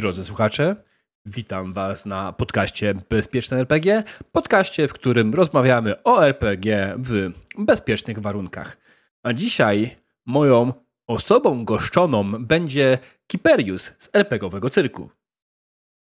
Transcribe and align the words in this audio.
Drodzy 0.00 0.24
słuchacze, 0.24 0.76
witam 1.26 1.72
Was 1.72 2.06
na 2.06 2.32
podcaście 2.32 2.94
Bezpieczne 3.10 3.56
RPG, 3.56 4.02
podcaście, 4.32 4.88
w 4.88 4.92
którym 4.92 5.34
rozmawiamy 5.34 6.02
o 6.02 6.26
RPG 6.26 6.94
w 6.98 7.30
bezpiecznych 7.58 8.18
warunkach. 8.18 8.76
A 9.22 9.32
dzisiaj 9.32 9.96
moją 10.26 10.72
osobą 11.06 11.64
goszczoną 11.64 12.44
będzie 12.44 12.98
Kiperius 13.26 13.92
z 13.98 14.10
RPGowego 14.12 14.70
Cyrku. 14.70 15.10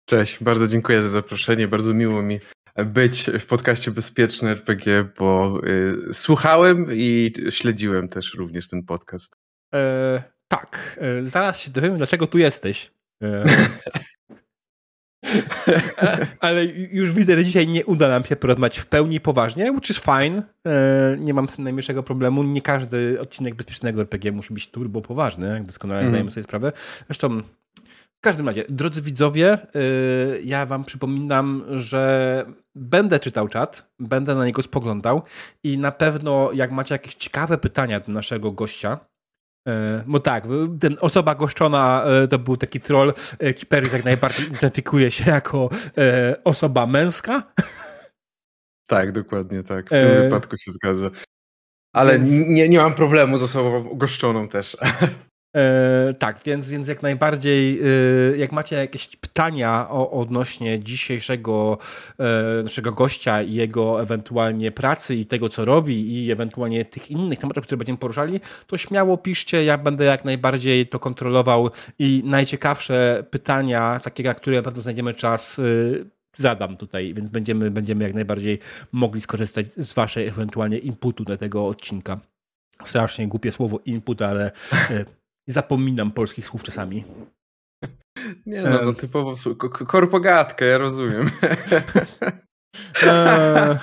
Cześć, 0.05 0.43
bardzo 0.43 0.67
dziękuję 0.67 1.03
za 1.03 1.09
zaproszenie, 1.09 1.67
bardzo 1.67 1.93
miło 1.93 2.21
mi 2.21 2.39
być 2.85 3.29
w 3.39 3.45
podcaście 3.45 3.91
Bezpieczne 3.91 4.49
RPG, 4.49 5.09
bo 5.17 5.59
y, 6.09 6.13
słuchałem 6.13 6.87
i 6.91 7.33
śledziłem 7.49 8.07
też 8.07 8.33
również 8.33 8.67
ten 8.69 8.83
podcast. 8.83 9.37
E, 9.73 10.23
tak, 10.47 10.99
e, 11.01 11.29
zaraz 11.29 11.59
się 11.59 11.71
dowiemy, 11.71 11.97
dlaczego 11.97 12.27
tu 12.27 12.37
jesteś. 12.37 12.96
E, 13.23 13.43
e, 15.97 16.27
ale 16.39 16.65
już 16.65 17.11
widzę, 17.11 17.37
że 17.37 17.45
dzisiaj 17.45 17.67
nie 17.67 17.85
uda 17.85 18.09
nam 18.09 18.23
się 18.23 18.35
porozmawiać 18.35 18.79
w 18.79 18.85
pełni 18.85 19.19
poważnie, 19.19 19.71
which 19.71 19.89
is 19.89 19.99
fine. 19.99 20.43
E, 20.67 21.17
nie 21.19 21.33
mam 21.33 21.49
z 21.49 21.55
tym 21.55 21.63
najmniejszego 21.63 22.03
problemu. 22.03 22.43
Nie 22.43 22.61
każdy 22.61 23.21
odcinek 23.21 23.55
bezpiecznego 23.55 24.01
RPG 24.01 24.31
musi 24.31 24.53
być 24.53 24.71
turbo 24.71 25.01
poważny, 25.01 25.47
jak 25.47 25.63
doskonale 25.63 25.99
mm. 25.99 26.11
zdajemy 26.11 26.31
sobie 26.31 26.43
sprawę. 26.43 26.71
Zresztą 27.07 27.41
w 28.17 28.19
każdym 28.21 28.47
razie, 28.47 28.65
drodzy 28.69 29.01
widzowie, 29.01 29.57
ja 30.43 30.65
wam 30.65 30.85
przypominam, 30.85 31.63
że 31.69 32.45
będę 32.75 33.19
czytał 33.19 33.47
czat, 33.47 33.91
będę 33.99 34.35
na 34.35 34.45
niego 34.45 34.61
spoglądał 34.61 35.21
i 35.63 35.77
na 35.77 35.91
pewno 35.91 36.51
jak 36.53 36.71
macie 36.71 36.95
jakieś 36.95 37.15
ciekawe 37.15 37.57
pytania 37.57 37.99
do 37.99 38.11
naszego 38.11 38.51
gościa, 38.51 38.99
Bo 40.05 40.19
tak, 40.19 40.43
ten 40.79 40.97
osoba 41.01 41.35
goszczona 41.35 42.03
e, 42.05 42.27
to 42.27 42.39
był 42.39 42.57
taki 42.57 42.79
troll. 42.79 43.13
E, 43.39 43.53
Kiperys 43.53 43.93
jak 43.93 44.05
najbardziej 44.05 44.47
identyfikuje 44.57 45.11
się 45.11 45.31
jako 45.31 45.69
osoba 46.43 46.85
męska. 46.85 47.43
Tak, 48.89 49.11
dokładnie 49.11 49.63
tak. 49.63 49.85
W 49.85 49.89
tym 49.89 50.07
e... 50.07 50.23
wypadku 50.23 50.57
się 50.57 50.71
zgadza. 50.71 51.09
Ale 51.95 52.13
Więc... 52.13 52.29
nie, 52.29 52.69
nie 52.69 52.77
mam 52.77 52.93
problemu 52.93 53.37
z 53.37 53.43
osobą 53.43 53.97
goszczoną 53.97 54.47
też. 54.47 54.77
E, 55.55 56.13
tak, 56.19 56.39
więc, 56.45 56.69
więc 56.69 56.87
jak 56.87 57.01
najbardziej, 57.03 57.79
e, 58.33 58.37
jak 58.37 58.51
macie 58.51 58.75
jakieś 58.75 59.07
pytania 59.07 59.87
o, 59.89 60.11
odnośnie 60.11 60.79
dzisiejszego 60.79 61.77
e, 62.19 62.63
naszego 62.63 62.91
gościa 62.91 63.41
i 63.41 63.53
jego 63.53 64.01
ewentualnie 64.01 64.71
pracy 64.71 65.15
i 65.15 65.25
tego, 65.25 65.49
co 65.49 65.65
robi 65.65 66.25
i 66.25 66.31
ewentualnie 66.31 66.85
tych 66.85 67.11
innych 67.11 67.39
tematów, 67.39 67.63
które 67.63 67.77
będziemy 67.77 67.97
poruszali, 67.97 68.39
to 68.67 68.77
śmiało 68.77 69.17
piszcie, 69.17 69.63
ja 69.63 69.77
będę 69.77 70.05
jak 70.05 70.25
najbardziej 70.25 70.87
to 70.87 70.99
kontrolował 70.99 71.69
i 71.99 72.23
najciekawsze 72.25 73.23
pytania, 73.31 73.99
takie, 74.03 74.23
na 74.23 74.33
które 74.33 74.57
na 74.57 74.63
pewno 74.63 74.81
znajdziemy 74.81 75.13
czas, 75.13 75.61
zadam 76.37 76.77
tutaj, 76.77 77.13
więc 77.13 77.29
będziemy, 77.29 77.71
będziemy 77.71 78.03
jak 78.03 78.13
najbardziej 78.13 78.59
mogli 78.91 79.21
skorzystać 79.21 79.73
z 79.73 79.93
waszej 79.93 80.27
ewentualnie 80.27 80.77
inputu 80.77 81.23
do 81.23 81.37
tego 81.37 81.67
odcinka. 81.67 82.19
Strasznie 82.85 83.27
głupie 83.27 83.51
słowo 83.51 83.79
input, 83.85 84.21
ale 84.21 84.51
zapominam 85.47 86.11
polskich 86.11 86.45
słów 86.45 86.63
czasami. 86.63 87.03
Nie 88.45 88.61
no, 88.61 88.81
no 88.85 88.93
typowo 88.93 89.35
korpogatkę, 89.87 90.65
ja 90.65 90.77
rozumiem. 90.77 91.29
E, 93.03 93.79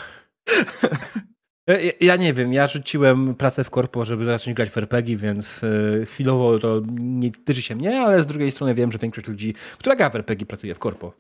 ja 2.01 2.17
nie 2.17 2.33
wiem, 2.33 2.53
ja 2.53 2.67
rzuciłem 2.67 3.35
pracę 3.35 3.65
w 3.65 3.71
korpo, 3.71 4.05
żeby 4.05 4.25
zacząć 4.25 4.57
grać 4.57 4.71
w 4.71 4.79
RPG, 4.79 5.17
więc 5.17 5.65
e, 5.65 6.07
chwilowo 6.07 6.59
to 6.59 6.83
nie 6.99 7.31
tyczy 7.31 7.63
się 7.63 7.77
mnie, 7.77 8.01
ale 8.01 8.23
z 8.23 8.27
drugiej 8.27 8.51
strony 8.51 8.75
wiem, 8.75 8.93
że 8.93 8.99
większość 8.99 9.29
ludzi, 9.29 9.55
która 9.79 9.97
gra 9.97 10.11
w 10.11 10.17
RPG, 10.17 10.47
pracuje 10.47 10.75
w 10.75 10.79
korpo. 10.79 11.13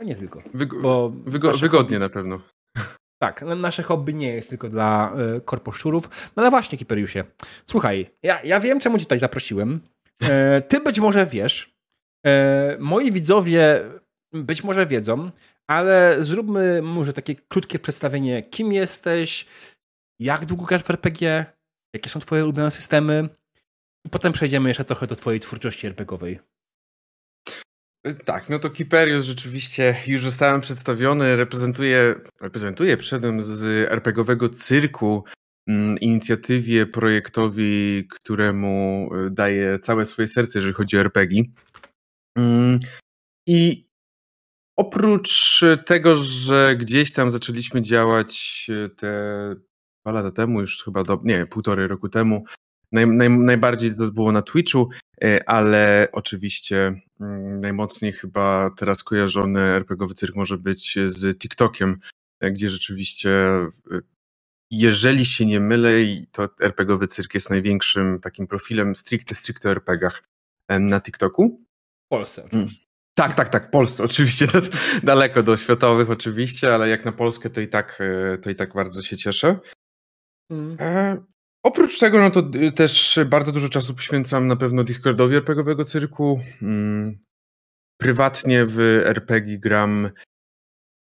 A 0.00 0.04
nie 0.04 0.16
tylko. 0.16 0.42
Wygo 0.54 1.12
wygodnie 1.26 1.68
hobby, 1.68 1.98
na 1.98 2.08
pewno. 2.08 2.40
Tak, 3.24 3.42
nasze 3.42 3.82
hobby 3.82 4.14
nie 4.14 4.28
jest 4.28 4.48
tylko 4.48 4.68
dla 4.68 5.12
y, 5.36 5.40
korposzczurów. 5.40 6.30
No 6.36 6.42
ale 6.42 6.50
właśnie, 6.50 6.78
Kiperiusie, 6.78 7.24
słuchaj, 7.66 8.10
ja, 8.22 8.42
ja 8.42 8.60
wiem, 8.60 8.80
czemu 8.80 8.98
cię 8.98 9.04
tutaj 9.04 9.18
zaprosiłem. 9.18 9.80
E, 10.22 10.62
ty 10.62 10.80
być 10.80 11.00
może 11.00 11.26
wiesz, 11.26 11.74
e, 12.26 12.76
moi 12.80 13.12
widzowie 13.12 13.84
być 14.32 14.64
może 14.64 14.86
wiedzą, 14.86 15.30
ale 15.66 16.16
zróbmy 16.20 16.82
może 16.82 17.12
takie 17.12 17.34
krótkie 17.34 17.78
przedstawienie, 17.78 18.42
kim 18.42 18.72
jesteś, 18.72 19.46
jak 20.18 20.44
długo 20.44 20.64
grasz 20.64 20.82
w 20.82 20.90
RPG, 20.90 21.46
jakie 21.94 22.10
są 22.10 22.20
twoje 22.20 22.44
ulubione 22.44 22.70
systemy 22.70 23.28
i 24.06 24.10
potem 24.10 24.32
przejdziemy 24.32 24.70
jeszcze 24.70 24.84
trochę 24.84 25.06
do 25.06 25.16
twojej 25.16 25.40
twórczości 25.40 25.86
RPGowej. 25.86 26.38
Tak, 28.24 28.48
no 28.48 28.58
to 28.58 28.70
Kiperius 28.70 29.24
rzeczywiście 29.24 29.96
już 30.06 30.22
zostałem 30.22 30.60
przedstawiony, 30.60 31.36
reprezentuje, 31.36 32.14
reprezentuje 32.40 32.96
przyszedłem 32.96 33.42
z 33.42 33.62
RPGowego 33.92 34.48
cyrku, 34.48 35.24
mm, 35.68 35.98
inicjatywie, 35.98 36.86
projektowi, 36.86 38.06
któremu 38.10 39.10
y, 39.26 39.30
daje 39.30 39.78
całe 39.78 40.04
swoje 40.04 40.28
serce, 40.28 40.58
jeżeli 40.58 40.74
chodzi 40.74 40.96
o 40.96 41.00
RPG. 41.00 41.42
Mm, 42.38 42.80
I 43.46 43.86
oprócz 44.76 45.60
tego, 45.86 46.14
że 46.14 46.76
gdzieś 46.76 47.12
tam 47.12 47.30
zaczęliśmy 47.30 47.82
działać 47.82 48.66
y, 48.68 48.88
te 48.88 49.54
dwa 50.04 50.12
lata 50.12 50.30
temu, 50.30 50.60
już 50.60 50.84
chyba 50.84 51.04
do, 51.04 51.20
nie, 51.24 51.46
półtorej 51.46 51.88
roku 51.88 52.08
temu, 52.08 52.44
naj, 52.92 53.06
naj, 53.06 53.30
najbardziej 53.30 53.96
to 53.96 54.12
było 54.12 54.32
na 54.32 54.42
Twitchu, 54.42 54.88
y, 55.24 55.46
ale 55.46 56.08
oczywiście 56.12 57.00
najmocniej 57.60 58.12
chyba 58.12 58.70
teraz 58.76 59.02
kojarzony 59.02 59.60
RPGowy 59.60 60.14
cyrk 60.14 60.36
może 60.36 60.58
być 60.58 60.98
z 61.06 61.38
TikTokiem, 61.38 61.98
e, 62.40 62.50
gdzie 62.50 62.70
rzeczywiście, 62.70 63.30
e, 63.30 63.70
jeżeli 64.70 65.26
się 65.26 65.46
nie 65.46 65.60
mylę, 65.60 65.90
to 66.32 66.48
RPGowy 66.60 67.06
cyrk 67.06 67.34
jest 67.34 67.50
największym 67.50 68.20
takim 68.20 68.46
profilem 68.46 68.96
stricte, 68.96 69.34
stricte 69.34 69.70
RPGach 69.70 70.22
na 70.68 71.00
TikToku. 71.00 71.60
W 72.06 72.08
Polsce. 72.08 72.48
Mm. 72.52 72.68
Tak, 73.14 73.34
tak, 73.34 73.48
tak, 73.48 73.66
w 73.66 73.70
Polsce 73.70 74.04
oczywiście, 74.10 74.46
daleko 75.02 75.42
do 75.42 75.56
światowych 75.56 76.10
oczywiście, 76.10 76.74
ale 76.74 76.88
jak 76.88 77.04
na 77.04 77.12
Polskę 77.12 77.50
to 77.50 77.60
i 77.60 77.68
tak, 77.68 78.00
e, 78.00 78.38
to 78.38 78.50
i 78.50 78.54
tak 78.54 78.74
bardzo 78.74 79.02
się 79.02 79.16
cieszę. 79.16 79.58
Mm. 80.50 80.76
Oprócz 81.64 81.98
tego, 81.98 82.20
no 82.20 82.30
to 82.30 82.42
y, 82.54 82.72
też 82.72 83.18
bardzo 83.26 83.52
dużo 83.52 83.68
czasu 83.68 83.94
poświęcam 83.94 84.46
na 84.46 84.56
pewno 84.56 84.84
Discordowi 84.84 85.36
RPGowego 85.36 85.84
cyrku. 85.84 86.40
Mm, 86.62 87.18
prywatnie 88.00 88.64
w 88.66 88.78
RPG 89.04 89.58
gram. 89.58 90.10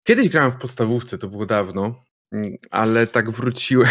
Kiedyś 0.08 0.30
grałem 0.30 0.52
w 0.52 0.58
podstawówce, 0.58 1.18
to 1.18 1.28
było 1.28 1.46
dawno, 1.46 2.04
mm, 2.32 2.56
ale 2.72 3.08
tak 3.08 3.30
wróciłem. 3.30 3.90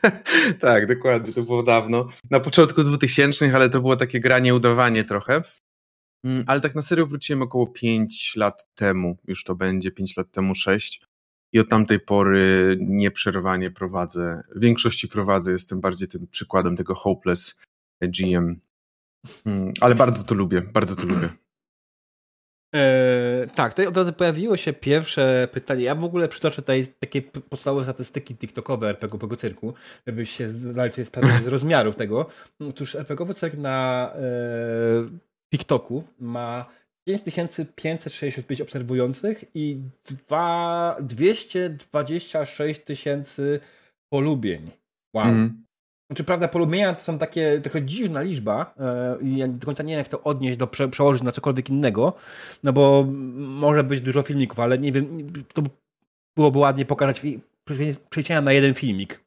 tak, 0.60 0.86
dokładnie, 0.86 1.32
to 1.32 1.42
było 1.42 1.62
dawno. 1.62 2.08
Na 2.30 2.40
początku 2.40 2.82
2000, 2.82 3.54
ale 3.54 3.70
to 3.70 3.80
było 3.80 3.96
takie 3.96 4.20
granie, 4.20 4.54
udawanie 4.54 5.04
trochę. 5.04 5.42
Mm, 6.24 6.44
ale 6.46 6.60
tak 6.60 6.74
na 6.74 6.82
serio 6.82 7.06
wróciłem 7.06 7.42
około 7.42 7.66
5 7.66 8.36
lat 8.36 8.68
temu. 8.74 9.16
Już 9.28 9.44
to 9.44 9.54
będzie 9.54 9.90
5 9.90 10.16
lat 10.16 10.30
temu, 10.30 10.54
6 10.54 11.06
i 11.52 11.60
od 11.60 11.68
tamtej 11.68 12.00
pory 12.00 12.76
nieprzerwanie 12.80 13.70
prowadzę. 13.70 14.42
W 14.54 14.60
większości 14.60 15.08
prowadzę, 15.08 15.52
jestem 15.52 15.80
bardziej 15.80 16.08
tym 16.08 16.26
przykładem 16.26 16.76
tego 16.76 16.94
hopeless 16.94 17.60
GM. 18.00 18.60
Hmm, 19.44 19.72
ale 19.80 19.94
bardzo 19.94 20.24
to 20.24 20.34
lubię, 20.34 20.60
bardzo 20.60 20.96
to 20.96 21.06
lubię. 21.06 21.28
Eee, 22.72 23.48
tak, 23.54 23.72
tutaj 23.72 23.86
od 23.86 23.96
razu 23.96 24.12
pojawiło 24.12 24.56
się 24.56 24.72
pierwsze 24.72 25.48
pytanie. 25.52 25.84
Ja 25.84 25.94
w 25.94 26.04
ogóle 26.04 26.28
przytoczę 26.28 26.56
tutaj 26.56 26.86
takie 27.00 27.22
podstawowe 27.22 27.84
statystyki 27.84 28.36
TikTokowe 28.36 28.88
RPG-owego 28.88 29.36
cyrku, 29.36 29.74
żeby 30.06 30.26
się 30.26 30.48
zdali 30.48 31.04
sprawę 31.04 31.40
z 31.44 31.46
rozmiarów 31.46 31.96
tego. 31.96 32.26
Otóż 32.68 32.94
RPG-owy 32.94 33.34
cyrk 33.34 33.54
na 33.54 34.10
e, 34.14 34.20
TikToku 35.50 36.04
ma 36.20 36.66
5565 37.06 38.60
obserwujących 38.60 39.44
i 39.54 39.80
2, 40.04 40.96
226 41.00 42.80
tysięcy 42.80 43.60
polubień. 44.12 44.70
Wow. 45.14 45.26
Mm. 45.26 45.66
Znaczy, 46.10 46.24
prawda, 46.24 46.48
polubienia 46.48 46.94
to 46.94 47.00
są 47.00 47.18
takie 47.18 47.60
trochę 47.60 47.82
dziwna 47.82 48.22
liczba 48.22 48.74
e, 48.80 49.16
i 49.22 49.36
ja 49.36 49.48
do 49.48 49.66
końca 49.66 49.82
nie 49.82 49.92
wiem, 49.92 49.98
jak 49.98 50.08
to 50.08 50.22
odnieść, 50.22 50.56
do 50.56 50.66
prze, 50.66 50.88
przełożyć 50.88 51.22
na 51.22 51.32
cokolwiek 51.32 51.70
innego, 51.70 52.12
no 52.62 52.72
bo 52.72 53.06
może 53.36 53.84
być 53.84 54.00
dużo 54.00 54.22
filmików, 54.22 54.60
ale 54.60 54.78
nie 54.78 54.92
wiem, 54.92 55.32
to 55.54 55.62
byłoby 56.36 56.58
ładnie 56.58 56.84
pokazać 56.84 57.22
przejścia 58.10 58.40
na 58.40 58.52
jeden 58.52 58.74
filmik. 58.74 59.24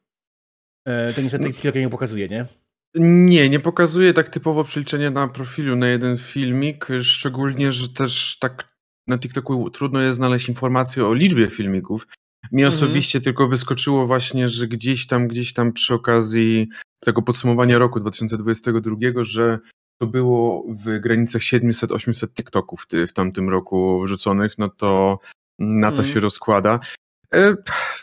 E, 0.86 1.12
to 1.12 1.22
niestety 1.22 1.44
no. 1.44 1.52
TikTok 1.52 1.74
nie 1.74 1.88
pokazuje, 1.88 2.28
nie? 2.28 2.46
Nie, 2.94 3.48
nie 3.48 3.60
pokazuje 3.60 4.12
tak 4.12 4.28
typowo 4.28 4.64
przeliczenia 4.64 5.10
na 5.10 5.28
profilu 5.28 5.76
na 5.76 5.88
jeden 5.88 6.16
filmik, 6.16 6.86
szczególnie, 7.02 7.72
że 7.72 7.88
też 7.88 8.38
tak 8.38 8.64
na 9.06 9.18
TikToku 9.18 9.70
trudno 9.70 10.00
jest 10.00 10.16
znaleźć 10.16 10.48
informacje 10.48 11.06
o 11.06 11.14
liczbie 11.14 11.46
filmików. 11.46 12.06
Mi 12.52 12.62
mhm. 12.62 12.68
osobiście 12.68 13.20
tylko 13.20 13.48
wyskoczyło 13.48 14.06
właśnie, 14.06 14.48
że 14.48 14.66
gdzieś 14.66 15.06
tam, 15.06 15.28
gdzieś 15.28 15.52
tam 15.52 15.72
przy 15.72 15.94
okazji 15.94 16.68
tego 17.04 17.22
podsumowania 17.22 17.78
roku 17.78 18.00
2022, 18.00 18.96
że 19.20 19.58
to 20.00 20.06
było 20.06 20.64
w 20.68 20.98
granicach 20.98 21.42
700-800 21.42 22.28
TikToków 22.28 22.86
w, 23.08 23.12
tamtym 23.12 23.48
roku 23.48 24.02
wrzuconych, 24.02 24.58
no 24.58 24.68
to 24.68 25.18
na 25.58 25.90
to 25.90 26.02
mm. 26.02 26.12
się 26.12 26.20
rozkłada. 26.20 26.80
E, 27.34 27.54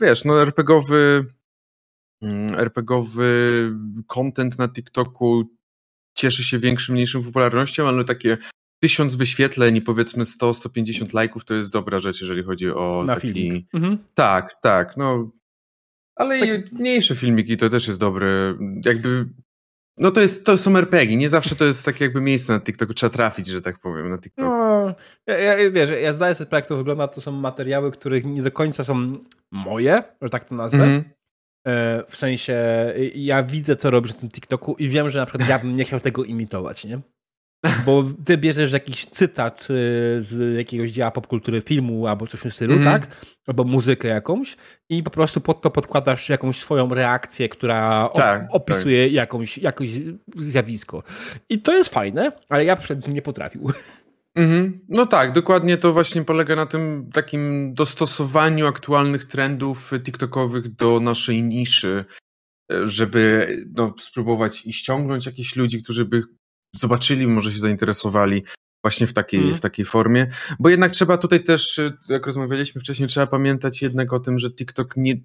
wiesz, 0.02 0.26
no 0.26 0.42
RPGowy 0.42 1.26
RPGowy 2.58 3.72
content 4.08 4.58
na 4.58 4.70
TikToku 4.70 5.44
cieszy 6.16 6.44
się 6.44 6.60
większym, 6.60 6.94
mniejszą 6.94 7.24
popularnością, 7.24 7.88
ale 7.88 8.06
takie 8.06 8.38
tysiąc 8.84 9.16
wyświetleń 9.16 9.76
i 9.76 9.82
powiedzmy 9.82 10.24
100-150 10.24 11.14
lajków 11.14 11.46
to 11.46 11.54
jest 11.54 11.72
dobra 11.72 12.00
rzecz, 12.00 12.22
jeżeli 12.22 12.44
chodzi 12.44 12.72
o 12.72 13.04
na 13.06 13.16
taki... 13.16 13.68
Mhm. 13.74 13.98
Tak, 14.14 14.56
tak, 14.62 14.98
no 14.98 15.32
ale 16.16 16.40
tak. 16.40 16.72
mniejsze 16.72 17.16
filmiki 17.16 17.58
to 17.58 17.70
też 17.70 17.88
jest 17.88 18.00
dobre. 18.00 18.58
Jakby 18.86 19.26
no 19.98 20.12
to, 20.12 20.22
jest, 20.22 20.46
to 20.46 20.58
są 20.58 20.78
RPG, 20.78 21.18
nie 21.18 21.30
zawsze 21.30 21.56
to 21.56 21.66
jest 21.66 21.86
takie 21.86 22.06
jakby 22.06 22.22
miejsce 22.22 22.54
na 22.54 22.60
TikToku, 22.60 22.94
trzeba 22.94 23.10
trafić, 23.10 23.48
że 23.48 23.62
tak 23.62 23.80
powiem, 23.80 24.10
na 24.10 24.18
TikTok. 24.18 24.46
No, 24.46 24.96
ja, 25.28 25.38
ja, 25.38 25.72
wiesz, 25.72 25.90
ja 26.02 26.14
zdaję 26.14 26.36
sobie 26.36 26.46
sprawę, 26.46 26.62
jak 26.62 26.70
to 26.70 26.78
wygląda, 26.78 27.08
to 27.08 27.22
są 27.22 27.32
materiały, 27.32 27.92
których 27.92 28.26
nie 28.26 28.42
do 28.42 28.52
końca 28.52 28.84
są 28.84 29.18
moje, 29.52 30.04
że 30.22 30.30
tak 30.30 30.46
to 30.46 30.56
nazwę. 30.56 30.84
Mm 30.84 31.02
-hmm. 31.02 31.17
W 32.10 32.16
sensie, 32.16 32.56
ja 33.16 33.44
widzę, 33.44 33.76
co 33.76 33.92
robisz 33.92 34.14
na 34.14 34.20
tym 34.20 34.30
TikToku 34.30 34.76
i 34.80 34.90
wiem, 34.90 35.10
że 35.10 35.20
na 35.20 35.26
przykład 35.26 35.50
ja 35.50 35.60
bym 35.60 35.76
nie 35.76 35.84
chciał 35.84 36.00
tego 36.00 36.24
imitować, 36.24 36.86
nie? 36.86 37.00
Bo 37.86 38.04
ty 38.26 38.38
bierzesz 38.38 38.72
jakiś 38.72 39.06
cytat 39.06 39.62
y, 39.62 39.66
z 40.22 40.58
jakiegoś 40.58 40.92
dzieła 40.92 41.12
popkultury 41.12 41.62
filmu 41.62 42.08
albo 42.08 42.28
coś 42.28 42.40
w 42.40 42.44
tym 42.44 42.52
stylu, 42.52 42.74
mm. 42.74 42.86
tak? 42.86 43.08
Albo 43.48 43.64
muzykę 43.64 44.08
jakąś 44.08 44.58
i 44.90 45.04
po 45.04 45.10
prostu 45.10 45.42
pod 45.42 45.62
to 45.62 45.70
podkładasz 45.72 46.30
jakąś 46.30 46.60
swoją 46.60 46.90
reakcję, 46.90 47.50
która 47.50 48.10
tak, 48.14 48.48
opisuje 48.52 49.06
tak. 49.06 49.14
Jakąś, 49.14 49.58
jakieś 49.58 49.92
zjawisko. 50.36 51.04
I 51.50 51.62
to 51.62 51.74
jest 51.78 51.94
fajne, 51.94 52.32
ale 52.50 52.66
ja 52.66 52.76
przed 52.76 53.08
nie 53.08 53.22
potrafił. 53.22 53.72
Mhm. 54.38 54.80
No 54.90 55.06
tak, 55.06 55.32
dokładnie 55.32 55.78
to 55.78 55.94
właśnie 55.94 56.24
polega 56.24 56.56
na 56.56 56.66
tym 56.66 57.10
takim 57.14 57.74
dostosowaniu 57.74 58.68
aktualnych 58.68 59.26
trendów 59.26 59.92
TikTokowych 60.04 60.76
do 60.76 61.00
naszej 61.00 61.44
niszy, 61.44 62.06
żeby 62.84 63.48
no, 63.76 63.96
spróbować 64.00 64.66
i 64.66 64.74
ściągnąć 64.74 65.26
jakichś 65.26 65.56
ludzi, 65.56 65.84
którzy 65.84 66.06
by 66.06 66.24
zobaczyli, 66.76 67.28
może 67.28 67.54
się 67.54 67.60
zainteresowali 67.60 68.44
właśnie 68.84 69.08
w 69.08 69.14
takiej, 69.14 69.42
mm. 69.44 69.56
w 69.56 69.60
takiej 69.60 69.86
formie. 69.86 70.28
Bo 70.60 70.70
jednak 70.70 70.92
trzeba 70.92 71.18
tutaj 71.18 71.44
też, 71.44 71.80
jak 72.10 72.26
rozmawialiśmy 72.26 72.82
wcześniej, 72.82 73.10
trzeba 73.10 73.28
pamiętać 73.28 73.82
jednak 73.82 74.14
o 74.14 74.20
tym, 74.20 74.40
że 74.40 74.52
TikTok 74.52 74.98
nie, 74.98 75.16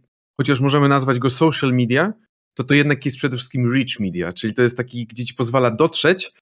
chociaż 0.40 0.60
możemy 0.60 0.88
nazwać 0.88 1.18
go 1.18 1.30
social 1.30 1.72
media, 1.72 2.12
to 2.54 2.64
to 2.64 2.74
jednak 2.74 3.04
jest 3.04 3.16
przede 3.16 3.36
wszystkim 3.36 3.74
rich 3.74 4.00
media, 4.00 4.32
czyli 4.32 4.54
to 4.54 4.62
jest 4.62 4.76
taki, 4.76 5.06
gdzie 5.06 5.24
ci 5.24 5.34
pozwala 5.34 5.70
dotrzeć, 5.70 6.32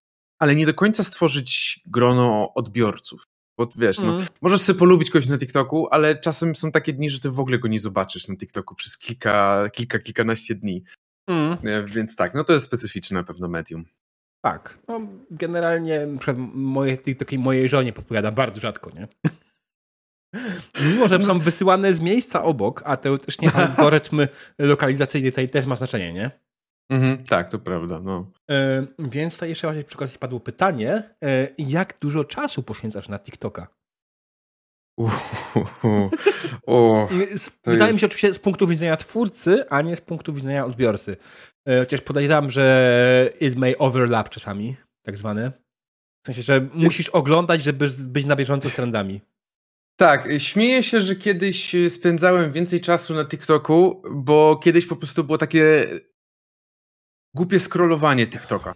ale 0.40 0.54
nie 0.54 0.66
do 0.66 0.74
końca 0.74 1.04
stworzyć 1.04 1.80
grono 1.86 2.54
odbiorców. 2.54 3.26
Bo 3.58 3.68
wiesz, 3.76 3.98
mm. 3.98 4.10
no, 4.10 4.16
mhm. 4.16 4.36
możesz 4.42 4.60
sobie 4.60 4.78
polubić 4.78 5.10
kogoś 5.10 5.28
na 5.28 5.38
TikToku, 5.38 5.88
ale 5.90 6.20
czasem 6.20 6.56
są 6.56 6.72
takie 6.72 6.92
dni, 6.92 7.10
że 7.10 7.20
ty 7.20 7.30
w 7.30 7.40
ogóle 7.40 7.58
go 7.58 7.68
nie 7.68 7.78
zobaczysz 7.78 8.28
na 8.28 8.36
TikToku 8.36 8.74
przez 8.74 8.98
kilka, 8.98 9.68
kilka 9.72 9.98
kilkanaście 9.98 10.54
dni. 10.54 10.84
Mm. 11.28 11.58
Więc 11.86 12.16
tak, 12.16 12.34
no 12.34 12.44
to 12.44 12.52
jest 12.52 12.66
specyficzne 12.66 13.18
na 13.18 13.24
pewno 13.24 13.48
medium. 13.48 13.84
Tak. 14.44 14.78
No, 14.88 15.00
generalnie 15.30 16.06
przed 16.20 16.36
mojej, 16.54 16.98
takiej 16.98 17.38
mojej 17.38 17.68
żonie 17.68 17.92
podpowiadam 17.92 18.34
bardzo 18.34 18.60
rzadko, 18.60 18.90
nie? 18.90 19.08
Mimo, 20.90 21.08
że 21.08 21.24
są 21.24 21.38
wysyłane 21.38 21.94
z 21.94 22.00
miejsca 22.00 22.42
obok, 22.42 22.82
a 22.84 22.96
teoretycznie 22.96 23.52
algorytm 23.62 24.26
lokalizacyjny 24.58 25.30
tutaj 25.30 25.48
też 25.48 25.66
ma 25.66 25.76
znaczenie, 25.76 26.12
nie? 26.12 26.30
Mhm, 26.90 27.24
tak, 27.24 27.50
to 27.50 27.58
prawda. 27.58 28.00
No. 28.00 28.30
E, 28.50 28.86
więc 28.98 29.34
tutaj 29.34 29.48
jeszcze 29.48 29.66
właśnie 29.66 29.84
przy 29.84 29.96
okazji 29.96 30.18
padło 30.18 30.40
pytanie, 30.40 31.14
e, 31.24 31.48
jak 31.58 31.96
dużo 32.00 32.24
czasu 32.24 32.62
poświęcasz 32.62 33.08
na 33.08 33.18
TikToka? 33.18 33.66
Wydaje 37.64 37.90
jest... 37.90 37.94
mi 37.94 38.00
się 38.00 38.06
oczywiście 38.06 38.34
z 38.34 38.38
punktu 38.38 38.66
widzenia 38.66 38.96
twórcy, 38.96 39.68
a 39.68 39.82
nie 39.82 39.96
z 39.96 40.00
punktu 40.00 40.32
widzenia 40.32 40.66
odbiorcy. 40.66 41.16
E, 41.66 41.78
chociaż 41.78 42.00
podejrzewam, 42.00 42.50
że 42.50 43.30
it 43.40 43.56
may 43.56 43.74
overlap 43.78 44.28
czasami, 44.28 44.76
tak 45.02 45.16
zwane. 45.16 45.52
W 46.22 46.26
sensie, 46.26 46.42
że 46.42 46.68
musisz 46.74 47.08
oglądać, 47.08 47.62
żeby 47.62 47.88
być 48.08 48.26
na 48.26 48.36
bieżąco 48.36 48.70
z 48.70 48.74
trendami. 48.74 49.20
Tak, 49.96 50.28
śmieję 50.38 50.82
się, 50.82 51.00
że 51.00 51.16
kiedyś 51.16 51.76
spędzałem 51.88 52.52
więcej 52.52 52.80
czasu 52.80 53.14
na 53.14 53.24
TikToku, 53.24 54.02
bo 54.10 54.56
kiedyś 54.56 54.86
po 54.86 54.96
prostu 54.96 55.24
było 55.24 55.38
takie 55.38 55.88
głupie 57.34 57.60
scrollowanie 57.60 58.26
TikToka. 58.26 58.74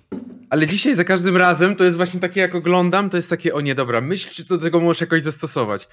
Ale 0.50 0.66
dzisiaj 0.66 0.94
za 0.94 1.04
każdym 1.04 1.36
razem 1.36 1.76
to 1.76 1.84
jest 1.84 1.96
właśnie 1.96 2.20
takie, 2.20 2.40
jak 2.40 2.54
oglądam, 2.54 3.10
to 3.10 3.16
jest 3.16 3.30
takie, 3.30 3.54
o 3.54 3.60
nie, 3.60 3.74
dobra, 3.74 4.00
myśl, 4.00 4.30
czy 4.30 4.44
do 4.44 4.58
tego 4.58 4.80
możesz 4.80 5.00
jakoś 5.00 5.22
zastosować. 5.22 5.88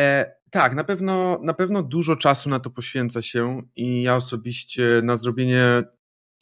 E, 0.00 0.34
tak, 0.50 0.74
na 0.74 0.84
pewno, 0.84 1.40
na 1.42 1.54
pewno 1.54 1.82
dużo 1.82 2.16
czasu 2.16 2.50
na 2.50 2.60
to 2.60 2.70
poświęca 2.70 3.22
się 3.22 3.62
i 3.76 4.02
ja 4.02 4.16
osobiście 4.16 5.00
na 5.04 5.16
zrobienie. 5.16 5.82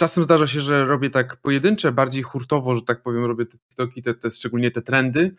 Czasem 0.00 0.24
zdarza 0.24 0.46
się, 0.46 0.60
że 0.60 0.86
robię 0.86 1.10
tak 1.10 1.36
pojedyncze, 1.36 1.92
bardziej 1.92 2.22
hurtowo, 2.22 2.74
że 2.74 2.82
tak 2.82 3.02
powiem, 3.02 3.24
robię 3.24 3.46
te 3.46 3.58
TikToki, 3.58 4.02
te, 4.02 4.14
te, 4.14 4.30
szczególnie 4.30 4.70
te 4.70 4.82
trendy. 4.82 5.34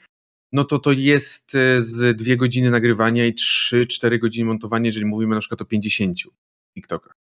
No 0.51 0.63
to 0.63 0.80
to 0.80 0.92
jest 0.92 1.56
e, 1.56 1.81
z 1.81 2.18
dwie 2.18 2.38
godziny 2.38 2.71
nagrywania 2.71 3.25
i 3.25 3.33
trzy, 3.33 3.88
cztery 3.88 4.19
godziny 4.19 4.45
montowania, 4.45 4.86
jeżeli 4.86 5.06
mówimy 5.06 5.36
na 5.36 5.42
przykład 5.42 5.62
o 5.62 5.66
50 5.66 6.18
TikTokach. 6.75 7.23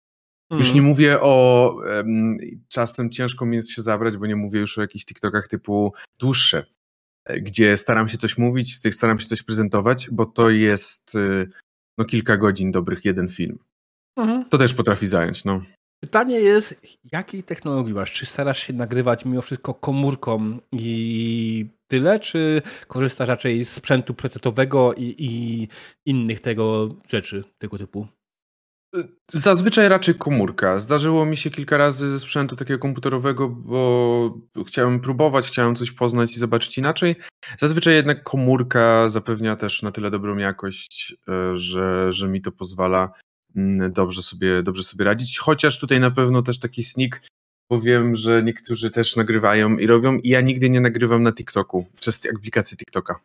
Już 0.50 0.66
mhm. 0.68 0.74
nie 0.74 0.82
mówię 0.82 1.20
o. 1.20 1.74
Um, 1.96 2.34
czasem 2.68 3.10
ciężko 3.10 3.46
mi 3.46 3.56
jest 3.56 3.70
się 3.70 3.82
zabrać, 3.82 4.16
bo 4.16 4.26
nie 4.26 4.36
mówię 4.36 4.60
już 4.60 4.78
o 4.78 4.80
jakichś 4.80 5.04
TikTokach 5.04 5.48
typu 5.48 5.92
dłuższe, 6.20 6.66
gdzie 7.40 7.76
staram 7.76 8.08
się 8.08 8.18
coś 8.18 8.38
mówić, 8.38 8.76
z 8.76 8.80
tych 8.80 8.94
staram 8.94 9.20
się 9.20 9.26
coś 9.26 9.42
prezentować, 9.42 10.08
bo 10.12 10.26
to 10.26 10.50
jest 10.50 11.14
y, 11.14 11.50
no, 11.98 12.04
kilka 12.04 12.36
godzin 12.36 12.72
dobrych 12.72 13.04
jeden 13.04 13.28
film. 13.28 13.58
Mhm. 14.16 14.44
To 14.48 14.58
też 14.58 14.74
potrafi 14.74 15.06
zająć, 15.06 15.44
no. 15.44 15.62
Pytanie 16.04 16.40
jest, 16.40 16.80
jakiej 17.12 17.42
technologii 17.42 17.94
masz? 17.94 18.12
Czy 18.12 18.26
starasz 18.26 18.66
się 18.66 18.72
nagrywać 18.72 19.24
mimo 19.24 19.42
wszystko 19.42 19.74
komórką 19.74 20.58
i 20.72 21.66
tyle, 21.86 22.20
czy 22.20 22.62
korzystasz 22.86 23.28
raczej 23.28 23.64
z 23.64 23.70
sprzętu 23.72 24.14
precetowego 24.14 24.94
i, 24.94 25.14
i 25.18 25.68
innych 26.06 26.40
tego 26.40 26.88
rzeczy, 27.08 27.44
tego 27.58 27.78
typu? 27.78 28.06
Zazwyczaj 29.32 29.88
raczej 29.88 30.14
komórka. 30.14 30.78
Zdarzyło 30.78 31.26
mi 31.26 31.36
się 31.36 31.50
kilka 31.50 31.78
razy 31.78 32.08
ze 32.08 32.20
sprzętu 32.20 32.56
takiego 32.56 32.78
komputerowego, 32.78 33.48
bo 33.48 34.38
chciałem 34.66 35.00
próbować, 35.00 35.46
chciałem 35.46 35.76
coś 35.76 35.90
poznać 35.90 36.36
i 36.36 36.38
zobaczyć 36.38 36.78
inaczej. 36.78 37.16
Zazwyczaj 37.58 37.94
jednak 37.94 38.22
komórka 38.22 39.08
zapewnia 39.08 39.56
też 39.56 39.82
na 39.82 39.92
tyle 39.92 40.10
dobrą 40.10 40.36
jakość, 40.36 41.16
e, 41.28 41.56
że, 41.56 42.12
że 42.12 42.28
mi 42.28 42.42
to 42.42 42.52
pozwala 42.52 43.12
mm, 43.56 43.92
dobrze 43.92 44.22
sobie, 44.22 44.62
dobrze 44.62 44.84
sobie 44.84 45.04
radzić. 45.04 45.38
Chociaż 45.38 45.78
tutaj 45.78 46.00
na 46.00 46.10
pewno 46.10 46.42
też 46.42 46.58
taki 46.58 46.82
sneak, 46.82 47.20
bo 47.70 47.80
wiem, 47.80 48.16
że 48.16 48.42
niektórzy 48.42 48.90
też 48.90 49.16
nagrywają 49.16 49.78
i 49.78 49.86
robią, 49.86 50.18
i 50.18 50.28
ja 50.28 50.40
nigdy 50.40 50.70
nie 50.70 50.80
nagrywam 50.80 51.22
na 51.22 51.32
TikToku 51.32 51.86
przez 52.00 52.20
aplikację 52.36 52.76
TikToka 52.76 53.20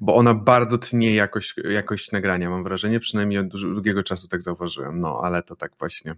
bo 0.00 0.16
ona 0.16 0.34
bardzo 0.34 0.78
tnie 0.78 1.14
jakość, 1.14 1.54
jakość 1.64 2.12
nagrania, 2.12 2.50
mam 2.50 2.64
wrażenie, 2.64 3.00
przynajmniej 3.00 3.38
od 3.38 3.48
długiego 3.48 4.02
czasu 4.02 4.28
tak 4.28 4.42
zauważyłem, 4.42 5.00
no 5.00 5.20
ale 5.22 5.42
to 5.42 5.56
tak 5.56 5.72
właśnie. 5.78 6.14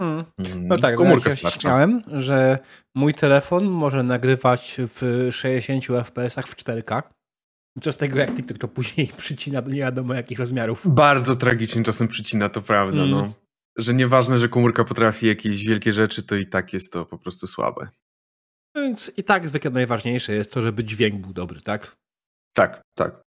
Hmm. 0.00 0.24
No 0.56 0.78
tak, 0.78 0.96
komórka 0.96 1.30
ja 1.42 1.50
Chciałem, 1.50 2.02
że 2.12 2.58
mój 2.94 3.14
telefon 3.14 3.64
może 3.64 4.02
nagrywać 4.02 4.76
w 4.78 5.28
60 5.32 5.84
fps 5.84 6.34
w 6.34 6.56
4K. 6.56 7.02
Co 7.82 7.92
z 7.92 7.96
tego, 7.96 8.18
jak 8.18 8.34
TikTok 8.34 8.58
to 8.58 8.68
później 8.68 9.06
przycina 9.16 9.62
do 9.62 9.70
nie 9.70 9.80
wiadomo 9.80 10.14
jakich 10.14 10.38
rozmiarów. 10.38 10.94
Bardzo 10.94 11.36
tragicznie 11.36 11.82
czasem 11.82 12.08
przycina, 12.08 12.48
to 12.48 12.62
prawda, 12.62 12.98
mm. 12.98 13.10
no. 13.10 13.32
Że 13.76 13.94
nieważne, 13.94 14.38
że 14.38 14.48
komórka 14.48 14.84
potrafi 14.84 15.26
jakieś 15.26 15.64
wielkie 15.64 15.92
rzeczy, 15.92 16.22
to 16.22 16.36
i 16.36 16.46
tak 16.46 16.72
jest 16.72 16.92
to 16.92 17.06
po 17.06 17.18
prostu 17.18 17.46
słabe. 17.46 17.88
Więc 18.74 19.12
i 19.16 19.24
tak 19.24 19.48
zwykle 19.48 19.70
najważniejsze 19.70 20.34
jest 20.34 20.52
to, 20.52 20.62
żeby 20.62 20.84
dźwięk 20.84 21.20
był 21.20 21.32
dobry, 21.32 21.60
tak? 21.60 21.96
Tak, 22.58 22.82
tak. 22.94 23.22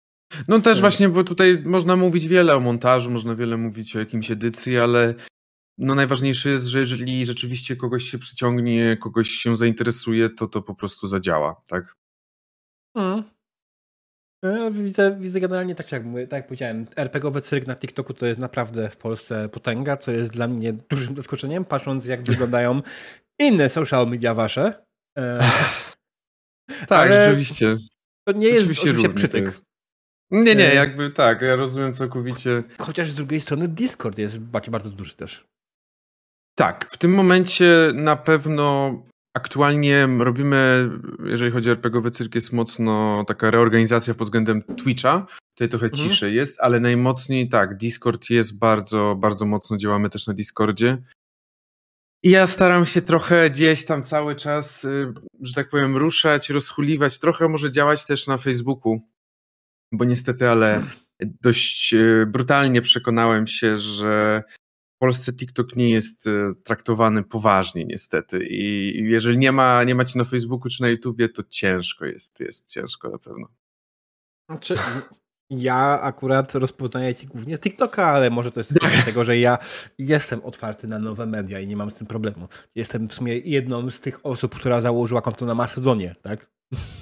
No 0.48 0.60
też 0.60 0.80
właśnie, 0.80 1.08
bo 1.08 1.24
tutaj 1.24 1.62
można 1.64 1.96
mówić 1.96 2.28
wiele 2.28 2.56
o 2.56 2.60
montażu, 2.60 3.10
można 3.10 3.34
wiele 3.34 3.56
mówić 3.56 3.96
o 3.96 3.98
jakimś 3.98 4.30
edycji, 4.30 4.78
ale 4.78 5.14
no 5.78 5.94
najważniejsze 5.94 6.50
jest, 6.50 6.66
że 6.66 6.78
jeżeli 6.78 7.26
rzeczywiście 7.26 7.76
kogoś 7.76 8.04
się 8.04 8.18
przyciągnie, 8.18 8.96
kogoś 8.96 9.28
się 9.28 9.56
zainteresuje, 9.56 10.30
to 10.30 10.46
to 10.46 10.62
po 10.62 10.74
prostu 10.74 11.06
zadziała, 11.06 11.62
tak? 11.66 11.94
Hmm. 12.96 13.24
Widzę, 14.70 15.16
widzę 15.20 15.40
generalnie 15.40 15.74
tak 15.74 15.92
jak, 15.92 16.02
tak 16.02 16.32
jak 16.32 16.46
powiedziałem, 16.46 16.86
RPGowy 16.96 17.40
cyrk 17.40 17.66
na 17.66 17.76
TikToku 17.76 18.14
to 18.14 18.26
jest 18.26 18.40
naprawdę 18.40 18.88
w 18.88 18.96
Polsce 18.96 19.48
potęga, 19.48 19.96
co 19.96 20.12
jest 20.12 20.32
dla 20.32 20.48
mnie 20.48 20.72
dużym 20.72 21.16
zaskoczeniem, 21.16 21.64
patrząc 21.64 22.06
jak 22.06 22.22
wyglądają 22.30 22.82
inne 23.38 23.68
social 23.68 24.08
media 24.08 24.34
wasze. 24.34 24.84
E, 25.18 25.38
tak, 26.88 27.10
Ale... 27.10 27.22
rzeczywiście. 27.22 27.76
To 28.26 28.32
nie 28.32 28.48
jest 28.48 28.60
oczywiście, 28.60 28.90
oczywiście 28.90 29.14
przytyk. 29.14 29.44
Jest. 29.44 29.64
Nie, 30.30 30.54
nie, 30.54 30.74
jakby 30.74 31.10
tak, 31.10 31.42
ja 31.42 31.56
rozumiem 31.56 31.92
całkowicie. 31.92 32.62
Chociaż 32.78 33.10
z 33.10 33.14
drugiej 33.14 33.40
strony 33.40 33.68
Discord 33.68 34.18
jest 34.18 34.38
bardzo 34.70 34.90
duży 34.90 35.16
też. 35.16 35.46
Tak, 36.54 36.90
w 36.90 36.98
tym 36.98 37.14
momencie 37.14 37.90
na 37.94 38.16
pewno 38.16 38.94
aktualnie 39.36 40.08
robimy, 40.18 40.90
jeżeli 41.24 41.50
chodzi 41.50 41.68
o 41.68 41.72
RPGowy 41.72 42.10
cyrk, 42.10 42.34
jest 42.34 42.52
mocno 42.52 43.24
taka 43.26 43.50
reorganizacja 43.50 44.14
pod 44.14 44.26
względem 44.26 44.62
Twitcha. 44.62 45.26
Tutaj 45.54 45.68
trochę 45.68 45.86
mhm. 45.86 46.08
ciszej 46.08 46.34
jest, 46.34 46.60
ale 46.60 46.80
najmocniej 46.80 47.48
tak, 47.48 47.76
Discord 47.76 48.30
jest 48.30 48.58
bardzo, 48.58 49.16
bardzo 49.18 49.46
mocno, 49.46 49.76
działamy 49.76 50.10
też 50.10 50.26
na 50.26 50.34
Discordzie. 50.34 51.02
I 52.26 52.30
ja 52.30 52.46
staram 52.46 52.86
się 52.86 53.02
trochę 53.02 53.50
gdzieś 53.50 53.84
tam 53.84 54.02
cały 54.02 54.36
czas, 54.36 54.84
y, 54.84 55.12
że 55.40 55.54
tak 55.54 55.68
powiem, 55.68 55.96
ruszać, 55.96 56.50
rozchuliwać, 56.50 57.18
trochę 57.18 57.48
może 57.48 57.70
działać 57.70 58.06
też 58.06 58.26
na 58.26 58.38
Facebooku, 58.38 59.00
bo 59.92 60.04
niestety, 60.04 60.48
ale 60.48 60.82
dość 61.20 61.94
y, 61.94 62.26
brutalnie 62.26 62.82
przekonałem 62.82 63.46
się, 63.46 63.76
że 63.76 64.42
w 64.96 64.98
Polsce 64.98 65.32
TikTok 65.32 65.76
nie 65.76 65.90
jest 65.90 66.26
y, 66.26 66.52
traktowany 66.64 67.22
poważnie 67.22 67.84
niestety 67.84 68.46
i 68.46 68.94
jeżeli 69.04 69.38
nie 69.38 69.52
ma, 69.52 69.84
nie 69.84 69.94
macie 69.94 70.18
na 70.18 70.24
Facebooku 70.24 70.70
czy 70.70 70.82
na 70.82 70.88
YouTubie, 70.88 71.28
to 71.28 71.42
ciężko 71.48 72.04
jest, 72.06 72.40
jest 72.40 72.72
ciężko 72.72 73.08
na 73.08 73.18
pewno. 73.18 73.48
Znaczy, 74.50 74.76
ja 75.50 76.00
akurat 76.00 76.54
rozpoznaję 76.54 77.14
ci 77.14 77.26
głównie 77.26 77.56
z 77.56 77.60
TikToka, 77.60 78.06
ale 78.06 78.30
może 78.30 78.52
to 78.52 78.60
jest 78.60 78.72
dlatego, 78.80 79.24
że 79.24 79.38
ja 79.38 79.58
jestem 79.98 80.40
otwarty 80.44 80.88
na 80.88 80.98
nowe 80.98 81.26
media 81.26 81.60
i 81.60 81.66
nie 81.66 81.76
mam 81.76 81.90
z 81.90 81.94
tym 81.94 82.06
problemu. 82.06 82.48
Jestem 82.74 83.08
w 83.08 83.14
sumie 83.14 83.38
jedną 83.38 83.90
z 83.90 84.00
tych 84.00 84.26
osób, 84.26 84.54
która 84.54 84.80
założyła 84.80 85.22
konto 85.22 85.46
na 85.46 85.54
Macedonie, 85.54 86.14
tak? 86.22 86.50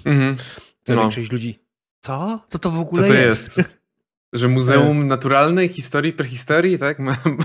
Mhm. 0.05 0.37
To 0.85 0.95
no. 0.95 1.01
większość 1.01 1.33
ludzi. 1.33 1.59
Co? 2.01 2.41
Co 2.49 2.59
to 2.59 2.71
w 2.71 2.79
ogóle 2.81 3.03
Co 3.03 3.09
to 3.09 3.15
jest? 3.15 3.59
jest? 3.59 3.81
Że 4.35 4.49
Muzeum 4.49 5.03
e... 5.03 5.05
Naturalnej 5.05 5.69
Historii 5.69 6.13
Prehistorii, 6.13 6.79
tak? 6.79 6.99
Ma, 6.99 7.17
ma 7.25 7.45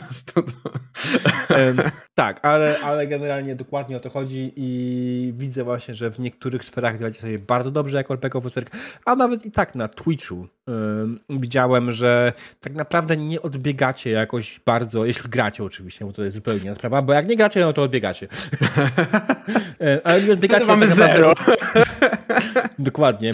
e, 1.49 1.73
tak, 2.15 2.45
ale, 2.45 2.79
ale 2.79 3.07
generalnie 3.07 3.55
dokładnie 3.55 3.97
o 3.97 3.99
to 3.99 4.09
chodzi 4.09 4.53
i 4.55 5.33
widzę 5.37 5.63
właśnie, 5.63 5.95
że 5.95 6.11
w 6.11 6.19
niektórych 6.19 6.63
sferach 6.63 6.99
działacie 6.99 7.19
sobie 7.19 7.39
bardzo 7.39 7.71
dobrze 7.71 7.97
jako 7.97 8.13
RPG 8.13 8.49
Cyrk, 8.49 8.69
a 9.05 9.15
nawet 9.15 9.45
i 9.45 9.51
tak 9.51 9.75
na 9.75 9.87
Twitchu 9.87 10.47
e, 10.69 10.73
widziałem, 11.29 11.91
że 11.91 12.33
tak 12.59 12.73
naprawdę 12.73 13.17
nie 13.17 13.41
odbiegacie 13.41 14.09
jakoś 14.09 14.59
bardzo, 14.65 15.05
jeśli 15.05 15.29
gracie 15.29 15.63
oczywiście, 15.63 16.05
bo 16.05 16.13
to 16.13 16.23
jest 16.23 16.35
zupełnie 16.35 16.61
inna 16.63 16.75
sprawa, 16.75 17.01
bo 17.01 17.13
jak 17.13 17.27
nie 17.27 17.35
gracie, 17.35 17.61
no 17.61 17.73
to 17.73 17.81
odbiegacie. 17.81 18.27
E, 19.81 20.01
ale 20.03 20.23
nie 20.23 20.33
odbiegacie... 20.33 20.65
To 20.65 20.71
mamy 20.71 20.87
tak 20.87 20.95
zero. 20.95 21.33
Dokładnie. 22.79 23.33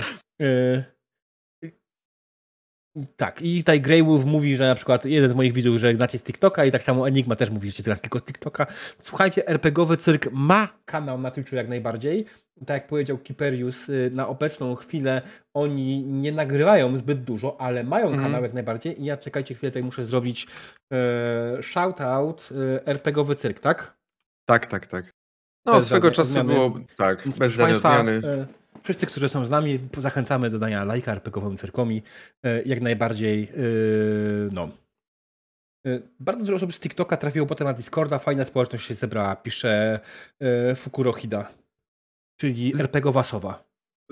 Tak, 3.15 3.41
i 3.41 3.59
tutaj 3.59 3.81
Grey 3.81 4.03
Wolf 4.03 4.25
mówi, 4.25 4.57
że 4.57 4.67
na 4.67 4.75
przykład 4.75 5.05
jeden 5.05 5.31
z 5.31 5.35
moich 5.35 5.53
widzów, 5.53 5.77
że 5.77 5.95
znacie 5.95 6.17
z 6.17 6.23
TikToka 6.23 6.65
i 6.65 6.71
tak 6.71 6.83
samo 6.83 7.07
Enigma 7.07 7.35
też 7.35 7.49
mówi, 7.49 7.71
że 7.71 7.83
teraz 7.83 8.01
tylko 8.01 8.19
z 8.19 8.23
TikToka. 8.23 8.67
Słuchajcie, 8.99 9.47
RPGowy 9.47 9.97
Cyrk 9.97 10.31
ma 10.31 10.67
kanał 10.85 11.17
na 11.17 11.31
Twitchu 11.31 11.55
jak 11.55 11.67
najbardziej. 11.67 12.25
Tak 12.65 12.69
jak 12.69 12.87
powiedział 12.87 13.17
Kiperius, 13.17 13.89
y, 13.89 14.11
na 14.13 14.27
obecną 14.27 14.75
chwilę 14.75 15.21
oni 15.53 16.03
nie 16.05 16.31
nagrywają 16.31 16.97
zbyt 16.97 17.23
dużo, 17.23 17.61
ale 17.61 17.83
mają 17.83 18.07
mm. 18.07 18.19
kanał 18.19 18.43
jak 18.43 18.53
najbardziej 18.53 19.01
i 19.01 19.05
ja 19.05 19.17
czekajcie 19.17 19.55
chwilę, 19.55 19.71
tutaj 19.71 19.83
muszę 19.83 20.05
zrobić 20.05 20.47
e, 20.93 21.63
shoutout 21.63 22.49
e, 22.51 22.87
RPGowy 22.87 23.35
Cyrk, 23.35 23.59
tak? 23.59 23.97
Tak, 24.45 24.67
tak, 24.67 24.87
tak. 24.87 25.13
No, 25.65 25.73
bez 25.73 25.85
swego 25.85 26.11
czasu 26.11 26.31
zmiany. 26.31 26.53
było 26.53 26.79
tak, 26.97 27.27
bez 27.39 27.53
zmiany. 27.53 28.21
E, 28.27 28.47
Wszyscy, 28.85 29.05
którzy 29.05 29.29
są 29.29 29.45
z 29.45 29.49
nami, 29.49 29.79
zachęcamy 29.97 30.49
do 30.49 30.59
dania 30.59 30.83
lajka 30.83 31.11
RPGowym 31.11 31.57
cyrkomi. 31.57 32.01
E, 32.43 32.63
jak 32.63 32.81
najbardziej, 32.81 33.43
e, 33.43 33.49
no. 34.51 34.69
E, 35.87 35.99
bardzo 36.19 36.45
dużo 36.45 36.55
osób 36.55 36.73
z 36.73 36.79
TikToka 36.79 37.17
trafiło 37.17 37.45
potem 37.45 37.67
na 37.67 37.73
Discorda, 37.73 38.19
fajna 38.19 38.45
społeczność 38.45 38.87
się 38.87 38.93
zebrała, 38.93 39.35
pisze 39.35 39.99
Fukurohida, 40.75 41.51
czyli 42.39 42.73
RPGowa 42.79 43.23
sowa. 43.23 43.63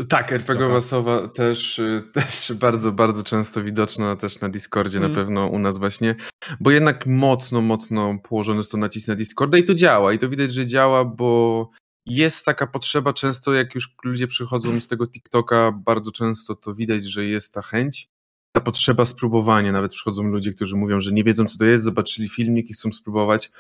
Tak, 0.10 0.32
RPGowa 0.32 0.82
sowa 0.82 1.27
też, 1.27 1.82
też 2.13 2.53
bardzo, 2.53 2.92
bardzo 2.92 3.24
często 3.24 3.63
widoczna 3.63 4.15
też 4.15 4.42
na 4.42 4.50
Discordzie, 4.50 4.98
mm. 4.98 5.12
na 5.12 5.20
mhm. 5.20 5.27
pewno 5.27 5.48
u 5.48 5.60
nas 5.60 5.77
właśnie, 5.77 6.15
bo 6.60 6.72
jednak 6.72 7.06
mocno, 7.06 7.62
mocno 7.62 8.18
położony 8.24 8.58
jest 8.58 8.72
to 8.72 8.77
nacisk 8.77 9.08
na 9.08 9.15
Discorda 9.15 9.58
i 9.58 9.63
to 9.63 9.74
działa 9.74 10.13
i 10.13 10.20
to 10.20 10.30
widać, 10.30 10.53
że 10.53 10.65
działa, 10.65 11.06
bo 11.06 11.70
jest 12.06 12.46
taka 12.46 12.68
potrzeba 12.68 13.14
często, 13.14 13.54
jak 13.54 13.76
już 13.76 13.96
ludzie 14.04 14.28
przychodzą 14.28 14.80
z 14.80 14.88
tego 14.88 15.08
TikToka, 15.08 15.72
bardzo 15.72 16.12
często 16.12 16.56
to 16.56 16.74
widać, 16.74 17.04
że 17.04 17.26
jest 17.26 17.54
ta 17.54 17.62
chęć, 17.62 18.10
ta 18.56 18.62
potrzeba 18.62 19.06
spróbowania. 19.06 19.72
Nawet 19.72 19.92
przychodzą 19.92 20.24
ludzie, 20.24 20.54
którzy 20.54 20.76
mówią, 20.76 21.02
że 21.02 21.12
nie 21.12 21.24
wiedzą, 21.24 21.46
co 21.46 21.58
to 21.58 21.66
jest, 21.66 21.84
zobaczyli 21.84 22.30
filmik 22.30 22.70
i 22.70 22.74
chcą 22.74 22.92
spróbować. 22.92 23.52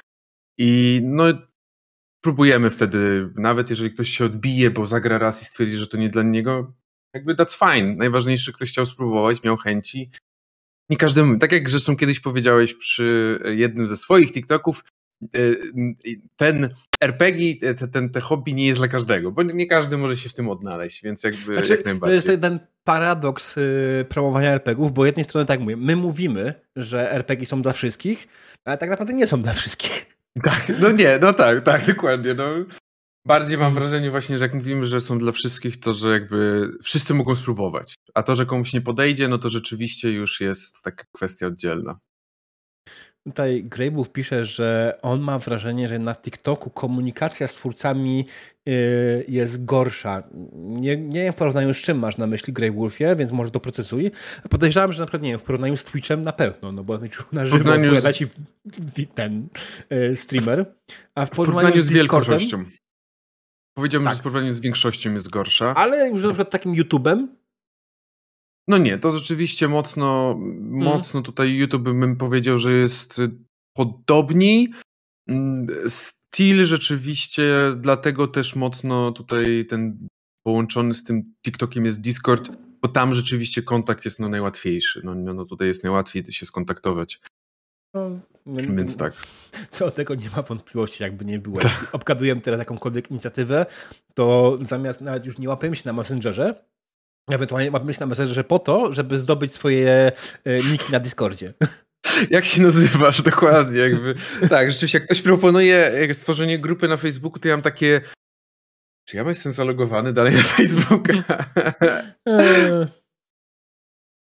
I 0.57 1.01
no, 1.03 1.25
próbujemy 2.23 2.69
wtedy, 2.69 3.29
nawet 3.35 3.69
jeżeli 3.69 3.91
ktoś 3.91 4.09
się 4.09 4.25
odbije, 4.25 4.71
bo 4.71 4.85
zagra 4.85 5.17
raz 5.17 5.41
i 5.41 5.45
stwierdzi, 5.45 5.77
że 5.77 5.87
to 5.87 5.97
nie 5.97 6.09
dla 6.09 6.23
niego, 6.23 6.73
jakby 7.13 7.35
that's 7.35 7.57
fine. 7.59 7.95
Najważniejsze, 7.95 8.51
ktoś 8.51 8.69
chciał 8.69 8.85
spróbować, 8.85 9.43
miał 9.43 9.57
chęci. 9.57 10.11
Nie 10.89 10.97
każdemu, 10.97 11.39
tak 11.39 11.51
jak 11.51 11.69
zresztą 11.69 11.95
kiedyś 11.95 12.19
powiedziałeś 12.19 12.73
przy 12.73 13.39
jednym 13.55 13.87
ze 13.87 13.97
swoich 13.97 14.31
TikToków, 14.31 14.83
ten 16.37 16.69
RPG, 17.01 17.75
te, 17.75 17.87
ten, 17.87 18.09
te 18.09 18.21
hobby 18.21 18.53
nie 18.53 18.67
jest 18.67 18.79
dla 18.79 18.87
każdego, 18.87 19.31
bo 19.31 19.43
nie 19.43 19.67
każdy 19.67 19.97
może 19.97 20.17
się 20.17 20.29
w 20.29 20.33
tym 20.33 20.49
odnaleźć, 20.49 21.03
więc 21.03 21.23
jakby 21.23 21.53
znaczy, 21.53 21.71
jak 21.71 21.85
najbardziej. 21.85 22.21
To 22.21 22.31
jest 22.31 22.41
ten 22.41 22.59
paradoks 22.83 23.57
y, 23.57 24.05
promowania 24.09 24.49
RPGów, 24.51 24.93
bo 24.93 25.05
jednej 25.05 25.23
strony 25.23 25.45
tak 25.45 25.59
mówię, 25.59 25.77
my 25.77 25.95
mówimy, 25.95 26.53
że 26.75 27.11
RPG 27.11 27.45
są 27.45 27.61
dla 27.61 27.73
wszystkich, 27.73 28.27
ale 28.65 28.77
tak 28.77 28.89
naprawdę 28.89 29.13
nie 29.13 29.27
są 29.27 29.41
dla 29.41 29.53
wszystkich. 29.53 30.05
Tak, 30.43 30.71
no 30.81 30.91
nie, 30.91 31.19
no 31.21 31.33
tak, 31.33 31.63
tak, 31.63 31.85
dokładnie. 31.85 32.33
No. 32.33 32.45
Bardziej 33.25 33.57
mam 33.57 33.73
wrażenie 33.73 34.11
właśnie, 34.11 34.37
że 34.37 34.45
jak 34.45 34.53
mówimy, 34.53 34.85
że 34.85 35.01
są 35.01 35.17
dla 35.17 35.31
wszystkich, 35.31 35.79
to 35.79 35.93
że 35.93 36.11
jakby 36.11 36.69
wszyscy 36.83 37.13
mogą 37.13 37.35
spróbować, 37.35 37.95
a 38.13 38.23
to, 38.23 38.35
że 38.35 38.45
komuś 38.45 38.73
nie 38.73 38.81
podejdzie, 38.81 39.27
no 39.27 39.37
to 39.37 39.49
rzeczywiście 39.49 40.11
już 40.11 40.41
jest 40.41 40.81
taka 40.81 41.03
kwestia 41.11 41.47
oddzielna. 41.47 41.99
Tutaj 43.27 43.63
Greybuff 43.63 44.09
pisze, 44.09 44.45
że 44.45 44.99
on 45.01 45.21
ma 45.21 45.39
wrażenie, 45.39 45.87
że 45.87 45.99
na 45.99 46.15
TikToku 46.15 46.69
komunikacja 46.69 47.47
z 47.47 47.53
twórcami 47.53 48.25
y, 48.67 49.25
jest 49.27 49.65
gorsza. 49.65 50.23
Nie, 50.53 50.97
nie 50.97 51.23
wiem 51.23 51.33
w 51.33 51.35
porównaniu 51.35 51.73
z 51.73 51.77
czym 51.77 51.99
masz 51.99 52.17
na 52.17 52.27
myśli 52.27 52.53
Greywolfie, 52.53 53.15
więc 53.15 53.31
może 53.31 53.51
doprocesuj. 53.51 54.11
Podejrzewam, 54.49 54.93
że 54.93 55.01
na 55.01 55.05
przykład 55.05 55.23
nie 55.23 55.29
wiem, 55.29 55.39
w 55.39 55.43
porównaniu 55.43 55.77
z 55.77 55.83
Twitchem 55.83 56.23
na 56.23 56.33
pewno, 56.33 56.71
no 56.71 56.83
bo 56.83 56.99
na 57.31 57.45
żywo 57.45 57.73
odpowiada 57.73 58.13
ci 58.13 58.25
ten 59.15 59.47
y, 59.91 60.15
streamer. 60.15 60.65
A 61.15 61.25
w, 61.25 61.29
w 61.29 61.31
porównaniu, 61.31 61.67
porównaniu 61.67 61.83
z, 61.83 61.87
z 61.87 61.93
wielkością. 61.93 62.65
Powiedziałbym, 63.73 64.07
tak. 64.07 64.15
że 64.15 64.19
w 64.19 64.23
porównaniu 64.23 64.53
z 64.53 64.59
większością 64.59 65.13
jest 65.13 65.29
gorsza. 65.29 65.73
Ale 65.75 66.09
już 66.09 66.23
na 66.23 66.29
przykład 66.29 66.49
takim 66.49 66.73
YouTube'em 66.73 67.27
no 68.67 68.77
nie, 68.77 68.97
to 68.97 69.11
rzeczywiście 69.11 69.67
mocno, 69.67 70.31
mhm. 70.31 70.83
mocno 70.83 71.21
tutaj 71.21 71.55
YouTube 71.55 71.83
bym 71.83 72.15
powiedział, 72.15 72.57
że 72.57 72.73
jest 72.73 73.21
podobniej. 73.73 74.73
Mm, 75.27 75.67
styl 75.87 76.65
rzeczywiście, 76.65 77.59
dlatego 77.77 78.27
też 78.27 78.55
mocno 78.55 79.11
tutaj 79.11 79.65
ten 79.69 80.07
połączony 80.43 80.93
z 80.93 81.03
tym 81.03 81.33
TikTokiem 81.45 81.85
jest 81.85 82.01
Discord, 82.01 82.49
bo 82.81 82.87
tam 82.87 83.13
rzeczywiście 83.13 83.61
kontakt 83.61 84.05
jest 84.05 84.19
no 84.19 84.29
najłatwiejszy. 84.29 85.01
No, 85.03 85.15
no, 85.15 85.33
no 85.33 85.45
tutaj 85.45 85.67
jest 85.67 85.83
najłatwiej 85.83 86.23
się 86.29 86.45
skontaktować. 86.45 87.21
No, 87.93 88.11
Więc 88.45 88.97
tak. 88.97 89.13
Co 89.71 89.85
od 89.85 89.95
tego 89.95 90.15
nie 90.15 90.29
ma 90.35 90.41
wątpliwości, 90.41 91.03
jakby 91.03 91.25
nie 91.25 91.39
było. 91.39 91.55
Tak. 91.55 91.71
Jeśli 91.71 91.87
obgadujemy 91.91 92.41
teraz 92.41 92.59
jakąkolwiek 92.59 93.11
inicjatywę, 93.11 93.65
to 94.13 94.57
zamiast 94.61 95.01
nawet 95.01 95.25
już 95.25 95.37
nie 95.37 95.49
łapiemy 95.49 95.75
się 95.75 95.83
na 95.85 95.93
Messengerze, 95.93 96.65
Ewentualnie 97.29 97.71
mam 97.71 97.85
myśl 97.85 97.99
na 97.99 98.05
Messengerze 98.05 98.43
po 98.43 98.59
to, 98.59 98.93
żeby 98.93 99.17
zdobyć 99.17 99.53
swoje 99.53 100.11
e, 100.43 100.63
niki 100.71 100.91
na 100.91 100.99
Discordzie. 100.99 101.53
Jak 102.29 102.45
się 102.45 102.61
nazywasz 102.61 103.21
dokładnie? 103.21 103.79
Jakby, 103.79 104.15
tak, 104.49 104.71
rzeczywiście, 104.71 104.97
jak 104.97 105.05
ktoś 105.05 105.21
proponuje 105.21 106.07
stworzenie 106.13 106.59
grupy 106.59 106.87
na 106.87 106.97
Facebooku, 106.97 107.39
to 107.39 107.47
ja 107.47 107.53
mam 107.53 107.61
takie. 107.61 108.01
Czy 109.07 109.17
ja 109.17 109.23
jestem 109.23 109.51
zalogowany 109.51 110.13
dalej 110.13 110.33
na 110.33 110.43
Facebooka? 110.43 111.13
E, 112.27 112.87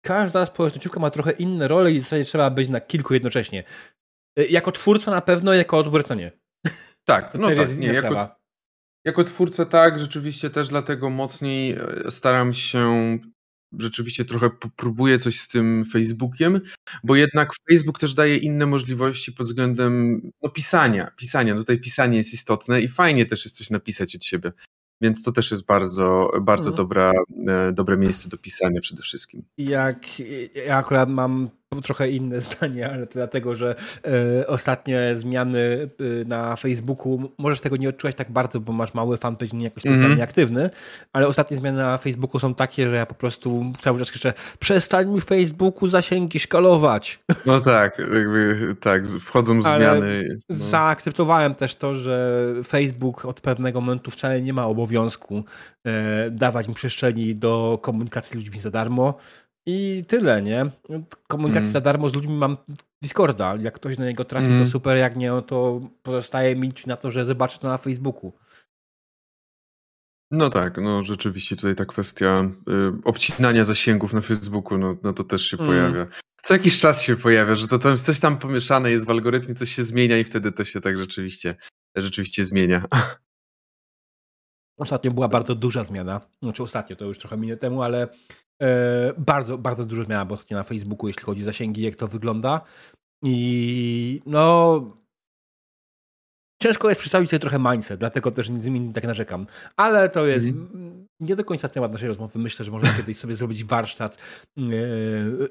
każda 0.06 0.46
społecznościówka 0.46 1.00
ma 1.00 1.10
trochę 1.10 1.30
inne 1.30 1.68
role 1.68 1.92
i 1.92 2.00
w 2.00 2.02
zasadzie 2.02 2.24
trzeba 2.24 2.50
być 2.50 2.68
na 2.68 2.80
kilku 2.80 3.14
jednocześnie. 3.14 3.64
E, 4.38 4.44
jako 4.44 4.72
twórca 4.72 5.10
na 5.10 5.20
pewno, 5.20 5.54
jako 5.54 5.78
odbiorca 5.78 6.14
nie. 6.14 6.32
Tak, 7.04 7.34
no 7.34 7.48
tak, 7.48 7.78
nie, 7.78 7.86
jako, 7.86 8.37
jako 9.08 9.24
twórca 9.24 9.66
tak, 9.66 9.98
rzeczywiście 9.98 10.50
też 10.50 10.68
dlatego 10.68 11.10
mocniej 11.10 11.72
e, 11.72 12.10
staram 12.10 12.54
się 12.54 13.18
rzeczywiście 13.78 14.24
trochę 14.24 14.50
próbuję 14.76 15.18
coś 15.18 15.40
z 15.40 15.48
tym 15.48 15.84
Facebookiem, 15.92 16.60
bo 17.04 17.16
jednak 17.16 17.50
Facebook 17.70 17.98
też 17.98 18.14
daje 18.14 18.36
inne 18.36 18.66
możliwości 18.66 19.32
pod 19.32 19.46
względem 19.46 20.20
no, 20.42 20.50
pisania. 20.50 21.12
Pisania, 21.16 21.54
no 21.54 21.60
tutaj 21.60 21.80
pisanie 21.80 22.16
jest 22.16 22.34
istotne 22.34 22.80
i 22.80 22.88
fajnie 22.88 23.26
też 23.26 23.44
jest 23.44 23.56
coś 23.56 23.70
napisać 23.70 24.16
od 24.16 24.24
siebie. 24.24 24.52
Więc 25.00 25.22
to 25.22 25.32
też 25.32 25.50
jest 25.50 25.66
bardzo, 25.66 26.30
bardzo 26.40 26.70
mhm. 26.70 26.76
dobra, 26.76 27.12
e, 27.48 27.72
dobre 27.72 27.96
miejsce 27.96 28.28
do 28.28 28.38
pisania 28.38 28.80
przede 28.80 29.02
wszystkim. 29.02 29.44
Jak 29.58 30.20
ja 30.66 30.76
akurat 30.76 31.10
mam 31.10 31.50
trochę 31.82 32.10
inne 32.10 32.40
zdanie, 32.46 32.90
ale 32.90 33.06
to 33.06 33.12
dlatego, 33.14 33.54
że 33.54 33.74
e, 34.40 34.46
ostatnie 34.46 35.16
zmiany 35.16 35.90
e, 36.22 36.24
na 36.24 36.56
Facebooku, 36.56 37.32
możesz 37.38 37.60
tego 37.60 37.76
nie 37.76 37.88
odczuwać 37.88 38.16
tak 38.16 38.32
bardzo, 38.32 38.60
bo 38.60 38.72
masz 38.72 38.94
mały 38.94 39.16
fanpage, 39.16 39.56
nie 39.56 39.64
jakoś 39.64 39.86
mm 39.86 40.16
-hmm. 40.16 40.22
aktywny, 40.22 40.70
ale 41.12 41.26
ostatnie 41.26 41.56
zmiany 41.56 41.78
na 41.78 41.98
Facebooku 41.98 42.40
są 42.40 42.54
takie, 42.54 42.90
że 42.90 42.96
ja 42.96 43.06
po 43.06 43.14
prostu 43.14 43.72
cały 43.78 43.98
czas 43.98 44.10
krzyczę 44.10 44.32
przestań 44.58 45.08
mi 45.08 45.20
Facebooku 45.20 45.88
zasięgi 45.88 46.40
szkalować. 46.40 47.18
No 47.46 47.60
tak, 47.60 47.98
jakby 47.98 48.76
tak, 48.80 49.06
wchodzą 49.06 49.62
zmiany. 49.62 50.28
No. 50.48 50.56
Zaakceptowałem 50.56 51.54
też 51.54 51.74
to, 51.74 51.94
że 51.94 52.44
Facebook 52.66 53.24
od 53.24 53.40
pewnego 53.40 53.80
momentu 53.80 54.10
wcale 54.10 54.42
nie 54.42 54.52
ma 54.52 54.66
obowiązku 54.66 55.44
e, 55.84 56.30
dawać 56.30 56.68
mi 56.68 56.74
przestrzeni 56.74 57.36
do 57.36 57.78
komunikacji 57.82 58.32
z 58.32 58.34
ludźmi 58.34 58.58
za 58.58 58.70
darmo, 58.70 59.14
i 59.66 60.04
tyle, 60.08 60.42
nie? 60.42 60.70
Komunikacja 61.28 61.68
mm. 61.68 61.72
za 61.72 61.80
darmo 61.80 62.10
z 62.10 62.14
ludźmi 62.14 62.34
mam 62.34 62.56
Discorda. 63.02 63.56
Jak 63.60 63.74
ktoś 63.74 63.98
na 63.98 64.04
niego 64.04 64.24
trafi, 64.24 64.46
mm. 64.46 64.58
to 64.58 64.66
super, 64.66 64.96
jak 64.96 65.16
nie, 65.16 65.30
no 65.30 65.42
to 65.42 65.80
pozostaje 66.02 66.56
mi 66.56 66.72
na 66.86 66.96
to, 66.96 67.10
że 67.10 67.26
zobaczę 67.26 67.58
to 67.58 67.68
na 67.68 67.76
Facebooku. 67.76 68.32
No 70.30 70.50
tak, 70.50 70.78
no 70.82 71.04
rzeczywiście 71.04 71.56
tutaj 71.56 71.74
ta 71.74 71.84
kwestia 71.84 72.50
y, 72.68 73.04
obcinania 73.04 73.64
zasięgów 73.64 74.12
na 74.12 74.20
Facebooku, 74.20 74.78
no, 74.78 74.96
no 75.02 75.12
to 75.12 75.24
też 75.24 75.42
się 75.50 75.56
mm. 75.56 75.68
pojawia. 75.68 76.06
Co 76.42 76.54
jakiś 76.54 76.80
czas 76.80 77.02
się 77.02 77.16
pojawia, 77.16 77.54
że 77.54 77.68
to 77.68 77.78
tam 77.78 77.98
coś 77.98 78.20
tam 78.20 78.38
pomieszane 78.38 78.90
jest 78.90 79.06
w 79.06 79.10
algorytmie, 79.10 79.54
coś 79.54 79.74
się 79.74 79.82
zmienia 79.82 80.18
i 80.18 80.24
wtedy 80.24 80.52
to 80.52 80.64
się 80.64 80.80
tak 80.80 80.98
rzeczywiście, 80.98 81.56
rzeczywiście 81.96 82.44
zmienia. 82.44 82.84
Ostatnio 84.78 85.10
była 85.10 85.28
bardzo 85.28 85.54
duża 85.54 85.84
zmiana. 85.84 86.20
Znaczy 86.42 86.62
ostatnio, 86.62 86.96
to 86.96 87.04
już 87.04 87.18
trochę 87.18 87.36
minut 87.36 87.60
temu, 87.60 87.82
ale 87.82 88.08
E, 88.62 89.12
bardzo, 89.18 89.58
bardzo 89.58 89.84
dużo 89.84 90.04
zmiana 90.04 90.26
ostatnio 90.30 90.56
na 90.56 90.62
Facebooku, 90.62 91.08
jeśli 91.08 91.22
chodzi 91.22 91.42
o 91.42 91.44
zasięgi, 91.44 91.82
jak 91.82 91.96
to 91.96 92.08
wygląda. 92.08 92.60
I 93.24 94.20
no. 94.26 94.80
Ciężko 96.62 96.88
jest 96.88 97.00
przedstawić 97.00 97.30
sobie 97.30 97.40
trochę 97.40 97.58
mindset, 97.58 98.00
dlatego 98.00 98.30
też 98.30 98.46
z 98.46 98.66
nimi 98.66 98.92
tak 98.92 99.04
narzekam. 99.04 99.46
Ale 99.76 100.08
to 100.08 100.26
jest 100.26 100.46
mm. 100.46 101.06
nie 101.20 101.36
do 101.36 101.44
końca 101.44 101.68
temat 101.68 101.92
naszej 101.92 102.08
rozmowy. 102.08 102.38
Myślę, 102.38 102.64
że 102.64 102.70
możemy 102.70 102.96
kiedyś 102.96 103.16
sobie 103.16 103.34
zrobić 103.34 103.64
warsztat 103.64 104.18
e, 104.58 104.60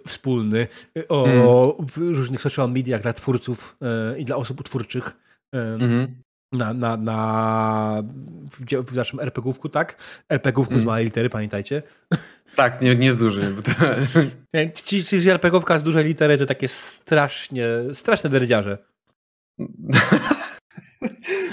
wspólny 0.07 0.67
o 1.09 1.25
mm. 1.25 1.87
różnych 1.95 2.41
social 2.41 2.71
mediach 2.71 3.01
dla 3.01 3.13
twórców 3.13 3.77
e, 3.81 4.19
i 4.19 4.25
dla 4.25 4.35
osób 4.35 4.63
twórczych. 4.63 5.11
Mm 5.53 6.26
na, 6.51 6.73
na, 6.73 6.97
na 6.97 8.03
w, 8.87 8.95
naszym 8.95 9.19
RPGówku, 9.19 9.69
tak? 9.69 9.97
RPGówku 10.29 10.73
mm. 10.73 10.83
z 10.83 10.85
małej 10.85 11.05
litery, 11.05 11.29
pamiętajcie. 11.29 11.83
Tak, 12.55 12.81
nie, 12.81 12.95
nie 12.95 13.11
z 13.11 13.17
dużej. 13.17 13.43
To... 13.63 13.71
Ci, 14.85 15.03
ci 15.03 15.19
z 15.19 15.27
RPGówka 15.27 15.79
z 15.79 15.83
dużej 15.83 16.05
litery 16.05 16.37
to 16.37 16.45
takie 16.45 16.67
strasznie, 16.67 17.67
straszne 17.93 18.29
derdziarze. 18.29 18.77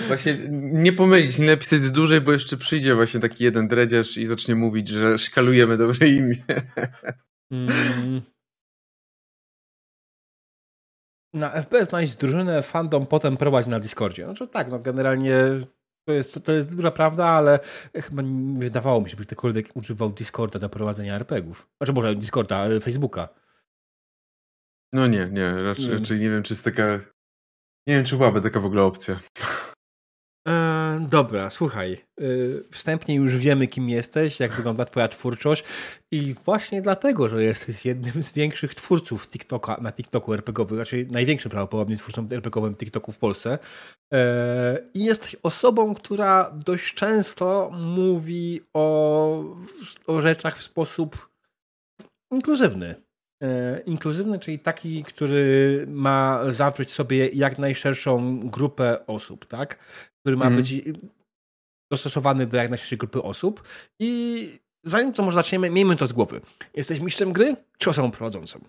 Właśnie 0.06 0.38
nie 0.50 0.92
pomylić, 0.92 1.38
nie 1.38 1.46
napisać 1.46 1.82
z 1.82 1.92
dużej, 1.92 2.20
bo 2.20 2.32
jeszcze 2.32 2.56
przyjdzie 2.56 2.94
właśnie 2.94 3.20
taki 3.20 3.44
jeden 3.44 3.68
dredziarz 3.68 4.16
i 4.16 4.26
zacznie 4.26 4.54
mówić, 4.54 4.88
że 4.88 5.18
szkalujemy 5.18 5.76
dobre 5.76 6.08
imię. 6.08 6.36
Mm. 7.50 8.22
Na 11.34 11.50
FPS 11.50 11.88
znaleźć 11.88 12.16
drużynę, 12.16 12.62
fandom, 12.62 13.06
potem 13.06 13.36
prowadzić 13.36 13.70
na 13.70 13.80
Discordzie. 13.80 14.26
No 14.26 14.34
to 14.34 14.46
tak, 14.46 14.68
no 14.68 14.78
generalnie 14.78 15.36
to 16.08 16.12
jest, 16.12 16.40
to 16.44 16.52
jest 16.52 16.76
duża 16.76 16.90
prawda, 16.90 17.26
ale 17.26 17.58
chyba 17.94 18.22
nie 18.22 18.58
wydawało 18.58 19.00
mi 19.00 19.10
się, 19.10 19.16
by 19.16 19.24
ktokolwiek 19.24 19.76
używał 19.76 20.10
Discorda 20.10 20.58
do 20.58 20.68
prowadzenia 20.68 21.14
RPGów. 21.14 21.68
Znaczy 21.76 21.92
może 21.92 22.14
Discorda, 22.14 22.66
Facebooka. 22.80 23.28
No 24.92 25.06
nie, 25.06 25.28
nie, 25.32 25.62
raczej, 25.62 25.84
hmm. 25.84 26.00
raczej 26.00 26.20
nie 26.20 26.30
wiem, 26.30 26.42
czy 26.42 26.52
jest 26.52 26.64
taka... 26.64 27.00
Nie 27.86 27.94
wiem, 27.94 28.04
czy 28.04 28.16
byłaby 28.16 28.40
taka 28.40 28.60
w 28.60 28.64
ogóle 28.64 28.82
opcja. 28.82 29.20
E, 30.48 31.06
dobra, 31.10 31.50
słuchaj. 31.50 31.92
E, 31.92 32.24
wstępnie 32.70 33.14
już 33.14 33.36
wiemy, 33.36 33.66
kim 33.66 33.88
jesteś, 33.88 34.40
jak 34.40 34.52
wygląda 34.52 34.84
Twoja 34.84 35.08
twórczość, 35.08 35.64
i 36.10 36.34
właśnie 36.44 36.82
dlatego, 36.82 37.28
że 37.28 37.44
jesteś 37.44 37.86
jednym 37.86 38.22
z 38.22 38.32
większych 38.32 38.74
twórców 38.74 39.28
TikToka 39.28 39.76
na 39.80 39.92
TikToku 39.92 40.34
RPGowym, 40.34 40.78
raczej 40.78 41.08
największym 41.10 41.50
prawdopodobnie 41.50 41.96
twórcą 41.96 42.28
RPGowym 42.30 42.76
TikToku 42.76 43.12
w 43.12 43.18
Polsce. 43.18 43.58
E, 44.12 44.78
I 44.94 45.04
jesteś 45.04 45.36
osobą, 45.42 45.94
która 45.94 46.50
dość 46.50 46.94
często 46.94 47.70
mówi 47.72 48.60
o, 48.74 49.44
o 50.06 50.20
rzeczach 50.20 50.58
w 50.58 50.62
sposób 50.62 51.28
inkluzywny. 52.32 52.94
Inkluzywny, 53.86 54.38
czyli 54.38 54.58
taki, 54.58 55.04
który 55.04 55.84
ma 55.88 56.40
zawrzeć 56.52 56.92
sobie 56.92 57.28
jak 57.28 57.58
najszerszą 57.58 58.40
grupę 58.48 59.06
osób, 59.06 59.46
tak? 59.46 59.78
Który 60.24 60.36
ma 60.36 60.46
mm. 60.46 60.56
być 60.56 60.82
dostosowany 61.92 62.46
do 62.46 62.56
jak 62.56 62.70
najszerszej 62.70 62.98
grupy 62.98 63.22
osób. 63.22 63.62
I 63.98 64.58
zanim 64.84 65.12
to 65.12 65.22
może 65.22 65.34
zaczniemy, 65.34 65.70
miejmy 65.70 65.96
to 65.96 66.06
z 66.06 66.12
głowy. 66.12 66.40
Jesteś 66.74 67.00
mistrzem 67.00 67.32
gry, 67.32 67.56
czy 67.78 67.90
osobą 67.90 68.10
prowadzącą? 68.10 68.60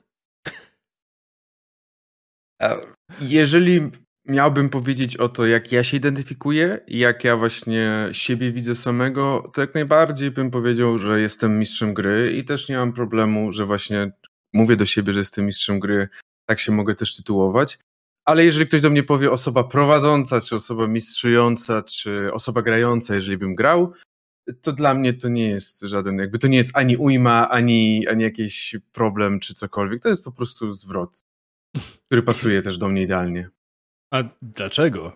Jeżeli 3.22 3.92
miałbym 4.28 4.70
powiedzieć 4.70 5.18
o 5.18 5.30
to, 5.30 5.46
jak 5.46 5.72
ja 5.72 5.84
się 5.84 5.98
identyfikuję 5.98 6.80
i 6.88 7.00
jak 7.00 7.24
ja 7.24 7.38
właśnie 7.38 8.10
siebie 8.12 8.52
widzę 8.52 8.76
samego, 8.76 9.52
to 9.54 9.62
jak 9.62 9.74
najbardziej 9.76 10.32
bym 10.32 10.52
powiedział, 10.52 11.00
że 11.00 11.22
jestem 11.22 11.60
mistrzem 11.60 11.94
gry 11.94 12.34
i 12.38 12.46
też 12.46 12.70
nie 12.70 12.78
mam 12.78 12.94
problemu, 12.94 13.52
że 13.52 13.66
właśnie 13.66 14.12
mówię 14.54 14.76
do 14.76 14.86
siebie, 14.86 15.14
że 15.14 15.20
jestem 15.20 15.46
mistrzem 15.46 15.80
gry, 15.80 16.10
tak 16.46 16.60
się 16.60 16.72
mogę 16.72 16.96
też 16.96 17.16
tytułować. 17.16 17.80
Ale 18.26 18.46
jeżeli 18.46 18.68
ktoś 18.68 18.82
do 18.82 18.90
mnie 18.90 19.04
powie 19.04 19.32
osoba 19.32 19.64
prowadząca, 19.64 20.42
czy 20.42 20.56
osoba 20.56 20.88
mistrzująca, 20.88 21.84
czy 21.84 22.34
osoba 22.34 22.62
grająca, 22.62 23.16
jeżeli 23.16 23.38
bym 23.38 23.56
grał, 23.56 23.94
to 24.62 24.74
dla 24.74 24.94
mnie 24.94 25.14
to 25.14 25.30
nie 25.30 25.50
jest 25.50 25.82
żaden, 25.82 26.18
jakby 26.18 26.40
to 26.40 26.48
nie 26.48 26.58
jest 26.58 26.78
ani 26.78 26.98
ujma, 26.98 27.50
ani, 27.50 28.08
ani 28.08 28.24
jakiś 28.24 28.76
problem, 28.92 29.40
czy 29.40 29.54
cokolwiek. 29.54 30.04
To 30.04 30.10
jest 30.10 30.24
po 30.24 30.32
prostu 30.32 30.74
zwrot, 30.74 31.26
który 32.06 32.24
pasuje 32.24 32.62
też 32.62 32.78
do 32.78 32.88
mnie 32.88 33.02
idealnie. 33.02 33.50
A 34.14 34.24
dlaczego? 34.42 35.12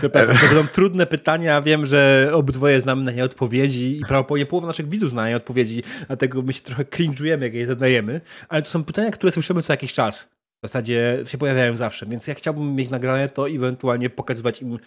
To, 0.00 0.08
będą 0.08 0.66
trudne 0.72 1.06
pytania, 1.06 1.62
wiem, 1.62 1.86
że 1.86 2.30
obydwoje 2.34 2.80
znamy 2.80 3.04
na 3.04 3.12
nie 3.12 3.24
odpowiedzi 3.24 3.98
i 3.98 4.00
prawdopodobnie 4.00 4.46
połowa 4.46 4.66
naszych 4.66 4.88
widzów 4.88 5.10
zna 5.10 5.28
nie 5.28 5.36
odpowiedzi, 5.36 5.82
dlatego 6.06 6.42
my 6.42 6.52
się 6.52 6.60
trochę 6.60 6.84
cringe'ujemy, 6.84 7.42
jak 7.42 7.54
je 7.54 7.66
zadajemy, 7.66 8.20
ale 8.48 8.62
to 8.62 8.68
są 8.68 8.84
pytania, 8.84 9.10
które 9.10 9.32
słyszymy 9.32 9.62
co 9.62 9.72
jakiś 9.72 9.92
czas. 9.92 10.28
W 10.64 10.66
zasadzie 10.66 11.22
się 11.24 11.38
pojawiają 11.38 11.76
zawsze, 11.76 12.06
więc 12.06 12.26
ja 12.26 12.34
chciałbym 12.34 12.74
mieć 12.74 12.90
nagrane 12.90 13.28
to 13.28 13.46
i 13.46 13.56
ewentualnie 13.56 14.10
pokazywać 14.10 14.62
im 14.62 14.78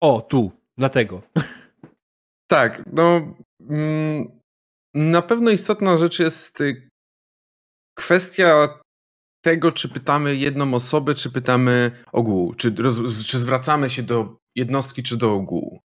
o, 0.00 0.20
tu, 0.20 0.52
dlatego. 0.78 1.22
Tak, 2.50 2.82
no 2.92 3.34
mm, 3.60 4.40
na 4.94 5.22
pewno 5.22 5.50
istotna 5.50 5.96
rzecz 5.96 6.18
jest 6.18 6.60
y, 6.60 6.90
kwestia 7.94 8.78
tego, 9.44 9.72
czy 9.72 9.88
pytamy 9.88 10.36
jedną 10.36 10.74
osobę, 10.74 11.14
czy 11.14 11.30
pytamy 11.30 12.04
ogółu, 12.12 12.54
czy, 12.54 12.74
czy 13.26 13.38
zwracamy 13.38 13.90
się 13.90 14.02
do 14.02 14.36
jednostki, 14.56 15.02
czy 15.02 15.16
do 15.16 15.32
ogółu. 15.32 15.80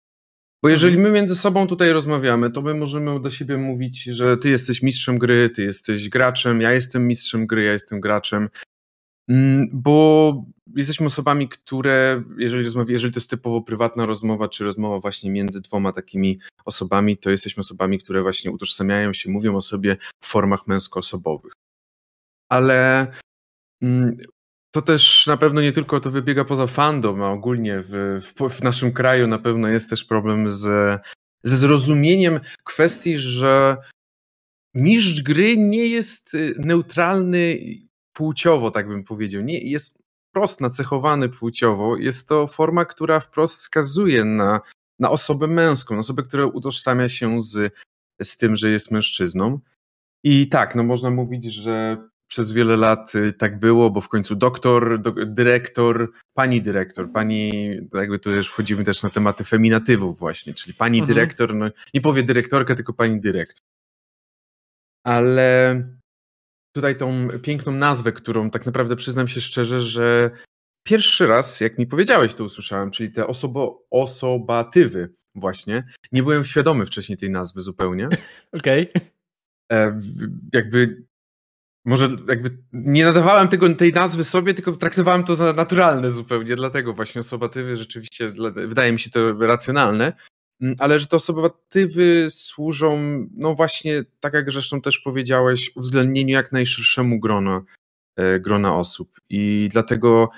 Bo 0.64 0.68
jeżeli 0.68 0.98
my 0.98 1.10
między 1.10 1.36
sobą 1.36 1.66
tutaj 1.66 1.92
rozmawiamy, 1.92 2.50
to 2.50 2.62
my 2.62 2.74
możemy 2.74 3.20
do 3.20 3.30
siebie 3.30 3.56
mówić, 3.56 4.02
że 4.02 4.36
ty 4.36 4.50
jesteś 4.50 4.82
mistrzem 4.82 5.18
gry, 5.18 5.50
ty 5.50 5.62
jesteś 5.62 6.08
graczem, 6.08 6.60
ja 6.60 6.72
jestem 6.72 7.06
mistrzem 7.06 7.46
gry, 7.46 7.64
ja 7.64 7.72
jestem 7.72 8.00
graczem. 8.00 8.48
Mm, 9.28 9.68
bo 9.72 10.44
jesteśmy 10.76 11.06
osobami, 11.06 11.48
które, 11.48 12.22
jeżeli, 12.38 12.64
rozmawia, 12.64 12.92
jeżeli 12.92 13.12
to 13.14 13.20
jest 13.20 13.30
typowo 13.30 13.62
prywatna 13.62 14.06
rozmowa, 14.06 14.48
czy 14.48 14.64
rozmowa 14.64 14.98
właśnie 14.98 15.30
między 15.30 15.60
dwoma 15.60 15.92
takimi 15.92 16.38
osobami, 16.64 17.16
to 17.16 17.30
jesteśmy 17.30 17.60
osobami, 17.60 17.98
które 17.98 18.22
właśnie 18.22 18.50
utożsamiają 18.50 19.12
się, 19.12 19.30
mówią 19.30 19.56
o 19.56 19.60
sobie 19.60 19.96
w 20.20 20.26
formach 20.26 20.66
męskoosobowych. 20.66 21.52
Ale 22.48 23.06
mm, 23.82 24.16
to 24.74 24.82
też 24.82 25.26
na 25.26 25.36
pewno 25.36 25.60
nie 25.60 25.72
tylko 25.72 26.00
to 26.00 26.10
wybiega 26.10 26.44
poza 26.44 26.66
fandom, 26.66 27.22
a 27.22 27.30
ogólnie 27.30 27.80
w, 27.82 28.20
w, 28.22 28.48
w 28.50 28.62
naszym 28.62 28.92
kraju 28.92 29.26
na 29.26 29.38
pewno 29.38 29.68
jest 29.68 29.90
też 29.90 30.04
problem 30.04 30.50
z, 30.50 30.62
ze 31.44 31.56
zrozumieniem 31.56 32.40
kwestii, 32.64 33.18
że 33.18 33.76
mistrz 34.74 35.22
gry 35.22 35.56
nie 35.56 35.86
jest 35.86 36.34
y, 36.34 36.54
neutralny 36.58 37.58
płciowo, 38.12 38.70
tak 38.70 38.88
bym 38.88 39.04
powiedział. 39.04 39.42
Nie, 39.42 39.58
jest 39.58 39.98
wprost 40.30 40.60
nacechowany 40.60 41.28
płciowo. 41.28 41.96
Jest 41.96 42.28
to 42.28 42.46
forma, 42.46 42.84
która 42.84 43.20
wprost 43.20 43.56
wskazuje 43.56 44.24
na, 44.24 44.60
na 44.98 45.10
osobę 45.10 45.46
męską, 45.46 45.94
na 45.94 46.00
osobę, 46.00 46.22
która 46.22 46.46
utożsamia 46.46 47.08
się 47.08 47.40
z, 47.40 47.74
z 48.22 48.36
tym, 48.36 48.56
że 48.56 48.70
jest 48.70 48.90
mężczyzną. 48.90 49.60
I 50.24 50.48
tak, 50.48 50.74
no 50.74 50.82
można 50.82 51.10
mówić, 51.10 51.44
że 51.44 51.96
przez 52.26 52.52
wiele 52.52 52.76
lat 52.76 53.14
y, 53.14 53.32
tak 53.32 53.58
było, 53.58 53.90
bo 53.90 54.00
w 54.00 54.08
końcu 54.08 54.36
doktor, 54.36 55.00
do, 55.00 55.12
dyrektor, 55.26 56.12
pani 56.34 56.62
dyrektor, 56.62 57.12
pani, 57.12 57.50
jakby 57.94 58.18
tu 58.18 58.30
już 58.30 58.48
wchodzimy 58.48 58.84
też 58.84 59.02
na 59.02 59.10
tematy 59.10 59.44
feminatywów 59.44 60.18
właśnie, 60.18 60.54
czyli 60.54 60.74
pani 60.74 60.98
mhm. 60.98 61.14
dyrektor, 61.14 61.54
no 61.54 61.66
nie 61.94 62.00
powie 62.00 62.22
dyrektorka, 62.22 62.74
tylko 62.74 62.92
pani 62.92 63.20
dyrektor. 63.20 63.64
Ale 65.06 65.82
tutaj 66.74 66.96
tą 66.96 67.28
piękną 67.42 67.72
nazwę, 67.72 68.12
którą 68.12 68.50
tak 68.50 68.66
naprawdę 68.66 68.96
przyznam 68.96 69.28
się 69.28 69.40
szczerze, 69.40 69.80
że 69.80 70.30
pierwszy 70.86 71.26
raz, 71.26 71.60
jak 71.60 71.78
mi 71.78 71.86
powiedziałeś, 71.86 72.34
to 72.34 72.44
usłyszałem, 72.44 72.90
czyli 72.90 73.12
te 73.12 73.26
osobo, 73.26 73.86
osobatywy 73.90 75.12
właśnie. 75.34 75.84
Nie 76.12 76.22
byłem 76.22 76.44
świadomy 76.44 76.86
wcześniej 76.86 77.18
tej 77.18 77.30
nazwy 77.30 77.60
zupełnie. 77.60 78.08
Okej. 78.52 78.90
Okay. 78.90 79.10
E, 79.72 79.98
jakby 80.52 81.04
może 81.84 82.08
jakby 82.28 82.58
nie 82.72 83.04
nadawałem 83.04 83.48
tego, 83.48 83.74
tej 83.74 83.92
nazwy 83.92 84.24
sobie, 84.24 84.54
tylko 84.54 84.72
traktowałem 84.72 85.24
to 85.24 85.34
za 85.34 85.52
naturalne 85.52 86.10
zupełnie, 86.10 86.56
dlatego 86.56 86.92
właśnie 86.92 87.20
osobatywy 87.20 87.76
rzeczywiście 87.76 88.32
wydaje 88.54 88.92
mi 88.92 88.98
się 88.98 89.10
to 89.10 89.32
racjonalne, 89.32 90.12
mm, 90.60 90.76
ale 90.78 90.98
że 90.98 91.06
te 91.06 91.16
osobatywy 91.16 92.26
służą, 92.30 92.98
no 93.36 93.54
właśnie, 93.54 94.04
tak 94.20 94.34
jak 94.34 94.52
zresztą 94.52 94.80
też 94.80 94.98
powiedziałeś, 94.98 95.72
uwzględnieniu 95.76 96.34
jak 96.34 96.52
najszerszemu 96.52 97.20
grona, 97.20 97.62
e, 98.16 98.40
grona 98.40 98.76
osób. 98.76 99.20
I 99.28 99.68
dlatego 99.72 100.30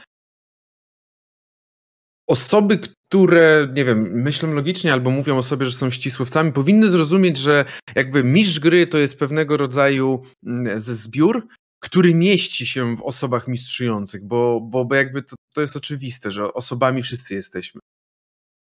osoby, 2.26 2.78
które, 3.08 3.68
nie 3.74 3.84
wiem, 3.84 3.98
myślą 4.22 4.54
logicznie 4.54 4.92
albo 4.92 5.10
mówią 5.10 5.38
o 5.38 5.42
sobie, 5.42 5.66
że 5.66 5.72
są 5.72 5.90
ścisłowcami, 5.90 6.52
powinny 6.52 6.88
zrozumieć, 6.88 7.36
że 7.36 7.64
jakby 7.94 8.24
mistrz 8.24 8.60
gry 8.60 8.86
to 8.86 8.98
jest 8.98 9.18
pewnego 9.18 9.56
rodzaju 9.56 10.22
mm, 10.46 10.80
zbiór, 10.80 11.46
który 11.80 12.14
mieści 12.14 12.66
się 12.66 12.96
w 12.96 13.02
osobach 13.02 13.48
mistrzujących, 13.48 14.24
bo, 14.24 14.60
bo, 14.60 14.84
bo 14.84 14.94
jakby 14.94 15.22
to, 15.22 15.36
to 15.54 15.60
jest 15.60 15.76
oczywiste, 15.76 16.30
że 16.30 16.52
osobami 16.52 17.02
wszyscy 17.02 17.34
jesteśmy. 17.34 17.80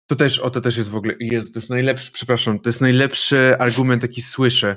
To 0.07 0.17
też, 0.17 0.39
o 0.39 0.51
to 0.51 0.61
też 0.61 0.77
jest 0.77 0.91
w 0.91 0.97
ogóle, 0.97 1.15
jest, 1.21 1.55
to 1.55 1.61
jest 1.61 1.71
najlepszy, 1.71 2.13
przepraszam, 2.13 2.59
to 2.59 2.69
jest 2.69 2.81
najlepszy 2.81 3.57
argument, 3.59 4.03
jaki 4.03 4.23
słyszę, 4.23 4.77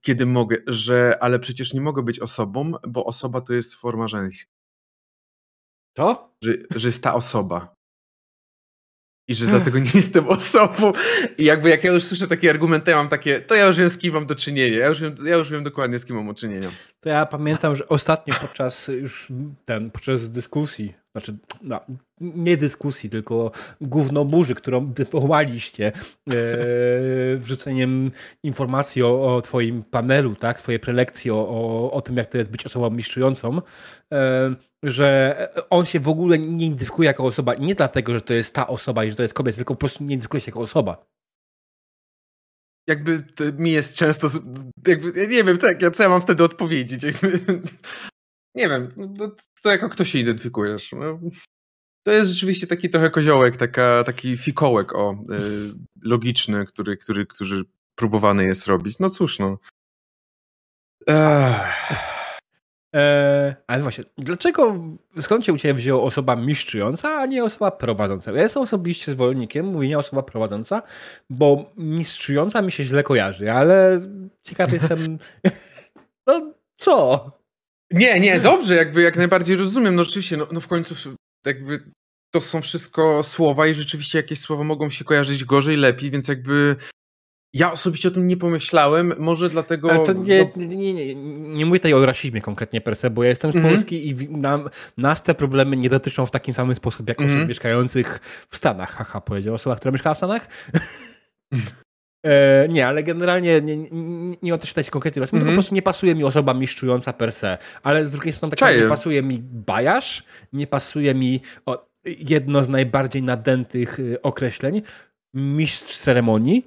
kiedy 0.00 0.26
mogę, 0.26 0.56
że 0.66 1.18
ale 1.20 1.38
przecież 1.38 1.74
nie 1.74 1.80
mogę 1.80 2.02
być 2.02 2.20
osobą, 2.20 2.72
bo 2.88 3.04
osoba 3.04 3.40
to 3.40 3.54
jest 3.54 3.74
forma 3.74 4.08
żeńska. 4.08 4.52
To? 5.94 6.36
Że, 6.42 6.52
że 6.74 6.88
jest 6.88 7.02
ta 7.02 7.14
osoba 7.14 7.75
i 9.28 9.34
że 9.34 9.46
dlatego 9.46 9.78
nie 9.78 9.90
jestem 9.94 10.28
osobą. 10.28 10.92
I 11.38 11.44
jakby 11.44 11.68
jak 11.68 11.84
ja 11.84 11.92
już 11.92 12.04
słyszę 12.04 12.28
taki 12.28 12.48
argument, 12.48 12.84
to 12.84 12.90
ja 12.90 12.96
mam 12.96 13.08
takie, 13.08 13.40
to 13.40 13.54
ja 13.54 13.66
już 13.66 13.76
wiem 13.76 13.90
z 13.90 13.98
kim 13.98 14.14
mam 14.14 14.26
do 14.26 14.34
czynienia. 14.34 14.78
Ja 14.78 14.86
już 14.86 15.00
wiem, 15.00 15.14
ja 15.24 15.36
już 15.36 15.50
wiem 15.50 15.64
dokładnie 15.64 15.98
z 15.98 16.06
kim 16.06 16.16
mam 16.16 16.26
do 16.26 16.34
czynienia. 16.34 16.68
To 17.00 17.08
ja 17.08 17.26
pamiętam, 17.26 17.76
że 17.76 17.88
ostatnio 17.88 18.34
podczas 18.40 18.88
już 18.88 19.28
ten, 19.64 19.90
podczas 19.90 20.30
dyskusji, 20.30 20.94
znaczy 21.16 21.38
no, 21.62 21.80
nie 22.20 22.56
dyskusji, 22.56 23.10
tylko 23.10 23.50
główną 23.80 24.24
burzy, 24.24 24.54
którą 24.54 24.92
wywołaliście 24.92 25.86
e, 25.86 26.32
wrzuceniem 27.36 28.10
informacji 28.42 29.02
o, 29.02 29.36
o 29.36 29.42
twoim 29.42 29.82
panelu, 29.82 30.34
tak, 30.34 30.62
twojej 30.62 30.80
prelekcji 30.80 31.30
o, 31.30 31.90
o, 31.92 32.00
tym, 32.00 32.16
jak 32.16 32.26
to 32.26 32.38
jest 32.38 32.50
być 32.50 32.66
osobą 32.66 32.90
mistrzującą, 32.90 33.60
e, 34.12 34.54
że 34.82 35.36
on 35.70 35.84
się 35.84 36.00
w 36.00 36.08
ogóle 36.08 36.38
nie 36.38 36.66
identyfikuje 36.66 37.06
jako 37.06 37.24
osoba, 37.24 37.54
nie 37.54 37.74
dlatego, 37.74 38.12
że 38.12 38.20
to 38.20 38.34
jest 38.34 38.54
ta 38.54 38.66
osoba 38.66 39.04
i 39.04 39.10
że 39.10 39.16
to 39.16 39.22
jest 39.22 39.34
kobieta, 39.34 39.56
tylko 39.56 39.74
po 39.74 39.80
prostu 39.80 40.04
nie 40.04 40.14
identyfikuje 40.14 40.40
się 40.40 40.50
jako 40.50 40.60
osoba. 40.60 41.06
Jakby 42.88 43.24
mi 43.58 43.72
jest 43.72 43.94
często, 43.94 44.28
jakby, 44.86 45.26
nie 45.28 45.44
wiem, 45.44 45.58
tak, 45.58 45.94
co 45.94 46.02
ja 46.02 46.08
mam 46.08 46.22
wtedy 46.22 46.44
odpowiedzieć. 46.44 47.02
Jakby, 47.02 47.40
nie 48.56 48.68
wiem, 48.68 48.92
no, 48.96 49.08
to, 49.08 49.36
to 49.62 49.70
jako 49.70 49.88
kto 49.88 50.04
się 50.04 50.18
identyfikujesz. 50.18 50.92
No, 50.92 51.20
to 52.02 52.12
jest 52.12 52.30
rzeczywiście 52.30 52.66
taki 52.66 52.90
trochę 52.90 53.10
koziołek, 53.10 53.56
taka, 53.56 54.04
taki 54.04 54.36
fikołek 54.36 54.94
o, 54.94 55.12
y, 55.12 55.36
logiczny, 56.02 56.64
który, 56.66 56.96
który, 56.96 57.26
który 57.26 57.62
próbowany 57.94 58.44
jest 58.44 58.66
robić. 58.66 58.98
No 58.98 59.10
cóż, 59.10 59.38
no. 59.38 59.58
Ech. 61.06 62.16
Ale 63.66 63.82
właśnie, 63.82 64.04
dlaczego, 64.18 64.76
skąd 65.20 65.44
się 65.44 65.52
u 65.52 65.58
Ciebie 65.58 65.74
wzięła 65.74 66.02
osoba 66.02 66.36
mistrzująca, 66.36 67.18
a 67.18 67.26
nie 67.26 67.44
osoba 67.44 67.70
prowadząca? 67.70 68.32
Ja 68.32 68.42
jestem 68.42 68.62
osobiście 68.62 69.12
zwolennikiem 69.12 69.66
mówienia 69.66 69.98
osoba 69.98 70.22
prowadząca, 70.22 70.82
bo 71.30 71.72
mistrzująca 71.76 72.62
mi 72.62 72.72
się 72.72 72.84
źle 72.84 73.02
kojarzy, 73.02 73.52
ale 73.52 74.00
ciekaw 74.42 74.72
jestem, 74.72 75.18
no 76.26 76.52
co? 76.76 77.30
Nie, 77.90 78.20
nie, 78.20 78.40
dobrze, 78.40 78.76
jakby 78.76 79.02
jak 79.02 79.16
najbardziej 79.16 79.56
rozumiem, 79.56 79.94
no 79.94 80.04
rzeczywiście, 80.04 80.36
no, 80.36 80.46
no 80.52 80.60
w 80.60 80.68
końcu 80.68 80.94
jakby 81.46 81.80
to 82.34 82.40
są 82.40 82.62
wszystko 82.62 83.22
słowa 83.22 83.66
i 83.66 83.74
rzeczywiście 83.74 84.18
jakieś 84.18 84.38
słowa 84.38 84.64
mogą 84.64 84.90
się 84.90 85.04
kojarzyć 85.04 85.44
gorzej, 85.44 85.76
lepiej, 85.76 86.10
więc 86.10 86.28
jakby 86.28 86.76
ja 87.54 87.72
osobiście 87.72 88.08
o 88.08 88.10
tym 88.10 88.28
nie 88.28 88.36
pomyślałem, 88.36 89.14
może 89.18 89.48
dlatego... 89.48 89.90
Ale 89.90 90.06
to 90.06 90.12
nie, 90.12 90.50
nie, 90.56 90.76
nie, 90.76 90.94
nie, 90.94 91.14
nie 91.40 91.66
mówię 91.66 91.78
tutaj 91.78 91.92
o 91.92 92.06
rasizmie 92.06 92.40
konkretnie 92.40 92.80
per 92.80 92.96
se, 92.96 93.10
bo 93.10 93.22
ja 93.22 93.28
jestem 93.28 93.52
z 93.52 93.54
-hmm. 93.54 93.62
Polski 93.62 94.08
i 94.08 94.28
nam, 94.28 94.68
nas 94.96 95.22
te 95.22 95.34
problemy 95.34 95.76
nie 95.76 95.90
dotyczą 95.90 96.26
w 96.26 96.30
takim 96.30 96.54
samym 96.54 96.76
sposób 96.76 97.08
jak 97.08 97.20
osób 97.20 97.48
mieszkających 97.48 98.20
w 98.50 98.56
Stanach. 98.56 98.94
Haha, 98.94 99.20
powiedział 99.20 99.54
osoba, 99.54 99.76
która 99.76 99.92
mieszkała 99.92 100.14
w 100.14 100.18
Stanach. 100.18 100.48
e, 102.26 102.68
nie, 102.68 102.86
ale 102.86 103.02
generalnie 103.02 103.60
nie, 103.60 103.76
nie, 103.76 103.88
nie 104.42 104.54
o 104.54 104.58
to 104.58 104.66
się 104.66 104.72
tutaj 104.72 104.84
konkretnie 104.84 105.22
mm 105.22 105.44
-hmm. 105.44 105.46
po 105.46 105.52
prostu 105.52 105.74
nie 105.74 105.82
pasuje 105.82 106.14
mi 106.14 106.24
osoba 106.24 106.54
mistrzująca 106.54 107.12
per 107.12 107.32
se, 107.32 107.58
ale 107.82 108.06
z 108.06 108.12
drugiej 108.12 108.32
strony 108.32 108.56
tak 108.56 108.76
nie 108.76 108.88
pasuje 108.88 109.22
mi 109.22 109.38
bajarz, 109.42 110.24
nie 110.52 110.66
pasuje 110.66 111.14
mi 111.14 111.40
o, 111.66 111.86
jedno 112.06 112.64
z 112.64 112.68
najbardziej 112.68 113.22
nadętych 113.22 113.98
y, 113.98 114.22
określeń, 114.22 114.82
mistrz 115.34 115.96
ceremonii. 115.96 116.64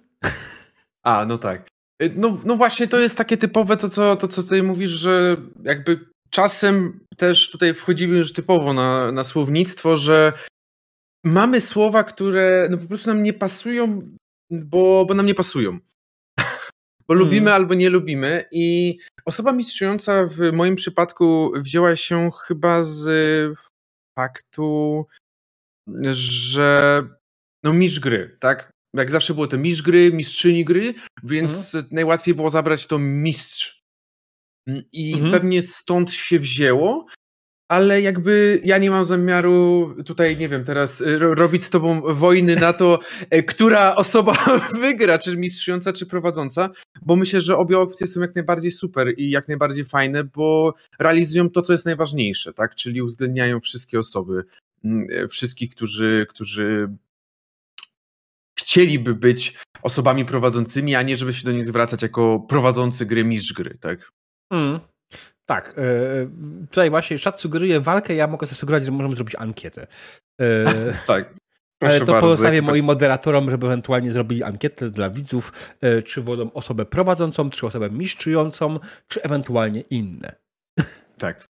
A, 1.03 1.25
no 1.25 1.37
tak. 1.37 1.67
Y, 2.03 2.13
no, 2.15 2.37
no 2.45 2.55
właśnie 2.55 2.87
to 2.87 2.99
jest 2.99 3.17
takie 3.17 3.37
typowe 3.37 3.77
to 3.77 3.89
co, 3.89 4.15
to, 4.15 4.27
co 4.27 4.43
tutaj 4.43 4.63
mówisz, 4.63 4.91
że 4.91 5.37
jakby 5.63 5.99
czasem 6.29 6.99
też 7.17 7.51
tutaj 7.51 7.73
wchodzimy 7.73 8.17
już 8.17 8.33
typowo 8.33 8.73
na, 8.73 9.11
na 9.11 9.23
słownictwo, 9.23 9.97
że 9.97 10.33
mamy 11.25 11.61
słowa, 11.61 12.03
które 12.03 12.67
no 12.71 12.77
po 12.77 12.87
prostu 12.87 13.09
nam 13.09 13.23
nie 13.23 13.33
pasują, 13.33 14.01
bo, 14.49 15.05
bo 15.05 15.13
nam 15.13 15.25
nie 15.25 15.35
pasują. 15.35 15.79
bo 17.07 17.13
hmm. 17.13 17.25
lubimy 17.25 17.53
albo 17.53 17.73
nie 17.73 17.89
lubimy 17.89 18.45
i 18.51 18.97
osoba 19.25 19.51
mistrzująca 19.51 20.25
w 20.25 20.51
moim 20.53 20.75
przypadku 20.75 21.51
wzięła 21.55 21.95
się 21.95 22.29
chyba 22.47 22.83
z 22.83 23.09
faktu, 24.15 25.05
że 26.11 27.03
no 27.63 27.73
mistrz 27.73 27.99
gry, 27.99 28.37
tak? 28.39 28.71
Jak 28.93 29.11
zawsze 29.11 29.33
było 29.33 29.47
to 29.47 29.57
mistrz 29.57 29.81
gry, 29.81 30.11
mistrzyni 30.13 30.65
gry, 30.65 30.93
więc 31.23 31.75
mhm. 31.75 31.93
najłatwiej 31.95 32.33
było 32.35 32.49
zabrać 32.49 32.87
to 32.87 32.99
mistrz. 32.99 33.83
Mm, 34.67 34.83
I 34.91 35.13
mhm. 35.13 35.31
pewnie 35.31 35.61
stąd 35.61 36.11
się 36.11 36.39
wzięło, 36.39 37.05
ale 37.69 38.01
jakby 38.01 38.61
ja 38.63 38.77
nie 38.77 38.91
mam 38.91 39.05
zamiaru 39.05 39.95
tutaj, 40.05 40.37
nie 40.37 40.47
wiem, 40.47 40.63
teraz 40.63 41.01
y, 41.01 41.19
robić 41.19 41.63
z 41.63 41.69
tobą 41.69 42.13
wojny 42.13 42.55
na 42.55 42.73
to, 42.73 42.99
e, 43.29 43.43
która 43.43 43.95
osoba 43.95 44.33
wygra, 44.81 45.17
czy 45.17 45.37
mistrzująca, 45.37 45.93
czy 45.93 46.05
prowadząca, 46.05 46.69
bo 47.01 47.15
myślę, 47.15 47.41
że 47.41 47.57
obie 47.57 47.79
opcje 47.79 48.07
są 48.07 48.21
jak 48.21 48.35
najbardziej 48.35 48.71
super 48.71 49.13
i 49.17 49.29
jak 49.29 49.47
najbardziej 49.47 49.85
fajne, 49.85 50.23
bo 50.23 50.73
realizują 50.99 51.49
to, 51.49 51.61
co 51.61 51.73
jest 51.73 51.85
najważniejsze, 51.85 52.53
tak? 52.53 52.75
Czyli 52.75 53.01
uwzględniają 53.01 53.59
wszystkie 53.59 53.99
osoby, 53.99 54.43
mm, 54.83 55.07
e, 55.11 55.27
wszystkich, 55.27 55.69
którzy, 55.69 56.25
którzy 56.29 56.89
chcieliby 58.59 59.15
być 59.15 59.59
osobami 59.81 60.25
prowadzącymi, 60.25 60.95
a 60.95 61.01
nie 61.01 61.17
żeby 61.17 61.33
się 61.33 61.45
do 61.45 61.51
nich 61.51 61.65
zwracać 61.65 62.01
jako 62.01 62.39
prowadzący 62.39 63.05
gry, 63.05 63.23
mistrz 63.23 63.53
gry, 63.53 63.77
tak? 63.81 64.11
Mm. 64.51 64.79
Tak. 65.49 65.73
Yy, 65.77 66.29
tutaj 66.67 66.89
właśnie 66.89 67.19
czat 67.19 67.41
sugeruje 67.41 67.79
walkę, 67.79 68.15
ja 68.15 68.27
mogę 68.27 68.47
zasugerować, 68.47 68.85
że 68.85 68.91
możemy 68.91 69.15
zrobić 69.15 69.35
ankietę. 69.35 69.87
Yy, 70.39 70.47
tak. 71.07 71.33
Proszę 71.81 71.95
ale 71.95 72.05
to 72.05 72.11
bardzo, 72.11 72.27
pozostawię 72.27 72.61
moim 72.61 72.85
moderatorom, 72.85 73.49
żeby 73.49 73.67
ewentualnie 73.67 74.11
zrobili 74.11 74.43
ankietę 74.43 74.91
dla 74.91 75.09
widzów, 75.09 75.75
yy, 75.81 76.03
czy 76.03 76.21
wolą 76.21 76.53
osobę 76.53 76.85
prowadzącą, 76.85 77.49
czy 77.49 77.67
osobę 77.67 77.89
mistrzującą, 77.89 78.79
czy 79.07 79.21
ewentualnie 79.21 79.81
inne. 79.81 80.35
Tak. 81.17 81.47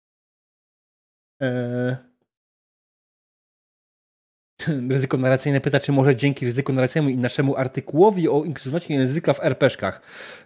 Ryzyko 4.89 5.17
narracyjne 5.17 5.61
pyta, 5.61 5.79
czy 5.79 5.91
może 5.91 6.15
dzięki 6.15 6.45
ryzyku 6.45 6.73
narracyjnemu 6.73 7.09
i 7.09 7.17
naszemu 7.17 7.55
artykułowi 7.55 8.29
o 8.29 8.43
inkluzywności 8.43 8.93
języka 8.93 9.33
w 9.33 9.43
RPszkach. 9.43 10.01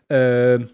Eee, 0.10 0.68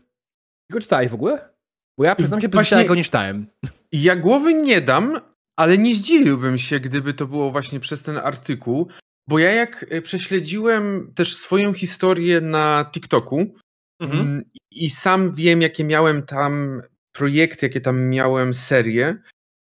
go 0.72 0.80
czytałeś 0.80 1.08
w 1.10 1.14
ogóle? 1.14 1.57
Bo 1.98 2.04
ja 2.04 2.16
przyznam 2.16 2.42
się, 2.42 2.48
że 2.64 2.86
go 2.86 2.96
nie 2.96 3.04
czytałem. 3.04 3.48
Ja 3.92 4.16
głowy 4.16 4.54
nie 4.54 4.82
dam, 4.82 5.20
ale 5.60 5.78
nie 5.78 5.96
zdziwiłbym 5.96 6.58
się, 6.58 6.80
gdyby 6.80 7.14
to 7.14 7.28
było 7.28 7.52
właśnie 7.52 7.80
przez 7.80 8.04
ten 8.04 8.18
artykuł, 8.18 8.88
bo 9.30 9.40
ja 9.40 9.52
jak 9.52 9.86
e, 9.90 10.02
prześledziłem 10.02 11.12
też 11.16 11.36
swoją 11.36 11.74
historię 11.74 12.42
na 12.42 12.90
TikToku 12.92 13.56
mhm. 14.02 14.22
Mm, 14.22 14.44
i 14.72 14.90
sam 14.90 15.34
wiem, 15.34 15.62
jakie 15.62 15.84
miałem 15.84 16.24
tam 16.24 16.82
projekty, 17.12 17.66
jakie 17.66 17.82
tam 17.82 18.10
miałem 18.10 18.54
serie, 18.54 19.18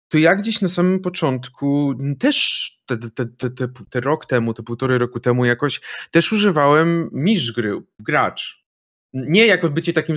to 0.09 0.19
ja 0.19 0.35
gdzieś 0.35 0.61
na 0.61 0.69
samym 0.69 1.01
początku 1.01 1.95
też 2.19 2.71
te, 2.87 2.97
te, 2.99 3.27
te, 3.27 3.51
te, 3.51 3.69
te 3.91 4.01
rok 4.01 4.27
temu, 4.27 4.55
te 4.55 4.63
półtorej 4.63 4.99
roku 4.99 5.21
temu 5.21 5.45
jakoś 5.45 5.81
też 6.11 6.33
używałem 6.33 7.11
mistrz 7.13 7.53
gry, 7.53 7.83
gracz. 7.99 8.60
Nie 9.13 9.47
jako 9.47 9.71
bycie 9.71 9.93
takim 9.93 10.17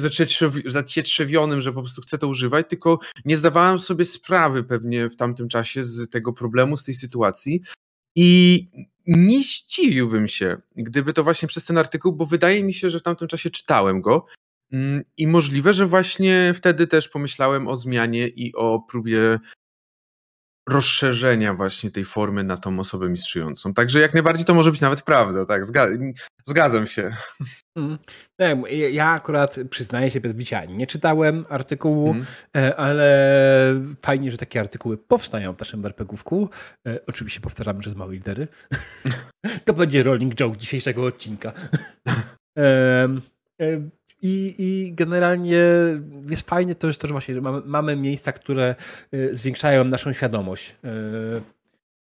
zacietrzewionym, 0.65 1.61
że 1.61 1.73
po 1.73 1.81
prostu 1.81 2.01
chcę 2.01 2.17
to 2.17 2.27
używać, 2.27 2.69
tylko 2.69 2.99
nie 3.25 3.37
zdawałem 3.37 3.79
sobie 3.79 4.05
sprawy 4.05 4.63
pewnie 4.63 5.09
w 5.09 5.15
tamtym 5.15 5.49
czasie 5.49 5.83
z 5.83 6.09
tego 6.09 6.33
problemu, 6.33 6.77
z 6.77 6.83
tej 6.83 6.95
sytuacji. 6.95 7.61
I 8.15 8.67
nie 9.07 9.41
zdziwiłbym 9.41 10.27
się, 10.27 10.57
gdyby 10.75 11.13
to 11.13 11.23
właśnie 11.23 11.47
przez 11.47 11.63
ten 11.63 11.77
artykuł, 11.77 12.13
bo 12.13 12.25
wydaje 12.25 12.63
mi 12.63 12.73
się, 12.73 12.89
że 12.89 12.99
w 12.99 13.03
tamtym 13.03 13.27
czasie 13.27 13.49
czytałem 13.49 14.01
go 14.01 14.25
mm, 14.71 15.03
i 15.17 15.27
możliwe, 15.27 15.73
że 15.73 15.85
właśnie 15.85 16.53
wtedy 16.55 16.87
też 16.87 17.09
pomyślałem 17.09 17.67
o 17.67 17.75
zmianie 17.75 18.27
i 18.27 18.55
o 18.55 18.79
próbie 18.89 19.39
rozszerzenia 20.69 21.53
właśnie 21.53 21.91
tej 21.91 22.05
formy 22.05 22.43
na 22.43 22.57
tą 22.57 22.79
osobę 22.79 23.09
mistrzującą. 23.09 23.73
Także 23.73 23.99
jak 23.99 24.13
najbardziej 24.13 24.45
to 24.45 24.53
może 24.53 24.71
być 24.71 24.81
nawet 24.81 25.01
prawda, 25.01 25.45
tak, 25.45 25.65
zgadzam 26.45 26.87
się. 26.87 27.15
Mm. 27.77 27.97
ja 28.91 29.09
akurat 29.09 29.55
przyznaję 29.69 30.11
się 30.11 30.21
bez 30.21 30.33
bicia, 30.33 30.65
nie 30.65 30.87
czytałem 30.87 31.45
artykułu, 31.49 32.11
mm. 32.11 32.73
ale 32.77 33.81
fajnie, 34.01 34.31
że 34.31 34.37
takie 34.37 34.59
artykuły 34.59 34.97
powstają 34.97 35.53
w 35.53 35.59
naszym 35.59 35.85
RPGówku. 35.85 36.49
E, 36.87 36.99
oczywiście 37.07 37.41
powtarzamy 37.41 37.79
przez 37.79 37.95
małe 37.95 38.13
litery. 38.13 38.47
to 39.65 39.73
będzie 39.73 40.03
rolling 40.03 40.35
joke 40.35 40.57
dzisiejszego 40.57 41.05
odcinka. 41.05 41.53
I, 44.23 44.55
I 44.57 44.93
generalnie 44.93 45.57
jest 46.29 46.49
fajnie 46.49 46.75
to, 46.75 46.91
że 46.91 46.97
też 46.97 47.11
właśnie 47.11 47.41
mamy, 47.41 47.61
mamy 47.65 47.95
miejsca, 47.95 48.31
które 48.31 48.75
y, 49.13 49.35
zwiększają 49.35 49.83
naszą 49.83 50.13
świadomość. 50.13 50.75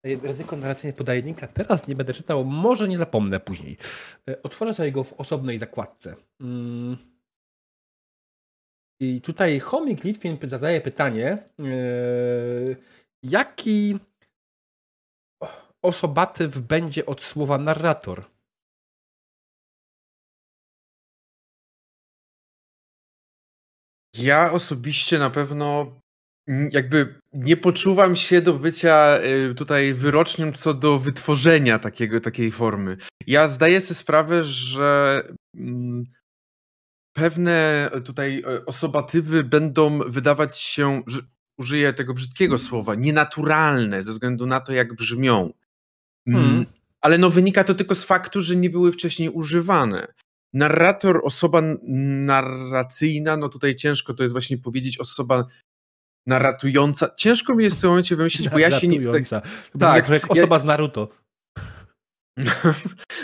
Y, 0.05 0.19
ryzyko 0.23 0.55
narracyjne 0.55 0.93
podajnika 0.93 1.47
teraz 1.47 1.87
nie 1.87 1.95
będę 1.95 2.13
czytał, 2.13 2.45
może 2.45 2.87
nie 2.87 2.97
zapomnę 2.97 3.39
później. 3.39 3.77
Y, 4.29 4.41
otworzę 4.41 4.73
sobie 4.73 4.91
go 4.91 5.03
w 5.03 5.13
osobnej 5.13 5.59
zakładce. 5.59 6.15
Mm. 6.41 6.97
I 8.99 9.21
tutaj 9.21 9.59
Chomik 9.59 10.03
Litwin 10.03 10.37
zadaje 10.43 10.81
pytanie, 10.81 11.37
jaki 13.23 13.99
osobatyw 15.81 16.57
będzie 16.57 17.05
od 17.05 17.21
słowa 17.21 17.57
narrator? 17.57 18.32
Ja 24.17 24.51
osobiście 24.51 25.19
na 25.19 25.29
pewno 25.29 25.99
jakby 26.71 27.19
nie 27.33 27.57
poczuwam 27.57 28.15
się 28.15 28.41
do 28.41 28.53
bycia 28.53 29.19
y, 29.51 29.55
tutaj 29.55 29.93
wyrocznią 29.93 30.51
co 30.51 30.73
do 30.73 30.99
wytworzenia 30.99 31.79
takiego, 31.79 32.19
takiej 32.19 32.51
formy. 32.51 32.97
Ja 33.27 33.47
zdaję 33.47 33.81
sobie 33.81 33.95
sprawę, 33.95 34.43
że 34.43 35.21
mm, 35.55 36.03
pewne 37.13 37.89
tutaj 38.05 38.43
e, 38.47 38.65
osobatywy 38.65 39.43
będą 39.43 39.99
wydawać 39.99 40.59
się, 40.59 41.03
że 41.07 41.19
użyję 41.57 41.93
tego 41.93 42.13
brzydkiego 42.13 42.57
słowa, 42.57 42.95
nienaturalne 42.95 44.03
ze 44.03 44.11
względu 44.11 44.45
na 44.45 44.59
to, 44.59 44.73
jak 44.73 44.95
brzmią. 44.95 45.53
Mm, 46.27 46.43
hmm. 46.43 46.65
Ale 47.01 47.17
no 47.17 47.29
wynika 47.29 47.63
to 47.63 47.73
tylko 47.73 47.95
z 47.95 48.03
faktu, 48.03 48.41
że 48.41 48.55
nie 48.55 48.69
były 48.69 48.91
wcześniej 48.91 49.29
używane 49.29 50.13
narrator, 50.53 51.21
osoba 51.23 51.61
narracyjna, 51.87 53.37
no 53.37 53.49
tutaj 53.49 53.75
ciężko 53.75 54.13
to 54.13 54.23
jest 54.23 54.33
właśnie 54.33 54.57
powiedzieć 54.57 54.99
osoba 54.99 55.47
narratująca. 56.27 57.09
Ciężko 57.17 57.55
mi 57.55 57.63
jest 57.63 57.77
w 57.77 57.81
tym 57.81 57.89
momencie 57.89 58.15
wymyślić, 58.15 58.49
bo 58.49 58.59
ja 58.59 58.79
się 58.79 58.87
nie... 58.87 59.01
Tak, 59.79 60.07
tak 60.07 60.09
jak 60.09 60.31
osoba 60.31 60.55
ja... 60.55 60.59
z 60.59 60.63
Naruto. 60.65 61.09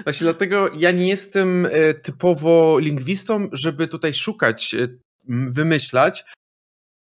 Właśnie 0.04 0.26
dlatego 0.26 0.70
ja 0.74 0.92
nie 0.92 1.08
jestem 1.08 1.66
e, 1.66 1.94
typowo 1.94 2.80
lingwistą, 2.80 3.50
żeby 3.52 3.88
tutaj 3.88 4.14
szukać, 4.14 4.74
e, 4.74 4.88
wymyślać, 5.28 6.26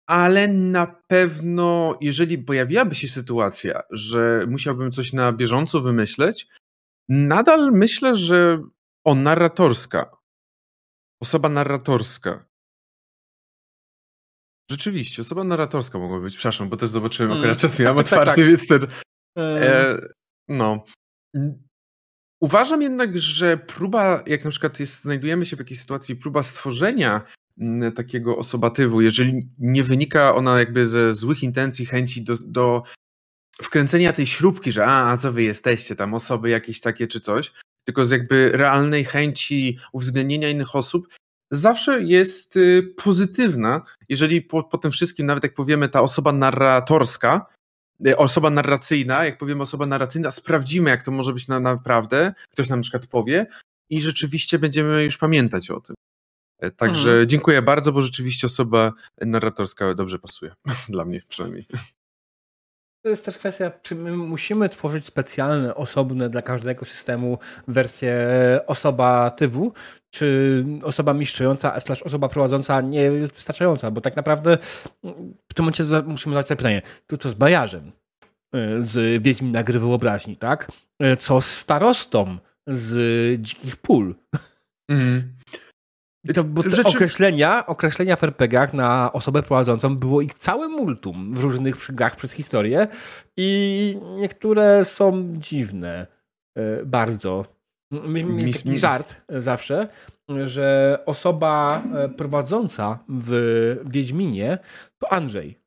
ale 0.08 0.48
na 0.48 1.02
pewno, 1.08 1.98
jeżeli 2.02 2.38
pojawiłaby 2.38 2.96
się 2.96 3.08
sytuacja, 3.08 3.82
że 3.92 4.46
musiałbym 4.48 4.92
coś 4.92 5.14
na 5.14 5.34
bieżąco 5.34 5.82
wymyśleć, 5.82 6.48
nadal 7.10 7.72
myślę, 7.72 8.16
że 8.16 8.64
o 9.06 9.16
narratorska 9.16 10.17
Osoba 11.22 11.50
narratorska. 11.50 12.46
Rzeczywiście, 14.72 15.22
osoba 15.22 15.44
narratorska 15.44 16.00
mogła 16.00 16.20
być. 16.20 16.38
Przepraszam, 16.38 16.70
bo 16.70 16.78
też 16.78 16.90
zobaczyłem 16.90 17.32
mm. 17.32 17.44
akurat 17.44 17.60
czat 17.62 17.80
miałem 17.80 17.98
tak, 17.98 18.10
tak, 18.10 18.20
otwarty, 18.20 18.42
tak, 18.42 18.50
więc 18.50 18.68
ten... 18.68 18.88
E, 19.38 19.98
no. 20.48 20.86
Uważam 22.42 22.82
jednak, 22.82 23.18
że 23.18 23.58
próba, 23.58 24.24
jak 24.26 24.44
na 24.44 24.52
przykład 24.52 24.80
jest, 24.80 25.04
znajdujemy 25.04 25.46
się 25.46 25.56
w 25.56 25.60
jakiejś 25.60 25.80
sytuacji, 25.80 26.16
próba 26.16 26.44
stworzenia 26.44 27.26
takiego 27.96 28.38
osobatywu, 28.38 29.02
jeżeli 29.02 29.50
nie 29.58 29.84
wynika 29.84 30.36
ona 30.36 30.60
jakby 30.60 30.88
ze 30.88 31.14
złych 31.14 31.44
intencji, 31.44 31.86
chęci 31.86 32.24
do, 32.24 32.36
do 32.46 32.84
wkręcenia 33.62 34.14
tej 34.14 34.28
śrubki, 34.28 34.72
że 34.72 34.86
a, 34.86 35.12
a 35.12 35.18
co 35.18 35.32
wy 35.32 35.44
jesteście, 35.44 35.96
tam 35.96 36.14
osoby 36.14 36.50
jakieś 36.50 36.82
takie 36.82 37.08
czy 37.08 37.20
coś, 37.20 37.54
tylko 37.88 38.06
z 38.06 38.12
jakby 38.12 38.50
realnej 38.52 39.06
chęci 39.06 39.78
uwzględnienia 39.92 40.50
innych 40.50 40.76
osób, 40.76 41.08
zawsze 41.52 42.02
jest 42.02 42.56
y, 42.56 42.94
pozytywna, 43.04 43.82
jeżeli 44.10 44.42
po, 44.42 44.64
po 44.64 44.78
tym 44.78 44.92
wszystkim, 44.92 45.26
nawet 45.26 45.44
jak 45.44 45.54
powiemy 45.54 45.90
ta 45.90 46.02
osoba 46.02 46.32
narratorska, 46.32 47.46
y, 48.08 48.18
osoba 48.18 48.50
narracyjna, 48.50 49.26
jak 49.26 49.38
powiemy 49.38 49.62
osoba 49.62 49.86
narracyjna, 49.86 50.32
sprawdzimy, 50.32 50.90
jak 50.90 51.04
to 51.04 51.12
może 51.12 51.34
być 51.34 51.48
na, 51.48 51.60
naprawdę, 51.60 52.34
ktoś 52.52 52.70
nam 52.70 52.80
na 52.80 52.84
przykład 52.84 53.08
powie 53.08 53.48
i 53.90 54.02
rzeczywiście 54.02 54.60
będziemy 54.60 55.04
już 55.04 55.18
pamiętać 55.18 55.72
o 55.72 55.80
tym. 55.80 55.96
E, 56.60 56.72
także 56.72 57.10
mhm. 57.10 57.28
dziękuję 57.28 57.62
bardzo, 57.62 57.92
bo 57.92 58.02
rzeczywiście 58.02 58.48
osoba 58.48 58.94
narratorska 59.22 59.94
dobrze 59.94 60.20
pasuje. 60.20 60.54
Dla 60.90 61.06
mnie 61.06 61.22
przynajmniej. 61.30 61.66
To 63.08 63.12
jest 63.12 63.26
też 63.26 63.38
kwestia, 63.38 63.72
czy 63.82 63.96
my 63.96 64.18
musimy 64.18 64.70
tworzyć 64.70 65.06
specjalne, 65.06 65.76
osobne 65.76 66.30
dla 66.30 66.42
każdego 66.42 66.86
systemu 66.86 67.38
wersję 67.68 68.20
osoba 68.66 69.32
tywu, 69.32 69.74
czy 70.10 70.66
osoba 70.84 71.14
mistrzująca, 71.14 71.80
slash 71.80 72.02
osoba 72.04 72.30
prowadząca 72.30 72.82
nie 72.82 73.02
jest 73.02 73.34
wystarczająca, 73.34 73.92
bo 73.92 74.02
tak 74.02 74.16
naprawdę 74.16 74.58
w 75.50 75.54
tym 75.54 75.66
momencie 75.66 75.84
musimy 76.06 76.36
zadać 76.36 76.48
sobie 76.48 76.58
pytanie, 76.58 76.82
to 77.08 77.18
co 77.18 77.30
z 77.30 77.34
bajarzem 77.34 77.92
y, 78.56 78.84
z 78.84 79.24
Wiedźmina 79.24 79.64
Gry 79.64 79.80
Wyobraźni, 79.80 80.38
tak? 80.38 80.72
Y, 81.04 81.18
co 81.18 81.42
z 81.42 81.46
starostą 81.46 82.38
z 82.68 83.42
Dzikich 83.42 83.78
Pól? 83.78 84.16
Mm. 84.90 85.37
To, 86.34 86.44
bo 86.44 86.64
te 86.64 86.70
Rzeczy... 86.70 86.90
określenia, 86.90 87.66
określenia 87.66 88.16
w 88.16 88.24
RPGach 88.24 88.74
na 88.74 89.14
osobę 89.14 89.44
prowadzącą 89.44 89.96
było 89.96 90.22
ich 90.22 90.34
całe 90.34 90.68
multum 90.68 91.34
w 91.34 91.40
różnych 91.40 91.92
grach 91.92 92.16
przez 92.16 92.32
historię 92.32 92.88
i 93.38 94.00
niektóre 94.16 94.86
są 94.86 95.34
dziwne 95.34 96.08
e, 96.58 96.86
bardzo. 96.86 97.46
Myśmy 97.92 98.34
mieli 98.34 98.54
taki 98.54 98.80
żart 98.80 99.22
zawsze, 99.30 99.88
że 100.44 101.00
osoba 101.06 101.82
e, 101.96 102.10
prowadząca 102.10 103.00
w 103.10 103.82
Wiedźminie 103.86 104.58
to 105.00 105.14
Andrzej. 105.14 105.60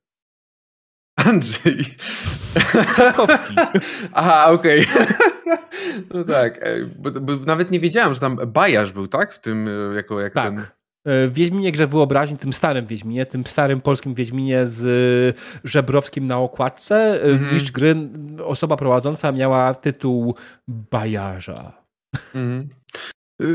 Andrzej. 1.17 1.85
Sapkowski. 2.97 3.55
Aha, 4.13 4.47
okej. 4.51 4.87
Okay. 4.87 5.07
No 6.15 6.25
tak, 6.25 6.65
bo, 6.99 7.11
bo, 7.11 7.37
nawet 7.37 7.71
nie 7.71 7.81
wiedziałem, 7.81 8.15
że 8.15 8.21
tam 8.21 8.37
Bajarz 8.37 8.93
był, 8.93 9.07
tak? 9.07 9.33
W 9.35 9.39
tym, 9.39 9.69
e, 9.69 9.95
jako 9.95 10.21
jak 10.21 10.35
tak. 10.35 10.55
ten... 10.55 10.65
W 11.07 11.31
Wiedźminie 11.33 11.73
Grze 11.73 11.87
Wyobraźni, 11.87 12.37
tym 12.37 12.53
starym 12.53 12.87
Wiedźminie, 12.87 13.27
tym 13.27 13.47
starym 13.47 13.81
polskim 13.81 14.15
Wiedźminie 14.15 14.67
z 14.67 15.37
Żebrowskim 15.65 16.27
na 16.27 16.39
okładce, 16.39 17.23
mhm. 17.23 17.55
mistrz 17.55 17.71
gry, 17.71 17.95
osoba 18.45 18.77
prowadząca 18.77 19.33
miała 19.33 19.75
tytuł 19.75 20.35
Bajarza. 20.69 21.83
Mhm. 22.35 22.69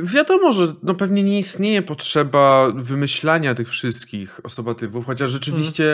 Wiadomo, 0.04 0.52
że 0.52 0.74
no 0.84 0.96
pewnie 0.96 1.24
nie 1.24 1.40
istnieje 1.40 1.82
potrzeba 1.82 2.72
wymyślania 2.76 3.56
tych 3.56 3.70
wszystkich 3.70 4.40
osobatywów, 4.44 5.06
chociaż 5.06 5.32
rzeczywiście 5.32 5.94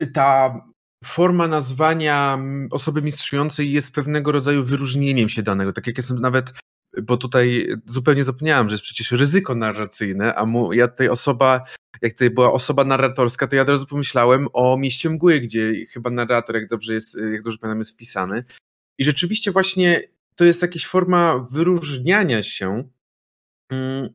mhm. 0.00 0.12
ta 0.12 0.60
forma 1.04 1.48
nazwania 1.48 2.38
osoby 2.70 3.02
mistrzującej 3.02 3.72
jest 3.72 3.94
pewnego 3.94 4.32
rodzaju 4.32 4.64
wyróżnieniem 4.64 5.28
się 5.28 5.42
danego. 5.42 5.72
Tak 5.72 5.86
jak 5.86 5.96
jestem 5.96 6.20
nawet, 6.20 6.52
bo 7.02 7.16
tutaj 7.16 7.68
zupełnie 7.86 8.24
zapomniałem, 8.24 8.68
że 8.68 8.74
jest 8.74 8.84
przecież 8.84 9.12
ryzyko 9.12 9.54
narracyjne, 9.54 10.34
a 10.34 10.46
mu, 10.46 10.72
ja 10.72 10.88
tutaj 10.88 11.08
osoba, 11.08 11.64
jak 12.02 12.12
tutaj 12.12 12.30
była 12.30 12.52
osoba 12.52 12.84
narratorska, 12.84 13.46
to 13.46 13.56
ja 13.56 13.62
od 13.62 13.68
razu 13.68 13.86
pomyślałem 13.86 14.48
o 14.52 14.76
Mieście 14.76 15.10
Mgły, 15.10 15.40
gdzie 15.40 15.86
chyba 15.86 16.10
narrator, 16.10 16.56
jak 16.56 16.68
dobrze 16.68 16.94
jest, 16.94 17.18
jak 17.32 17.42
dobrze 17.42 17.58
pamiętam, 17.58 17.78
jest 17.78 17.92
wpisany. 17.92 18.44
I 18.98 19.04
rzeczywiście 19.04 19.50
właśnie 19.50 20.02
to 20.36 20.44
jest 20.44 20.62
jakaś 20.62 20.86
forma 20.86 21.38
wyróżniania 21.50 22.42
się. 22.42 22.88
Mm, 23.72 24.08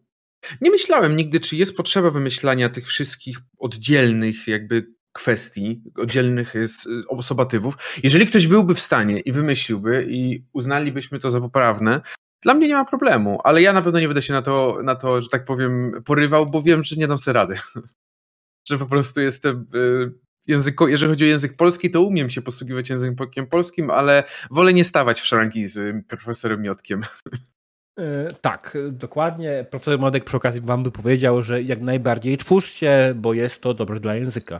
nie 0.62 0.72
myślałem 0.72 1.18
nigdy, 1.18 1.40
czy 1.40 1.56
jest 1.56 1.78
potrzeba 1.78 2.12
wymyślania 2.12 2.70
tych 2.70 2.88
wszystkich 2.88 3.38
oddzielnych 3.58 4.48
jakby 4.48 4.97
kwestii, 5.18 5.82
oddzielnych 5.98 6.54
osobatywów. 7.08 8.00
Jeżeli 8.04 8.28
ktoś 8.28 8.48
byłby 8.48 8.76
w 8.76 8.80
stanie 8.80 9.20
i 9.20 9.32
wymyśliłby 9.32 10.08
i 10.10 10.46
uznalibyśmy 10.54 11.20
to 11.20 11.32
za 11.32 11.42
poprawne, 11.42 12.02
dla 12.42 12.54
mnie 12.54 12.68
nie 12.68 12.76
ma 12.76 12.86
problemu, 12.86 13.40
ale 13.44 13.62
ja 13.62 13.74
na 13.74 13.82
pewno 13.82 14.00
nie 14.00 14.08
będę 14.08 14.22
się 14.22 14.34
na 14.34 14.42
to, 14.42 14.80
na 14.84 14.96
to 14.96 15.22
że 15.22 15.30
tak 15.30 15.46
powiem, 15.46 16.02
porywał, 16.06 16.46
bo 16.46 16.62
wiem, 16.62 16.84
że 16.84 16.96
nie 16.96 17.08
dam 17.08 17.18
sobie 17.18 17.34
rady. 17.34 17.58
że 18.70 18.78
po 18.78 18.86
prostu 18.86 19.22
jestem 19.22 19.68
y, 19.76 20.12
języko, 20.48 20.88
jeżeli 20.88 21.12
chodzi 21.12 21.26
o 21.26 21.28
język 21.28 21.58
polski, 21.58 21.92
to 21.92 22.02
umiem 22.02 22.30
się 22.30 22.42
posługiwać 22.42 22.90
językiem 22.90 23.48
polskim, 23.48 23.92
ale 23.92 24.24
wolę 24.52 24.74
nie 24.74 24.84
stawać 24.84 25.22
w 25.22 25.26
szranki 25.26 25.68
z 25.68 26.06
profesorem 26.08 26.62
Miotkiem. 26.62 27.02
E, 28.00 28.28
tak, 28.42 28.78
dokładnie. 28.92 29.66
Profesor 29.70 30.00
Modek 30.00 30.24
przy 30.24 30.38
okazji 30.38 30.62
wam 30.62 30.84
by 30.84 30.92
powiedział, 30.92 31.44
że 31.44 31.62
jak 31.62 31.82
najbardziej 31.82 32.38
twórzcie, 32.38 33.14
bo 33.16 33.34
jest 33.34 33.62
to 33.62 33.74
dobre 33.74 34.00
dla 34.00 34.16
języka. 34.16 34.60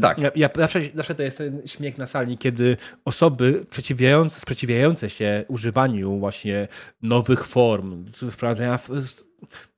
Tak. 0.00 0.20
Ja, 0.20 0.30
ja 0.36 0.48
zawsze, 0.56 0.80
zawsze 0.94 1.14
to 1.14 1.22
jest 1.22 1.38
ten 1.38 1.62
śmiech 1.66 1.98
na 1.98 2.06
sali, 2.06 2.38
kiedy 2.38 2.76
osoby 3.04 3.60
sprzeciwiające, 3.66 4.40
sprzeciwiające 4.40 5.10
się 5.10 5.44
używaniu 5.48 6.18
właśnie 6.18 6.68
nowych 7.02 7.46
form, 7.46 8.12
wprowadzania, 8.30 8.78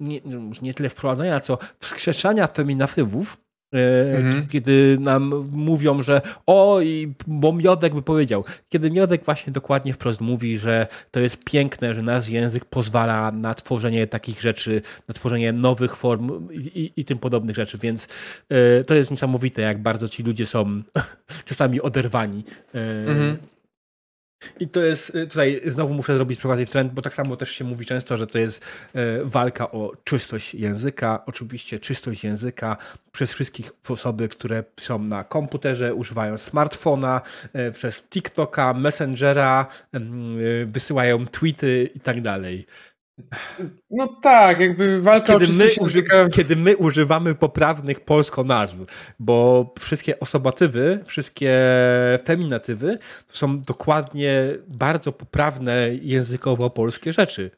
nie, 0.00 0.20
nie 0.62 0.74
tyle 0.74 0.88
wprowadzania, 0.88 1.40
co 1.40 1.58
wskrzeszania 1.78 2.46
feminatywów, 2.46 3.45
mhm. 3.72 4.46
Kiedy 4.46 4.96
nam 5.00 5.48
mówią, 5.52 6.02
że 6.02 6.20
o, 6.46 6.80
i, 6.80 7.12
bo 7.26 7.52
Miodek 7.52 7.94
by 7.94 8.02
powiedział. 8.02 8.44
Kiedy 8.68 8.90
Miodek 8.90 9.24
właśnie 9.24 9.52
dokładnie 9.52 9.92
wprost 9.92 10.20
mówi, 10.20 10.58
że 10.58 10.86
to 11.10 11.20
jest 11.20 11.44
piękne, 11.44 11.94
że 11.94 12.02
nasz 12.02 12.28
język 12.28 12.64
pozwala 12.64 13.30
na 13.32 13.54
tworzenie 13.54 14.06
takich 14.06 14.40
rzeczy, 14.40 14.82
na 15.08 15.14
tworzenie 15.14 15.52
nowych 15.52 15.96
form 15.96 16.48
i, 16.52 16.56
i, 16.56 17.00
i 17.00 17.04
tym 17.04 17.18
podobnych 17.18 17.56
rzeczy, 17.56 17.78
więc 17.78 18.08
y, 18.80 18.84
to 18.84 18.94
jest 18.94 19.10
niesamowite, 19.10 19.62
jak 19.62 19.82
bardzo 19.82 20.08
ci 20.08 20.22
ludzie 20.22 20.46
są 20.46 20.82
czasami 21.44 21.80
oderwani. 21.80 22.44
Y, 22.74 22.78
mhm. 23.08 23.36
I 24.60 24.68
to 24.68 24.80
jest, 24.80 25.14
y, 25.14 25.26
tutaj 25.26 25.60
znowu 25.64 25.94
muszę 25.94 26.14
zrobić 26.14 26.38
przy 26.38 26.48
okazji 26.48 26.66
trend, 26.66 26.92
bo 26.92 27.02
tak 27.02 27.14
samo 27.14 27.36
też 27.36 27.50
się 27.50 27.64
mówi 27.64 27.86
często, 27.86 28.16
że 28.16 28.26
to 28.26 28.38
jest 28.38 28.64
y, 28.64 28.98
walka 29.24 29.70
o 29.70 29.92
czystość 30.04 30.54
języka. 30.54 31.22
Oczywiście 31.26 31.78
czystość 31.78 32.24
języka 32.24 32.76
przez 33.12 33.32
wszystkich 33.32 33.70
osoby, 33.88 34.28
które 34.28 34.64
są 34.80 34.98
na 34.98 35.24
komputerze, 35.24 35.94
używają 35.94 36.38
smartfona, 36.38 37.20
y, 37.68 37.72
przez 37.72 38.02
TikToka, 38.02 38.74
Messengera, 38.74 39.66
wysyłają 40.66 41.26
tweety 41.26 41.90
i 41.94 42.00
tak 42.00 42.22
dalej. 42.22 42.66
No 43.90 44.06
tak, 44.22 44.60
jakby 44.60 45.02
walka 45.02 45.38
kiedy 45.38 45.52
o 45.52 45.56
my, 45.56 45.70
języka... 45.80 46.28
kiedy 46.28 46.56
my 46.56 46.76
używamy 46.76 47.34
poprawnych 47.34 48.00
polsko 48.00 48.44
nazw, 48.44 48.76
bo 49.18 49.74
wszystkie 49.78 50.20
osobatywy, 50.20 51.04
wszystkie 51.06 51.58
feminatywy 52.24 52.98
są 53.28 53.60
dokładnie 53.60 54.58
bardzo 54.68 55.12
poprawne 55.12 55.88
językowo 56.02 56.70
polskie 56.70 57.12
rzeczy. 57.12 57.50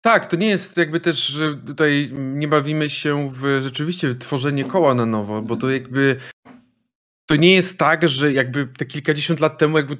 Tak, 0.00 0.26
to 0.26 0.36
nie 0.36 0.48
jest 0.48 0.76
jakby 0.76 1.00
też, 1.00 1.26
że 1.26 1.56
tutaj 1.56 2.10
nie 2.12 2.48
bawimy 2.48 2.90
się 2.90 3.28
w 3.30 3.58
rzeczywiście 3.62 4.14
tworzenie 4.14 4.64
koła 4.64 4.94
na 4.94 5.06
nowo, 5.06 5.42
bo 5.42 5.56
to 5.56 5.70
jakby 5.70 6.16
to 7.26 7.36
nie 7.36 7.54
jest 7.54 7.78
tak, 7.78 8.08
że 8.08 8.32
jakby 8.32 8.66
te 8.66 8.84
kilkadziesiąt 8.84 9.40
lat 9.40 9.58
temu 9.58 9.76
jakby 9.76 9.96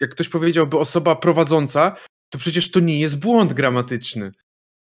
jak 0.00 0.10
ktoś 0.10 0.28
powiedziałby 0.28 0.78
osoba 0.78 1.16
prowadząca, 1.16 1.96
to 2.30 2.38
przecież 2.38 2.70
to 2.70 2.80
nie 2.80 3.00
jest 3.00 3.18
błąd 3.18 3.52
gramatyczny. 3.52 4.32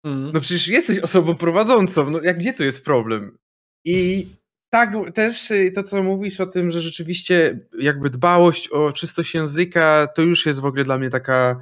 Mm. 0.05 0.31
No 0.33 0.41
przecież 0.41 0.67
jesteś 0.67 0.99
osobą 0.99 1.35
prowadzącą, 1.35 2.09
no 2.09 2.21
jak 2.21 2.37
gdzie 2.37 2.53
to 2.53 2.63
jest 2.63 2.85
problem? 2.85 3.37
I 3.85 4.27
tak 4.69 4.93
też 5.13 5.51
y, 5.51 5.71
to, 5.75 5.83
co 5.83 6.03
mówisz 6.03 6.39
o 6.39 6.45
tym, 6.45 6.71
że 6.71 6.81
rzeczywiście 6.81 7.59
jakby 7.79 8.09
dbałość 8.09 8.67
o 8.67 8.93
czystość 8.93 9.35
języka, 9.35 10.07
to 10.15 10.21
już 10.21 10.45
jest 10.45 10.59
w 10.59 10.65
ogóle 10.65 10.83
dla 10.83 10.97
mnie 10.97 11.09
taka 11.09 11.59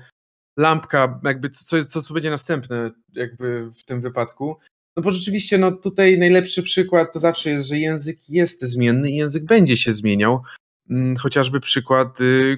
lampka, 0.58 1.20
jakby 1.24 1.50
co, 1.50 1.86
co, 1.86 2.02
co 2.02 2.14
będzie 2.14 2.30
następne 2.30 2.92
jakby 3.14 3.72
w 3.72 3.84
tym 3.84 4.02
wypadku. 4.02 4.58
No 4.98 5.04
bo 5.04 5.12
rzeczywiście, 5.12 5.58
no 5.58 5.72
tutaj 5.72 6.20
najlepszy 6.20 6.64
przykład 6.64 7.14
to 7.14 7.20
zawsze 7.20 7.50
jest, 7.50 7.68
że 7.68 7.80
język 7.80 8.30
jest 8.30 8.62
zmienny 8.62 9.12
i 9.12 9.16
język 9.16 9.46
będzie 9.46 9.78
się 9.78 9.94
zmieniał. 9.94 10.42
Mm, 10.90 11.18
chociażby 11.18 11.60
przykład 11.60 12.22
y, 12.22 12.58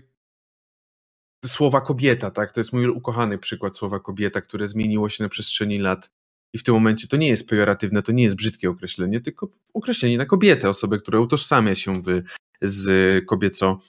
słowa 1.46 1.82
kobieta, 1.82 2.32
tak? 2.32 2.52
To 2.52 2.60
jest 2.60 2.74
mój 2.74 2.88
ukochany 2.88 3.38
przykład 3.38 3.78
słowa 3.78 4.00
kobieta, 4.00 4.42
które 4.42 4.68
zmieniło 4.68 5.10
się 5.10 5.24
na 5.24 5.30
przestrzeni 5.30 5.80
lat. 5.80 6.10
I 6.54 6.58
w 6.58 6.64
tym 6.64 6.74
momencie 6.74 7.08
to 7.08 7.18
nie 7.18 7.28
jest 7.28 7.50
pejoratywne, 7.50 8.02
to 8.02 8.12
nie 8.12 8.24
jest 8.24 8.36
brzydkie 8.36 8.70
określenie, 8.70 9.22
tylko 9.22 9.50
określenie 9.74 10.18
na 10.18 10.26
kobietę, 10.26 10.70
osobę, 10.70 10.98
która 10.98 11.20
utożsamia 11.20 11.76
się 11.76 11.94
w, 11.94 12.22
z 12.62 13.26
kobieco, 13.26 13.80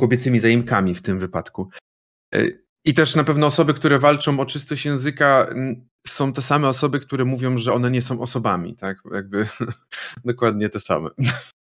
kobiecymi 0.00 0.38
zaimkami 0.38 0.94
w 0.94 1.02
tym 1.02 1.18
wypadku. 1.18 1.70
E, 2.34 2.44
I 2.84 2.94
też 2.94 3.16
na 3.16 3.24
pewno 3.24 3.46
osoby, 3.46 3.74
które 3.74 3.98
walczą 3.98 4.40
o 4.40 4.46
czystość 4.46 4.84
języka, 4.84 5.54
są 6.06 6.32
te 6.32 6.42
same 6.42 6.68
osoby, 6.68 7.00
które 7.00 7.24
mówią, 7.24 7.56
że 7.56 7.72
one 7.72 7.90
nie 7.90 8.02
są 8.02 8.20
osobami, 8.20 8.76
tak? 8.76 9.02
Jakby 9.12 9.48
dokładnie 10.24 10.68
te 10.68 10.80
same. 10.80 11.10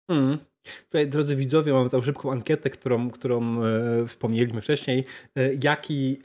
Mm. 0.09 0.39
Tutaj, 0.85 1.09
drodzy 1.09 1.37
widzowie, 1.37 1.73
mamy 1.73 1.91
tą 1.91 2.01
szybką 2.01 2.33
ankietę, 2.33 2.71
którą, 2.71 3.11
którą 3.11 3.63
e, 3.63 4.07
wspomnieliśmy 4.07 4.61
wcześniej. 4.61 5.05
E, 5.37 5.55
jaki 5.63 6.19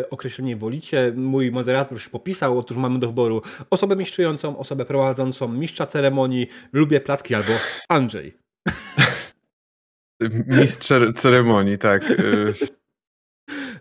e, 0.00 0.10
określenie 0.10 0.56
wolicie? 0.56 1.12
Mój 1.16 1.50
moderator 1.50 2.00
się 2.00 2.10
popisał. 2.10 2.58
Otóż 2.58 2.76
mamy 2.76 2.98
do 2.98 3.06
wyboru 3.06 3.42
osobę 3.70 3.96
mistrzującą, 3.96 4.58
osobę 4.58 4.84
prowadzącą, 4.84 5.48
mistrza 5.48 5.86
ceremonii, 5.86 6.46
lubię 6.72 7.00
placki 7.00 7.34
albo 7.34 7.52
Andrzej. 7.88 8.36
Mistrz 10.46 10.92
ceremonii, 11.16 11.78
tak. 11.78 12.14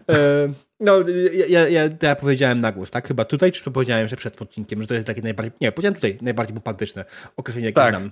E, 0.10 0.54
no, 0.80 1.00
ja, 1.48 1.70
ja, 1.70 1.90
ja, 2.02 2.16
powiedziałem 2.16 2.60
na 2.60 2.72
głos, 2.72 2.92
tak? 2.92 3.08
Chyba 3.08 3.26
tutaj, 3.26 3.52
czy 3.52 3.64
to 3.64 3.72
powiedziałem 3.72 4.04
jeszcze 4.04 4.18
przed 4.18 4.42
odcinkiem, 4.42 4.82
że 4.82 4.88
to 4.88 4.94
jest 4.94 5.08
takie 5.08 5.22
najbardziej. 5.22 5.54
Nie, 5.62 5.72
powiedziałem 5.72 5.96
tutaj 5.96 6.18
najbardziej 6.22 6.54
pompatyczne 6.54 7.06
określenie, 7.38 7.66
jakie 7.66 7.76
tak. 7.76 7.96
znam. 7.96 8.12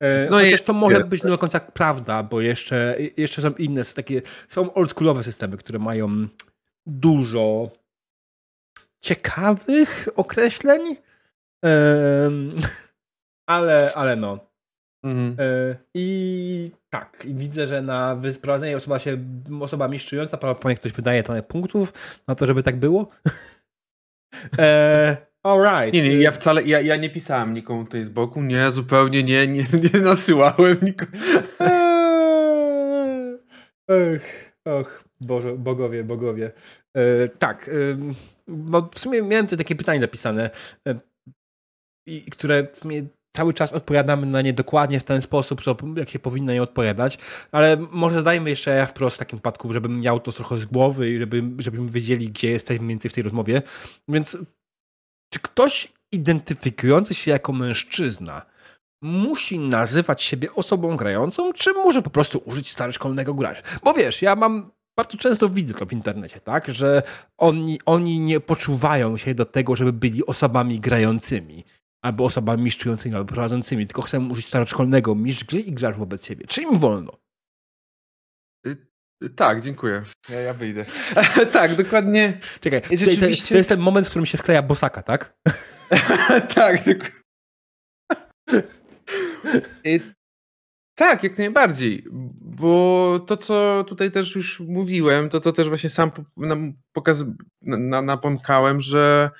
E, 0.00 0.30
no 0.30 0.36
Chociaż 0.36 0.62
to 0.62 0.72
może 0.72 0.96
jest. 0.96 1.10
być 1.10 1.22
nie 1.22 1.30
do 1.30 1.38
końca 1.38 1.60
prawda, 1.60 2.22
bo 2.22 2.40
jeszcze, 2.40 2.96
jeszcze 3.16 3.42
są 3.42 3.50
inne, 3.50 3.84
takie, 3.84 4.22
są 4.48 4.74
oldschoolowe 4.74 5.22
systemy, 5.24 5.56
które 5.56 5.78
mają 5.78 6.28
dużo 6.86 7.70
ciekawych 9.00 10.08
określeń, 10.16 10.96
ale, 13.46 13.94
ale 13.94 14.16
no. 14.16 14.48
Mhm. 15.04 15.36
E, 15.38 15.76
I 15.94 16.70
tak, 16.90 17.26
widzę, 17.30 17.66
że 17.66 17.82
na 17.82 18.16
wyprowadzenie 18.16 18.76
osoba 18.76 18.98
się, 18.98 19.18
osoba 19.60 19.88
mistrzująca, 19.88 20.36
prawdopodobnie 20.36 20.76
ktoś 20.76 20.92
wydaje 20.92 21.22
tonę 21.22 21.42
punktów 21.42 21.92
na 22.26 22.34
to, 22.34 22.46
żeby 22.46 22.62
tak 22.62 22.76
było. 22.76 23.08
e, 24.58 25.27
Alright. 25.42 25.94
Nie, 25.94 26.02
nie, 26.02 26.20
ja 26.20 26.30
wcale, 26.32 26.62
ja, 26.62 26.80
ja 26.80 26.96
nie 26.96 27.10
pisałem 27.10 27.54
nikomu 27.54 27.84
tutaj 27.84 28.04
z 28.04 28.08
boku, 28.08 28.42
nie, 28.42 28.70
zupełnie 28.70 29.22
nie, 29.22 29.46
nie, 29.46 29.66
nie 29.94 30.00
nasyłałem 30.00 30.76
nikomu. 30.82 31.12
Ech, 33.88 34.52
och, 34.64 35.04
Boże, 35.20 35.56
bogowie, 35.56 36.04
bogowie. 36.04 36.52
E, 36.96 37.28
tak, 37.28 37.68
e, 37.68 37.72
bo 38.48 38.90
w 38.94 38.98
sumie 38.98 39.22
miałem 39.22 39.46
tutaj 39.46 39.58
takie 39.58 39.76
pytanie 39.76 40.00
napisane, 40.00 40.50
e, 40.88 41.00
i, 42.06 42.22
które 42.30 42.66
w 42.72 42.76
sumie 42.76 43.02
cały 43.36 43.54
czas 43.54 43.72
odpowiadamy 43.72 44.26
na 44.26 44.42
nie 44.42 44.52
dokładnie 44.52 45.00
w 45.00 45.04
ten 45.04 45.22
sposób, 45.22 45.62
jak 45.96 46.08
się 46.08 46.18
powinno 46.18 46.52
nie 46.52 46.62
odpowiadać, 46.62 47.18
ale 47.52 47.76
może 47.90 48.20
zdajmy 48.20 48.50
jeszcze 48.50 48.70
ja 48.70 48.86
wprost 48.86 49.16
w 49.16 49.18
takim 49.18 49.38
przypadku, 49.38 49.72
żebym 49.72 50.00
miał 50.00 50.20
to 50.20 50.32
trochę 50.32 50.58
z 50.58 50.66
głowy 50.66 51.10
i 51.10 51.18
żeby, 51.18 51.42
żebyśmy 51.58 51.88
wiedzieli, 51.88 52.28
gdzie 52.28 52.50
jesteśmy 52.50 52.84
mniej 52.84 52.94
więcej 52.94 53.10
w 53.10 53.14
tej 53.14 53.22
rozmowie. 53.22 53.62
Więc 54.08 54.38
czy 55.30 55.40
ktoś 55.40 55.92
identyfikujący 56.12 57.14
się 57.14 57.30
jako 57.30 57.52
mężczyzna 57.52 58.42
musi 59.02 59.58
nazywać 59.58 60.22
siebie 60.22 60.54
osobą 60.54 60.96
grającą, 60.96 61.52
czy 61.52 61.72
może 61.72 62.02
po 62.02 62.10
prostu 62.10 62.42
użyć 62.44 62.70
staroszkolnego 62.70 63.34
gracza? 63.34 63.62
Bo 63.84 63.94
wiesz, 63.94 64.22
ja 64.22 64.36
mam 64.36 64.70
bardzo 64.96 65.18
często 65.18 65.48
widzę 65.48 65.74
to 65.74 65.86
w 65.86 65.92
internecie, 65.92 66.40
tak, 66.40 66.68
że 66.68 67.02
oni, 67.36 67.80
oni 67.86 68.20
nie 68.20 68.40
poczuwają 68.40 69.16
się 69.16 69.34
do 69.34 69.44
tego, 69.44 69.76
żeby 69.76 69.92
byli 69.92 70.26
osobami 70.26 70.80
grającymi, 70.80 71.64
albo 72.02 72.24
osobami 72.24 72.62
mistrzującymi, 72.62 73.14
albo 73.14 73.32
prowadzącymi, 73.32 73.86
tylko 73.86 74.02
chcą 74.02 74.28
użyć 74.28 74.46
staroszkolnego 74.46 75.14
mistrz 75.14 75.44
gry 75.44 75.60
i 75.60 75.72
gracz 75.72 75.96
wobec 75.96 76.24
siebie. 76.26 76.46
Czy 76.46 76.62
im 76.62 76.78
wolno? 76.78 77.12
Tak, 79.36 79.60
dziękuję. 79.60 80.02
Ja, 80.28 80.40
ja 80.40 80.54
wyjdę. 80.54 80.84
tak, 81.52 81.74
dokładnie. 81.74 82.38
Czekaj, 82.60 82.82
Rzeczywiście... 82.90 83.42
to, 83.42 83.48
to 83.48 83.56
jest 83.56 83.68
ten 83.68 83.80
moment, 83.80 84.06
w 84.06 84.10
którym 84.10 84.26
się 84.26 84.38
wkleja 84.38 84.62
bosaka, 84.62 85.02
tak? 85.02 85.38
tak, 86.54 86.82
tylko... 86.82 87.06
tak, 90.94 91.22
jak 91.22 91.38
najbardziej. 91.38 92.04
Bo 92.40 93.20
to, 93.26 93.36
co 93.36 93.84
tutaj 93.88 94.10
też 94.10 94.36
już 94.36 94.60
mówiłem, 94.60 95.28
to 95.28 95.40
co 95.40 95.52
też 95.52 95.68
właśnie 95.68 95.90
sam 95.90 96.10
pokaz... 96.92 97.24
na, 97.62 98.02
napomkałem, 98.02 98.80
że 98.80 99.30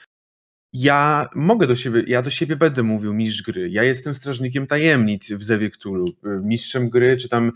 ja 0.73 1.29
mogę 1.35 1.67
do 1.67 1.77
siebie, 1.77 2.03
ja 2.07 2.23
do 2.23 2.31
siebie 2.31 2.57
będę 2.57 2.83
mówił 2.83 3.15
mistrz 3.15 3.43
gry. 3.43 3.71
Ja 3.71 3.83
jestem 3.83 4.15
strażnikiem 4.15 4.67
tajemnic 4.67 5.33
w 5.33 5.45
Zewie 5.45 5.71
Cthulhu. 5.71 6.07
Mistrzem 6.23 6.89
gry, 6.89 7.17
czy 7.17 7.29
tam 7.29 7.53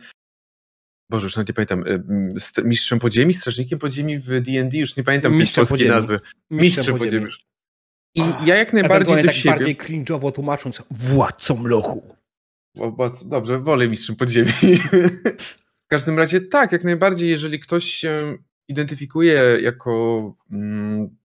Boże, 1.12 1.26
już 1.26 1.36
nawet 1.36 1.48
nie 1.48 1.54
pamiętam, 1.54 1.84
y, 2.58 2.62
mistrzem 2.64 2.98
podziemi, 2.98 3.34
strażnikiem 3.34 3.78
podziemi 3.78 4.18
w 4.18 4.26
D&D, 4.26 4.78
już 4.78 4.96
nie 4.96 5.04
pamiętam 5.04 5.38
tej 5.38 5.46
polskiej 5.46 5.88
nazwy. 5.88 6.20
Mistrzem, 6.50 6.98
podziemi. 6.98 7.26
I 8.14 8.22
ja 8.44 8.56
jak 8.56 8.72
najbardziej 8.72 9.16
do 9.16 9.22
tak 9.22 9.34
siebie... 9.34 9.56
bardziej 9.56 9.76
cringe'owo 9.76 10.32
tłumacząc, 10.32 10.82
władcą 10.90 11.66
lochu. 11.66 12.16
Dobrze, 13.24 13.58
wolę 13.58 13.88
mistrzem 13.88 14.16
podziemi. 14.16 14.50
w 15.86 15.88
każdym 15.88 16.18
razie 16.18 16.40
tak, 16.40 16.72
jak 16.72 16.84
najbardziej, 16.84 17.30
jeżeli 17.30 17.60
ktoś 17.60 17.84
się 17.84 18.38
identyfikuje 18.68 19.58
jako, 19.62 20.34
mm, 20.50 21.16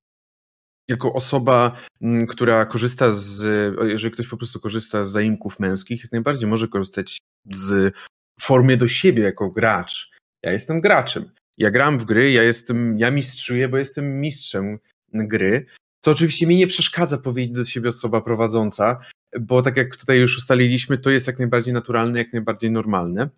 jako 0.89 1.13
osoba, 1.13 1.75
mm, 2.01 2.27
która 2.27 2.65
korzysta 2.65 3.11
z, 3.11 3.43
jeżeli 3.83 4.13
ktoś 4.13 4.27
po 4.27 4.37
prostu 4.37 4.59
korzysta 4.59 5.03
z 5.03 5.11
zaimków 5.11 5.59
męskich, 5.59 6.03
jak 6.03 6.11
najbardziej 6.11 6.49
może 6.49 6.67
korzystać 6.67 7.17
z 7.51 7.93
formie 8.41 8.77
do 8.77 8.87
siebie 8.87 9.23
jako 9.23 9.49
gracz. 9.49 10.11
Ja 10.43 10.51
jestem 10.51 10.81
graczem. 10.81 11.31
Ja 11.57 11.71
gram 11.71 11.99
w 11.99 12.05
gry, 12.05 12.31
ja 12.31 12.43
jestem, 12.43 12.99
ja 12.99 13.11
mistrzuję, 13.11 13.69
bo 13.69 13.77
jestem 13.77 14.21
mistrzem 14.21 14.79
gry. 15.13 15.65
Co 16.01 16.11
oczywiście 16.11 16.47
mi 16.47 16.55
nie 16.55 16.67
przeszkadza 16.67 17.17
powiedzieć 17.17 17.53
do 17.53 17.65
siebie 17.65 17.89
osoba 17.89 18.21
prowadząca, 18.21 18.99
bo 19.39 19.61
tak 19.61 19.77
jak 19.77 19.95
tutaj 19.95 20.19
już 20.19 20.37
ustaliliśmy, 20.37 20.97
to 20.97 21.09
jest 21.09 21.27
jak 21.27 21.39
najbardziej 21.39 21.73
naturalne, 21.73 22.19
jak 22.19 22.33
najbardziej 22.33 22.71
normalne. 22.71 23.29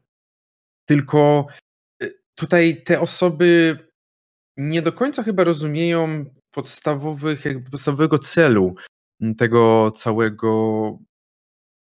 Tylko 0.86 1.48
y, 2.04 2.14
tutaj 2.36 2.84
te 2.84 3.00
osoby 3.00 3.78
nie 4.58 4.82
do 4.82 4.94
końca 4.94 5.24
chyba 5.24 5.44
rozumieją 5.44 6.26
podstawowych, 6.52 7.44
podstawowego 7.72 8.20
celu 8.20 8.76
tego 9.38 9.92
całego 9.92 11.00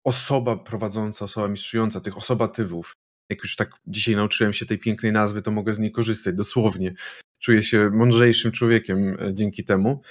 osoba 0.05 0.57
prowadząca, 0.57 1.24
osoba 1.24 1.48
mistrzująca, 1.48 2.00
tych 2.00 2.16
osobatywów. 2.16 2.92
Jak 3.30 3.42
już 3.42 3.57
tak 3.57 3.70
dzisiaj 3.86 4.16
nauczyłem 4.16 4.52
się 4.52 4.66
tej 4.66 4.78
pięknej 4.78 5.12
nazwy, 5.12 5.42
to 5.42 5.50
mogę 5.50 5.74
z 5.74 5.78
niej 5.78 5.92
korzystać 5.92 6.34
dosłownie. 6.34 6.94
Czuję 7.42 7.62
się 7.62 7.90
mądrzejszym 7.90 8.52
człowiekiem 8.52 9.16
e, 9.20 9.34
dzięki 9.34 9.64
temu. 9.64 10.02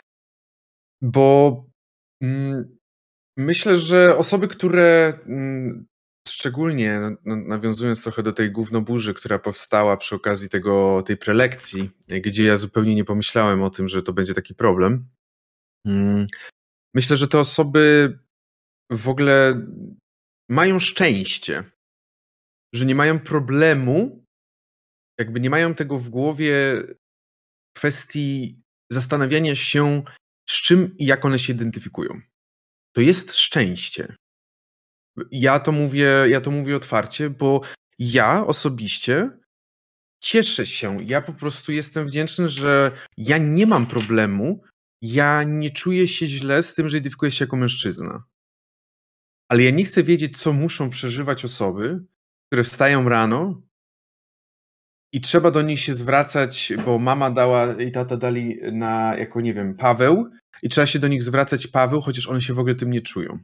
Bo 1.01 1.65
mm, 2.21 2.77
myślę, 3.37 3.75
że 3.75 4.17
osoby, 4.17 4.47
które 4.47 5.13
mm, 5.25 5.85
szczególnie 6.27 7.01
nawiązując 7.25 8.03
trochę 8.03 8.23
do 8.23 8.33
tej 8.33 8.51
gównoburzy, 8.51 9.13
która 9.13 9.39
powstała 9.39 9.97
przy 9.97 10.15
okazji 10.15 10.49
tego, 10.49 11.03
tej 11.05 11.17
prelekcji, 11.17 11.89
gdzie 12.07 12.43
ja 12.43 12.57
zupełnie 12.57 12.95
nie 12.95 13.05
pomyślałem 13.05 13.63
o 13.63 13.69
tym, 13.69 13.87
że 13.87 14.03
to 14.03 14.13
będzie 14.13 14.33
taki 14.33 14.55
problem. 14.55 15.05
Mm, 15.85 16.27
myślę, 16.93 17.17
że 17.17 17.27
te 17.27 17.39
osoby 17.39 18.19
w 18.91 19.09
ogóle 19.09 19.67
mają 20.49 20.79
szczęście, 20.79 21.63
że 22.73 22.85
nie 22.85 22.95
mają 22.95 23.19
problemu, 23.19 24.25
jakby 25.19 25.39
nie 25.39 25.49
mają 25.49 25.75
tego 25.75 25.99
w 25.99 26.09
głowie 26.09 26.83
kwestii 27.77 28.57
zastanawiania 28.91 29.55
się, 29.55 30.03
z 30.49 30.61
czym 30.61 30.97
i 30.97 31.05
jak 31.05 31.25
one 31.25 31.39
się 31.39 31.53
identyfikują. 31.53 32.21
To 32.95 33.01
jest 33.01 33.35
szczęście. 33.35 34.15
Ja 35.31 35.59
to 35.59 35.71
mówię, 35.71 36.25
ja 36.29 36.41
to 36.41 36.51
mówię 36.51 36.75
otwarcie, 36.75 37.29
bo 37.29 37.61
ja 37.99 38.45
osobiście 38.45 39.29
cieszę 40.21 40.65
się. 40.65 40.97
Ja 41.03 41.21
po 41.21 41.33
prostu 41.33 41.71
jestem 41.71 42.07
wdzięczny, 42.07 42.49
że 42.49 42.91
ja 43.17 43.37
nie 43.37 43.67
mam 43.67 43.87
problemu. 43.87 44.63
Ja 45.01 45.43
nie 45.43 45.69
czuję 45.69 46.07
się 46.07 46.25
źle 46.25 46.63
z 46.63 46.75
tym, 46.75 46.89
że 46.89 46.97
identyfikuję 46.97 47.31
się 47.31 47.45
jako 47.45 47.57
mężczyzna. 47.57 48.23
Ale 49.53 49.63
ja 49.63 49.71
nie 49.71 49.85
chcę 49.85 50.03
wiedzieć, 50.03 50.37
co 50.37 50.53
muszą 50.53 50.89
przeżywać 50.89 51.45
osoby, 51.45 52.03
które 52.47 52.63
wstają 52.63 53.09
rano 53.09 53.61
i 55.13 55.21
trzeba 55.21 55.51
do 55.51 55.61
nich 55.61 55.79
się 55.79 55.93
zwracać, 55.93 56.73
bo 56.85 56.99
mama 56.99 57.31
dała 57.31 57.73
i 57.73 57.91
tata 57.91 58.17
dali 58.17 58.59
na, 58.71 59.15
jako 59.17 59.41
nie 59.41 59.53
wiem, 59.53 59.75
Paweł, 59.75 60.29
i 60.63 60.69
trzeba 60.69 60.85
się 60.85 60.99
do 60.99 61.07
nich 61.07 61.23
zwracać 61.23 61.67
Paweł, 61.67 62.01
chociaż 62.01 62.27
one 62.27 62.41
się 62.41 62.53
w 62.53 62.59
ogóle 62.59 62.75
tym 62.75 62.91
nie 62.91 63.01
czują 63.01 63.39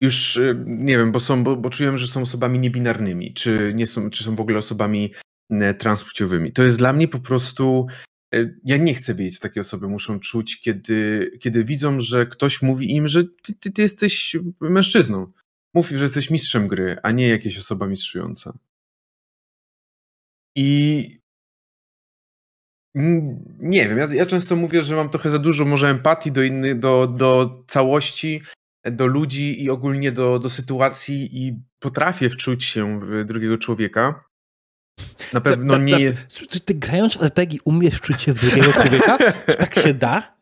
już 0.00 0.36
y, 0.36 0.64
nie 0.66 0.98
wiem, 0.98 1.12
bo 1.12 1.20
są, 1.20 1.44
bo, 1.44 1.56
bo 1.56 1.70
czują, 1.70 1.98
że 1.98 2.08
są 2.08 2.22
osobami 2.22 2.58
niebinarnymi, 2.58 3.34
czy 3.34 3.72
nie 3.74 3.86
są, 3.86 4.10
czy 4.10 4.24
są 4.24 4.34
w 4.34 4.40
ogóle 4.40 4.58
osobami 4.58 5.14
transpłciowymi. 5.78 6.52
To 6.52 6.62
jest 6.62 6.78
dla 6.78 6.92
mnie 6.92 7.08
po 7.08 7.20
prostu. 7.20 7.86
Y, 8.34 8.60
ja 8.64 8.76
nie 8.76 8.94
chcę 8.94 9.14
wiedzieć, 9.14 9.38
co 9.38 9.42
takie 9.42 9.60
osoby 9.60 9.88
muszą 9.88 10.20
czuć, 10.20 10.60
kiedy, 10.60 11.30
kiedy 11.40 11.64
widzą, 11.64 12.00
że 12.00 12.26
ktoś 12.26 12.62
mówi 12.62 12.94
im, 12.94 13.08
że 13.08 13.24
ty, 13.24 13.54
ty, 13.54 13.72
ty 13.72 13.82
jesteś 13.82 14.36
mężczyzną. 14.60 15.32
Mów, 15.74 15.88
że 15.88 16.04
jesteś 16.04 16.30
mistrzem 16.30 16.68
gry, 16.68 16.96
a 17.02 17.10
nie 17.10 17.28
jakaś 17.28 17.58
osoba 17.58 17.86
mistrzująca. 17.86 18.58
I 20.56 21.20
nie 23.58 23.88
wiem, 23.88 23.98
ja, 23.98 24.06
ja, 24.14 24.26
często 24.26 24.56
mówię, 24.56 24.82
że 24.82 24.96
mam 24.96 25.10
trochę 25.10 25.30
za 25.30 25.38
dużo 25.38 25.64
może 25.64 25.88
empatii 25.88 26.32
do 26.32 26.42
innych, 26.42 26.78
do, 26.78 27.06
do 27.06 27.62
całości, 27.68 28.42
do 28.84 29.06
ludzi 29.06 29.64
i 29.64 29.70
ogólnie 29.70 30.12
do, 30.12 30.38
do 30.38 30.50
sytuacji 30.50 31.28
i 31.32 31.62
potrafię 31.78 32.30
wczuć 32.30 32.64
się 32.64 33.00
w 33.00 33.24
drugiego 33.24 33.58
człowieka. 33.58 34.29
Na 35.32 35.40
pewno 35.40 35.78
nie. 35.78 36.12
Ty, 36.50 36.60
ty 36.60 36.74
grając 36.74 37.16
w 37.16 37.22
RPG 37.22 37.58
umiesz 37.64 37.94
wczuć 37.94 38.22
się 38.22 38.32
w 38.32 38.40
drugiego 38.40 38.72
człowieka? 38.72 39.18
Czy 39.46 39.56
tak 39.56 39.74
się 39.74 39.94
da? 39.94 40.36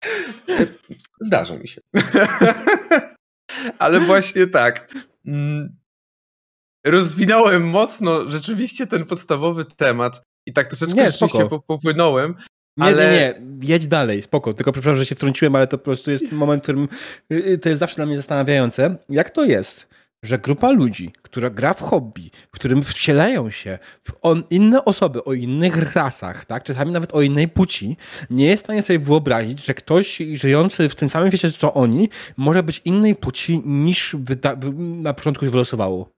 Zdarza 1.20 1.56
mi 1.56 1.68
się. 1.68 1.80
Ale 3.78 4.00
właśnie 4.00 4.46
tak. 4.46 4.94
Mm, 5.26 5.76
rozwinąłem 6.86 7.68
mocno 7.68 8.30
rzeczywiście 8.30 8.86
ten 8.86 9.04
podstawowy 9.06 9.64
temat 9.64 10.22
i 10.46 10.52
tak 10.52 10.66
troszeczkę 10.66 11.10
nie, 11.42 11.48
popłynąłem, 11.66 12.34
nie, 12.76 12.84
ale... 12.84 13.12
nie, 13.12 13.34
nie, 13.40 13.68
jedź 13.68 13.86
dalej, 13.86 14.22
spoko. 14.22 14.54
Tylko 14.54 14.72
przepraszam, 14.72 14.96
że 14.96 15.06
się 15.06 15.14
wtrąciłem, 15.14 15.56
ale 15.56 15.66
to 15.66 15.78
po 15.78 15.84
prostu 15.84 16.10
jest 16.10 16.32
moment, 16.32 16.62
w 16.62 16.64
którym 16.64 16.88
y, 17.32 17.34
y, 17.34 17.58
to 17.58 17.68
jest 17.68 17.80
zawsze 17.80 17.96
dla 17.96 18.06
mnie 18.06 18.16
zastanawiające. 18.16 18.96
Jak 19.08 19.30
to 19.30 19.44
jest, 19.44 19.86
że 20.24 20.38
grupa 20.38 20.70
ludzi, 20.70 21.12
która 21.22 21.50
gra 21.50 21.74
w 21.74 21.82
hobby, 21.82 22.30
w 22.48 22.50
którym 22.50 22.82
wcielają 22.82 23.50
się 23.50 23.78
w 24.02 24.12
on, 24.22 24.42
inne 24.50 24.84
osoby 24.84 25.24
o 25.24 25.32
innych 25.32 25.94
rasach, 25.94 26.44
tak, 26.44 26.62
czasami 26.62 26.92
nawet 26.92 27.14
o 27.14 27.22
innej 27.22 27.48
płci, 27.48 27.96
nie 28.30 28.46
jest 28.46 28.62
w 28.62 28.66
stanie 28.66 28.82
sobie 28.82 28.98
wyobrazić, 28.98 29.64
że 29.64 29.74
ktoś 29.74 30.22
żyjący 30.34 30.88
w 30.88 30.94
tym 30.94 31.10
samym 31.10 31.28
świecie 31.28 31.52
co 31.52 31.74
oni 31.74 32.08
może 32.36 32.62
być 32.62 32.80
innej 32.84 33.14
płci 33.14 33.62
niż 33.64 34.16
na 34.76 35.14
początku 35.14 35.44
się 35.44 35.50
wylosowało. 35.50 36.10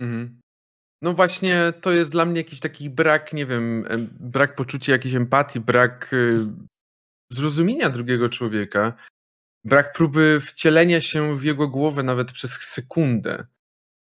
Mhm. 0.00 0.40
No 1.02 1.12
właśnie, 1.12 1.72
to 1.80 1.92
jest 1.92 2.12
dla 2.12 2.24
mnie 2.24 2.40
jakiś 2.40 2.60
taki 2.60 2.90
brak, 2.90 3.32
nie 3.32 3.46
wiem, 3.46 3.84
brak 4.20 4.56
poczucia 4.56 4.92
jakiejś 4.92 5.14
empatii, 5.14 5.60
brak 5.60 6.12
y, 6.12 6.46
zrozumienia 7.32 7.90
drugiego 7.90 8.28
człowieka, 8.28 8.92
brak 9.64 9.92
próby 9.92 10.40
wcielenia 10.40 11.00
się 11.00 11.36
w 11.36 11.44
jego 11.44 11.68
głowę 11.68 12.02
nawet 12.02 12.32
przez 12.32 12.50
sekundę. 12.50 13.46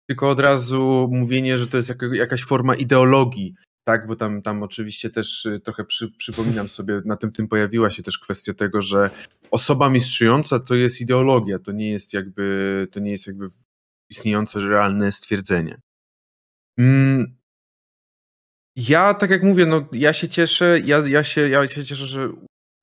Tylko 0.09 0.31
od 0.31 0.41
razu 0.41 1.09
mówienie, 1.13 1.59
że 1.59 1.67
to 1.67 1.77
jest 1.77 1.93
jakaś 2.13 2.45
forma 2.45 2.75
ideologii, 2.75 3.55
tak, 3.85 4.07
bo 4.07 4.17
tam, 4.17 4.43
tam 4.43 4.63
oczywiście 4.63 5.11
też 5.11 5.47
y, 5.47 5.61
trochę 5.61 5.85
przy, 5.85 6.13
przypominam 6.19 6.69
sobie, 6.69 7.03
na 7.05 7.17
tym 7.17 7.33
tym 7.33 7.49
pojawiła 7.49 7.91
się 7.91 8.03
też 8.03 8.19
kwestia 8.19 8.55
tego, 8.55 8.83
że 8.83 9.11
osoba 9.51 9.91
mistrzująca 9.91 10.59
to 10.59 10.75
jest 10.75 11.01
ideologia, 11.01 11.59
to 11.59 11.73
nie 11.73 11.91
jest 11.91 12.15
jakby, 12.15 12.89
to 12.93 13.01
nie 13.01 13.11
jest 13.11 13.27
jakby 13.27 13.47
istniejące 14.11 14.61
realne 14.61 15.13
stwierdzenie. 15.13 15.81
Mm. 16.81 17.37
Ja, 18.77 19.15
tak 19.15 19.31
jak 19.31 19.43
mówię, 19.43 19.67
no 19.67 19.89
ja 19.93 20.13
się 20.13 20.29
cieszę, 20.29 20.81
ja, 20.85 20.99
ja, 21.07 21.25
się, 21.25 21.49
ja 21.49 21.69
się 21.69 21.85
cieszę, 21.85 22.07
że, 22.07 22.33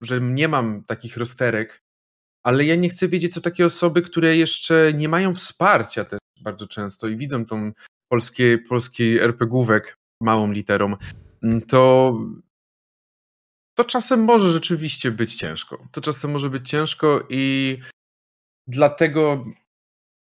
że 0.01 0.21
nie 0.21 0.47
mam 0.47 0.83
takich 0.83 1.17
rozterek, 1.17 1.83
ale 2.43 2.65
ja 2.65 2.75
nie 2.75 2.89
chcę 2.89 3.07
wiedzieć, 3.07 3.33
co 3.33 3.41
takie 3.41 3.65
osoby, 3.65 4.01
które 4.01 4.37
jeszcze 4.37 4.93
nie 4.93 5.09
mają 5.09 5.35
wsparcia 5.35 6.05
też 6.05 6.19
bardzo 6.41 6.67
często 6.67 7.07
i 7.07 7.17
widzą 7.17 7.45
tą 7.45 7.71
polskie, 8.11 8.57
polski 8.57 9.19
RPGówek 9.19 9.97
małą 10.21 10.51
literą, 10.51 10.95
mm, 11.43 11.61
to 11.61 12.13
to 13.77 13.83
czasem 13.83 14.23
może 14.23 14.51
rzeczywiście 14.51 15.11
być 15.11 15.35
ciężko. 15.35 15.87
To 15.91 16.01
czasem 16.01 16.31
może 16.31 16.49
być 16.49 16.69
ciężko 16.69 17.27
i 17.29 17.77
dlatego 18.67 19.45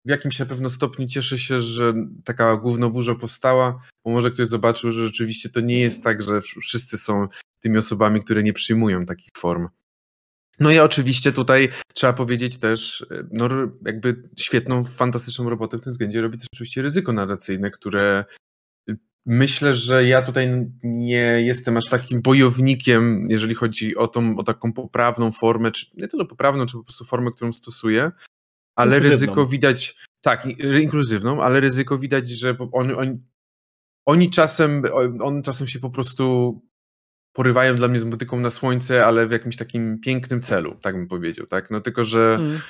w 0.09 0.11
jakimś 0.11 0.38
na 0.38 0.46
pewno 0.46 0.70
stopniu 0.70 1.06
cieszę 1.06 1.38
się, 1.38 1.61
że 1.61 1.94
taka 2.24 2.56
głównoburza 2.56 3.14
powstała, 3.14 3.82
bo 4.04 4.11
może 4.11 4.30
ktoś 4.30 4.48
zobaczył, 4.48 4.92
że 4.92 5.06
rzeczywiście 5.06 5.48
to 5.48 5.61
nie 5.61 5.80
jest 5.80 6.04
tak, 6.04 6.22
że 6.22 6.40
wszyscy 6.40 6.98
są 6.98 7.28
tymi 7.61 7.78
osobami, 7.78 8.20
które 8.20 8.42
nie 8.42 8.52
przyjmują 8.52 9.06
takich 9.06 9.30
form. 9.36 9.68
No 10.61 10.70
i 10.70 10.78
oczywiście 10.78 11.32
tutaj 11.32 11.68
trzeba 11.94 12.12
powiedzieć 12.12 12.59
też, 12.59 13.06
no 13.32 13.48
jakby 13.86 14.22
świetną, 14.36 14.84
fantastyczną 14.84 15.50
robotę 15.50 15.78
w 15.78 15.80
tym 15.80 15.90
względzie 15.90 16.20
robi 16.20 16.38
też 16.38 16.46
oczywiście 16.54 16.82
ryzyko 16.82 17.12
narracyjne, 17.12 17.70
które 17.70 18.24
myślę, 19.26 19.74
że 19.74 20.04
ja 20.04 20.22
tutaj 20.22 20.66
nie 20.82 21.42
jestem 21.42 21.76
aż 21.76 21.88
takim 21.88 22.22
bojownikiem, 22.22 23.26
jeżeli 23.28 23.54
chodzi 23.54 23.96
o 23.96 24.06
tą, 24.06 24.36
o 24.36 24.42
taką 24.42 24.72
poprawną 24.72 25.32
formę, 25.32 25.72
czy 25.72 25.86
nie 25.94 26.09
tyle 26.09 26.24
poprawną, 26.24 26.66
czy 26.66 26.76
po 26.76 26.84
prostu 26.84 27.04
formę, 27.04 27.30
którą 27.32 27.52
stosuję, 27.52 28.12
ale 28.79 28.99
ryzyko 28.99 29.47
widać, 29.47 29.97
tak, 30.20 30.47
inkluzywną, 30.83 31.43
ale 31.43 31.61
ryzyko 31.61 31.99
widać, 31.99 32.29
że 32.29 32.57
oni, 32.72 32.93
oni, 32.93 33.18
oni 34.07 34.31
czasem, 34.31 34.83
on 35.20 35.43
czasem 35.43 35.68
się 35.68 35.79
po 35.79 35.91
prostu 35.91 36.55
porywają 37.33 37.76
dla 37.76 37.89
mnie 37.89 37.99
z 37.99 38.05
motyką 38.05 38.41
na 38.41 38.51
słońce, 38.51 39.07
ale 39.07 39.26
w 39.26 39.31
jakimś 39.31 39.57
takim 39.57 40.01
pięknym 40.01 40.43
celu, 40.43 40.74
tak 40.83 40.95
bym 40.95 41.09
powiedział, 41.09 41.47
tak? 41.47 41.70
No 41.70 41.81
tylko, 41.81 42.05
że 42.05 42.37
hmm. 42.37 42.61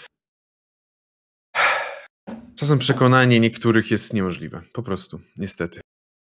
czasem 2.55 2.79
przekonanie 2.79 3.41
niektórych 3.41 3.91
jest 3.91 4.15
niemożliwe, 4.15 4.63
po 4.73 4.83
prostu, 4.83 5.21
niestety. 5.37 5.81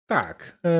Tak. 0.06 0.58
E, 0.64 0.70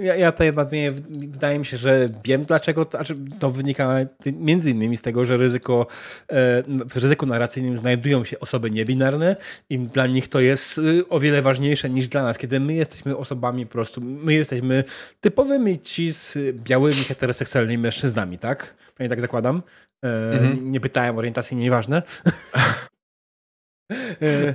ja, 0.00 0.16
ja 0.16 0.32
tutaj 0.32 0.52
nadmienię, 0.52 0.90
wydaje 1.10 1.58
mi 1.58 1.66
się, 1.66 1.76
że 1.76 2.08
wiem 2.24 2.44
dlaczego, 2.44 2.84
to, 2.84 2.98
znaczy 2.98 3.16
to 3.38 3.50
wynika 3.50 3.96
między 4.26 4.70
innymi 4.70 4.96
z 4.96 5.02
tego, 5.02 5.24
że 5.24 5.36
ryzyko, 5.36 5.86
e, 6.28 6.62
w 6.66 6.96
ryzyku 6.96 7.26
narracyjnym 7.26 7.78
znajdują 7.78 8.24
się 8.24 8.40
osoby 8.40 8.70
niebinarne 8.70 9.36
i 9.70 9.78
dla 9.78 10.06
nich 10.06 10.28
to 10.28 10.40
jest 10.40 10.78
y, 10.78 11.08
o 11.08 11.20
wiele 11.20 11.42
ważniejsze 11.42 11.90
niż 11.90 12.08
dla 12.08 12.22
nas, 12.22 12.38
kiedy 12.38 12.60
my 12.60 12.74
jesteśmy 12.74 13.16
osobami 13.16 13.66
po 13.66 13.72
prostu, 13.72 14.00
my 14.00 14.34
jesteśmy 14.34 14.84
typowymi 15.20 15.80
ci 15.80 16.12
z 16.12 16.38
białymi 16.54 17.04
heteroseksualnymi 17.04 17.82
mężczyznami, 17.82 18.38
tak? 18.38 18.74
Przynajmniej 18.94 19.10
tak 19.10 19.20
zakładam. 19.20 19.62
E, 20.04 20.08
mhm. 20.08 20.70
Nie 20.70 20.80
pytałem, 20.80 21.18
orientacji 21.18 21.56
nieważne. 21.56 22.02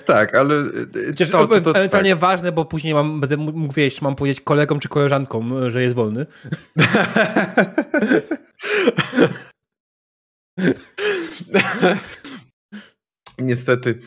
tak, 0.05 0.35
ale 0.35 0.63
Chociaż 1.07 1.29
to, 1.29 1.47
to, 1.47 1.61
to, 1.61 1.75
ewentualnie 1.75 2.09
tak. 2.09 2.19
ważne, 2.19 2.51
bo 2.51 2.65
później 2.65 2.93
mam, 2.93 3.19
będę 3.19 3.37
mógł 3.37 3.73
wiedzieć, 3.73 4.01
mam 4.01 4.15
powiedzieć 4.15 4.41
kolegom 4.41 4.79
czy 4.79 4.89
koleżankom, 4.89 5.71
że 5.71 5.81
jest 5.81 5.95
wolny. 5.95 6.25
niestety, 13.39 13.99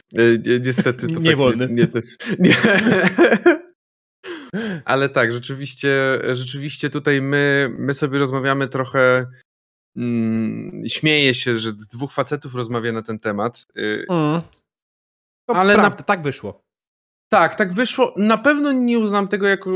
niestety 0.60 1.06
to 1.06 1.20
nie 1.20 1.30
tak, 1.30 1.36
wolny. 1.36 1.68
Nie, 1.68 1.74
nie, 1.74 1.86
nie. 2.38 2.56
Ale 4.84 5.08
tak, 5.08 5.32
rzeczywiście, 5.32 6.18
rzeczywiście 6.32 6.90
tutaj 6.90 7.22
my, 7.22 7.70
my 7.78 7.94
sobie 7.94 8.18
rozmawiamy 8.18 8.68
trochę 8.68 9.26
mm, 9.96 10.82
śmieję 10.86 11.34
się, 11.34 11.58
że 11.58 11.72
dwóch 11.72 12.12
facetów 12.12 12.54
rozmawia 12.54 12.92
na 12.92 13.02
ten 13.02 13.18
temat. 13.18 13.66
Y, 13.78 14.06
mm. 14.08 14.40
To 15.48 15.56
ale 15.56 15.74
prawda, 15.74 15.96
na... 15.96 16.02
tak 16.02 16.22
wyszło. 16.22 16.62
Tak, 17.28 17.54
tak 17.54 17.72
wyszło. 17.72 18.14
Na 18.16 18.38
pewno 18.38 18.72
nie 18.72 18.98
uznam 18.98 19.28
tego 19.28 19.48
jako 19.48 19.70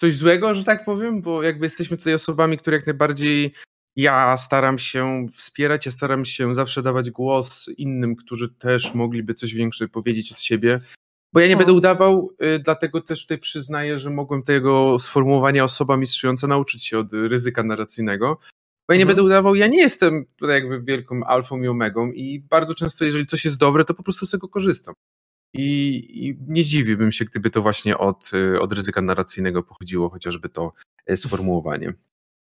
coś 0.00 0.16
złego, 0.16 0.54
że 0.54 0.64
tak 0.64 0.84
powiem, 0.84 1.22
bo 1.22 1.42
jakby 1.42 1.66
jesteśmy 1.66 1.96
tutaj 1.96 2.14
osobami, 2.14 2.58
które 2.58 2.76
jak 2.76 2.86
najbardziej 2.86 3.52
ja 3.96 4.36
staram 4.36 4.78
się 4.78 5.26
wspierać, 5.32 5.86
ja 5.86 5.92
staram 5.92 6.24
się 6.24 6.54
zawsze 6.54 6.82
dawać 6.82 7.10
głos 7.10 7.68
innym, 7.76 8.16
którzy 8.16 8.48
też 8.48 8.94
mogliby 8.94 9.34
coś 9.34 9.54
większe 9.54 9.88
powiedzieć 9.88 10.32
od 10.32 10.38
siebie. 10.38 10.80
Bo 11.32 11.40
ja 11.40 11.46
nie 11.46 11.54
no. 11.54 11.58
będę 11.58 11.72
udawał, 11.72 12.30
y, 12.42 12.58
dlatego 12.58 13.00
też 13.00 13.22
tutaj 13.22 13.38
przyznaję, 13.38 13.98
że 13.98 14.10
mogłem 14.10 14.42
tego 14.42 14.98
sformułowania 14.98 15.64
osoba 15.64 15.96
mistrzująca 15.96 16.46
nauczyć 16.46 16.86
się 16.86 16.98
od 16.98 17.12
ryzyka 17.12 17.62
narracyjnego. 17.62 18.38
Bo 18.88 18.94
ja 18.94 18.98
nie 18.98 19.02
mhm. 19.02 19.06
będę 19.06 19.22
udawał, 19.22 19.54
ja 19.54 19.66
nie 19.66 19.78
jestem 19.78 20.24
tutaj 20.36 20.54
jakby 20.54 20.82
wielką 20.82 21.24
alfą 21.24 21.62
i 21.62 21.68
omegą 21.68 22.12
i 22.12 22.40
bardzo 22.40 22.74
często, 22.74 23.04
jeżeli 23.04 23.26
coś 23.26 23.44
jest 23.44 23.58
dobre, 23.58 23.84
to 23.84 23.94
po 23.94 24.02
prostu 24.02 24.26
z 24.26 24.30
tego 24.30 24.48
korzystam. 24.48 24.94
I, 25.54 25.96
i 26.26 26.38
nie 26.48 26.62
zdziwiłbym 26.62 27.12
się, 27.12 27.24
gdyby 27.24 27.50
to 27.50 27.62
właśnie 27.62 27.98
od, 27.98 28.30
y, 28.34 28.60
od 28.60 28.72
ryzyka 28.72 29.02
narracyjnego 29.02 29.62
pochodziło, 29.62 30.10
chociażby 30.10 30.48
to 30.48 30.72
e, 31.06 31.16
sformułowanie. 31.16 31.92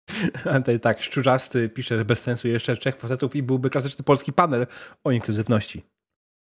Antek, 0.45 0.83
tak, 0.83 1.03
Szczurzasty 1.03 1.69
pisze, 1.69 1.97
że 1.97 2.05
bez 2.05 2.21
sensu 2.21 2.49
jeszcze 2.49 2.77
trzech 2.77 2.97
facetów 2.97 3.37
i 3.37 3.43
byłby 3.43 3.71
klasyczny 3.71 4.05
polski 4.05 4.33
panel 4.33 4.67
o 5.05 5.11
inkluzywności. 5.11 5.83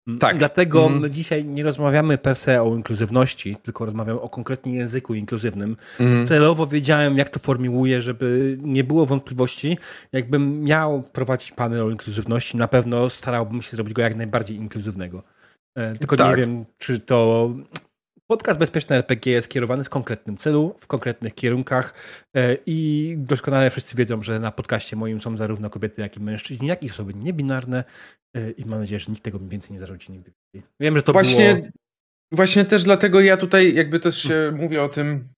Mm, 0.09 0.19
tak. 0.19 0.39
Dlatego 0.39 0.87
mm. 0.87 1.11
dzisiaj 1.11 1.45
nie 1.45 1.63
rozmawiamy 1.63 2.19
per 2.19 2.37
se 2.37 2.63
o 2.63 2.77
inkluzywności, 2.77 3.57
tylko 3.63 3.85
rozmawiamy 3.85 4.21
o 4.21 4.29
konkretnym 4.29 4.75
języku 4.75 5.15
inkluzywnym. 5.15 5.77
Mm. 6.01 6.27
Celowo 6.27 6.67
wiedziałem, 6.67 7.19
jak 7.19 7.31
to 7.31 7.39
formułuję, 7.39 8.03
żeby 8.03 8.59
nie 8.63 8.85
było 8.85 9.07
wątpliwości. 9.07 9.79
Jakbym 10.13 10.65
miał 10.65 11.03
prowadzić 11.03 11.53
panel 11.53 11.83
o 11.83 11.91
inkluzywności, 11.91 12.57
na 12.57 12.69
pewno 12.69 13.11
starałbym 13.11 13.63
się 13.63 13.77
zrobić 13.77 13.95
go 13.95 14.03
jak 14.03 14.17
najbardziej 14.17 14.57
inkluzywnego. 14.57 15.23
E, 15.75 15.95
tylko 15.95 16.17
tak. 16.17 16.31
nie 16.31 16.37
wiem, 16.37 16.65
czy 16.79 16.99
to 16.99 17.51
Podcast 18.31 18.59
Bezpieczny 18.59 18.97
RPG 18.97 19.33
jest 19.33 19.49
kierowany 19.49 19.85
w 19.85 19.89
konkretnym 19.89 20.37
celu, 20.37 20.75
w 20.79 20.87
konkretnych 20.87 21.35
kierunkach 21.35 21.95
e, 22.37 22.57
i 22.67 23.15
doskonale 23.19 23.71
wszyscy 23.71 23.97
wiedzą, 23.97 24.23
że 24.23 24.41
na 24.41 24.53
podcaście 24.53 24.97
moim 24.97 25.21
są 25.21 25.37
zarówno 25.37 25.71
kobiety, 25.71 26.03
jak 26.03 26.17
i 26.17 26.21
mężczyźni, 26.21 26.69
jak 26.69 26.83
i 26.83 26.91
osoby 26.91 27.15
niebinarne 27.15 27.85
e, 28.37 28.51
i 28.51 28.65
mam 28.65 28.81
nadzieję, 28.81 29.01
że 29.01 29.13
nikt 29.13 29.25
tego 29.25 29.39
więcej 29.39 29.73
nie 29.73 29.81
zarzuci 29.81 30.13
nigdy. 30.13 30.33
Wiem, 30.81 30.97
że 30.97 31.03
to 31.03 31.13
właśnie, 31.13 31.55
było... 31.55 31.69
Właśnie 32.33 32.65
też 32.65 32.85
dlatego 32.85 33.21
ja 33.21 33.37
tutaj 33.37 33.75
jakby 33.75 34.01
też 34.01 34.23
hmm. 34.23 34.57
mówię 34.57 34.83
o 34.83 34.89
tym, 34.89 35.29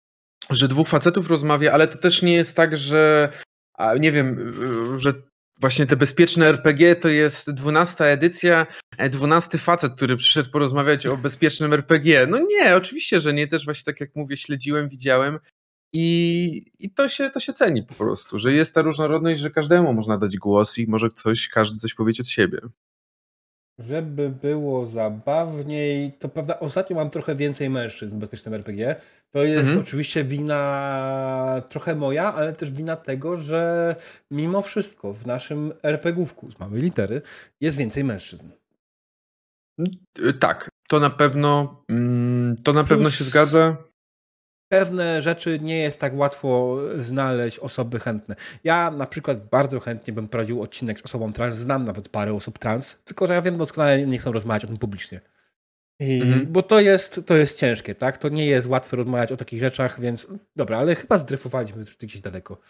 że 0.51 0.69
dwóch 0.69 0.89
facetów 0.89 1.31
rozmawia, 1.31 1.73
ale 1.73 1.89
to 1.89 1.99
też 1.99 2.23
nie 2.23 2.35
jest 2.35 2.57
tak, 2.57 2.77
że 2.77 3.33
a 3.79 3.95
nie 3.95 4.13
wiem, 4.13 4.55
że 4.99 5.13
Właśnie 5.61 5.87
te 5.87 5.97
bezpieczne 5.97 6.47
RPG 6.47 6.97
to 6.97 7.09
jest 7.09 7.51
dwunasta 7.51 8.05
edycja, 8.05 8.67
e, 8.99 9.09
dwunasty 9.09 9.59
facet, 9.59 9.93
który 9.93 10.17
przyszedł 10.17 10.51
porozmawiać 10.51 11.07
o 11.07 11.17
bezpiecznym 11.17 11.73
RPG. 11.73 12.27
No 12.27 12.39
nie, 12.39 12.77
oczywiście, 12.77 13.21
że 13.21 13.35
nie. 13.35 13.49
Też 13.49 13.65
właśnie 13.65 13.93
tak 13.93 14.01
jak 14.01 14.17
mówię, 14.17 14.37
śledziłem, 14.37 14.89
widziałem 14.89 15.39
i, 15.93 16.73
i 16.79 16.91
to, 16.91 17.09
się, 17.09 17.31
to 17.31 17.41
się 17.41 17.53
ceni 17.53 17.83
po 17.83 17.95
prostu, 17.95 18.39
że 18.39 18.53
jest 18.53 18.75
ta 18.75 18.83
różnorodność, 18.83 19.41
że 19.41 19.51
każdemu 19.51 19.95
można 19.95 20.19
dać 20.19 20.37
głos 20.37 20.79
i 20.79 20.87
może 20.87 21.09
ktoś, 21.09 21.49
każdy 21.49 21.79
coś 21.79 21.95
powiedzieć 21.95 22.21
od 22.21 22.29
siebie. 22.29 22.61
Żeby 23.89 24.31
było 24.31 24.87
zabawniej, 24.87 26.13
to 26.13 26.29
prawda, 26.29 26.61
ostatnio 26.61 26.97
mam 26.97 27.11
trochę 27.11 27.35
więcej 27.35 27.71
mężczyzn 27.71 28.17
w 28.17 28.19
bezpiecznym 28.19 28.55
RPG. 28.55 28.97
To 29.31 29.45
jest 29.45 29.69
mhm. 29.69 29.79
oczywiście 29.79 30.25
wina 30.25 31.63
trochę 31.69 31.95
moja, 31.95 32.35
ale 32.35 32.53
też 32.53 32.71
wina 32.71 32.97
tego, 32.97 33.37
że 33.37 33.97
mimo 34.31 34.63
wszystko 34.63 35.13
w 35.13 35.27
naszym 35.27 35.73
RPGówku 35.83 36.51
z 36.51 36.59
małej 36.59 36.83
litery 36.83 37.23
jest 37.61 37.77
więcej 37.77 38.05
mężczyzn. 38.05 38.49
Tak, 40.41 40.69
to 40.89 41.01
na 41.01 41.11
pewno 41.11 41.83
mm, 41.89 42.57
to 42.65 42.73
na 42.73 42.81
Plus... 42.81 42.89
pewno 42.89 43.11
się 43.11 43.25
zgadza 43.25 43.77
pewne 44.73 45.23
rzeczy 45.23 45.59
nie 45.63 45.79
jest 45.79 46.01
tak 46.01 46.15
łatwo 46.15 46.79
znaleźć 46.97 47.59
osoby 47.59 48.01
chętne. 48.01 48.37
Ja 48.65 48.91
na 48.91 49.07
przykład 49.07 49.49
bardzo 49.49 49.81
chętnie 49.81 50.13
bym 50.13 50.29
prowadził 50.29 50.63
odcinek 50.63 50.99
z 50.99 51.05
osobą 51.05 51.33
trans, 51.33 51.57
znam 51.57 51.85
nawet 51.85 52.09
parę 52.09 52.35
osób 52.35 52.59
trans, 52.59 52.97
tylko 53.05 53.27
że 53.27 53.35
ja 53.35 53.43
wiem 53.43 53.59
doskonale, 53.59 54.07
nie 54.07 54.19
chcą 54.19 54.33
rozmawiać 54.33 54.65
o 54.65 54.67
tym 54.67 54.77
publicznie. 54.77 55.21
I, 56.01 56.23
mhm. 56.23 56.53
Bo 56.53 56.63
to 56.63 56.81
jest, 56.81 57.21
to 57.27 57.37
jest 57.37 57.59
ciężkie, 57.59 57.95
tak? 57.95 58.19
To 58.19 58.29
nie 58.29 58.47
jest 58.47 58.67
łatwe 58.67 58.97
rozmawiać 58.97 59.33
o 59.33 59.37
takich 59.37 59.61
rzeczach, 59.61 60.01
więc 60.01 60.27
dobra, 60.57 60.79
ale 60.79 60.95
chyba 60.95 61.19
zdryfowaliśmy 61.19 61.81
już 61.81 61.97
gdzieś 61.97 62.21
daleko. 62.21 62.61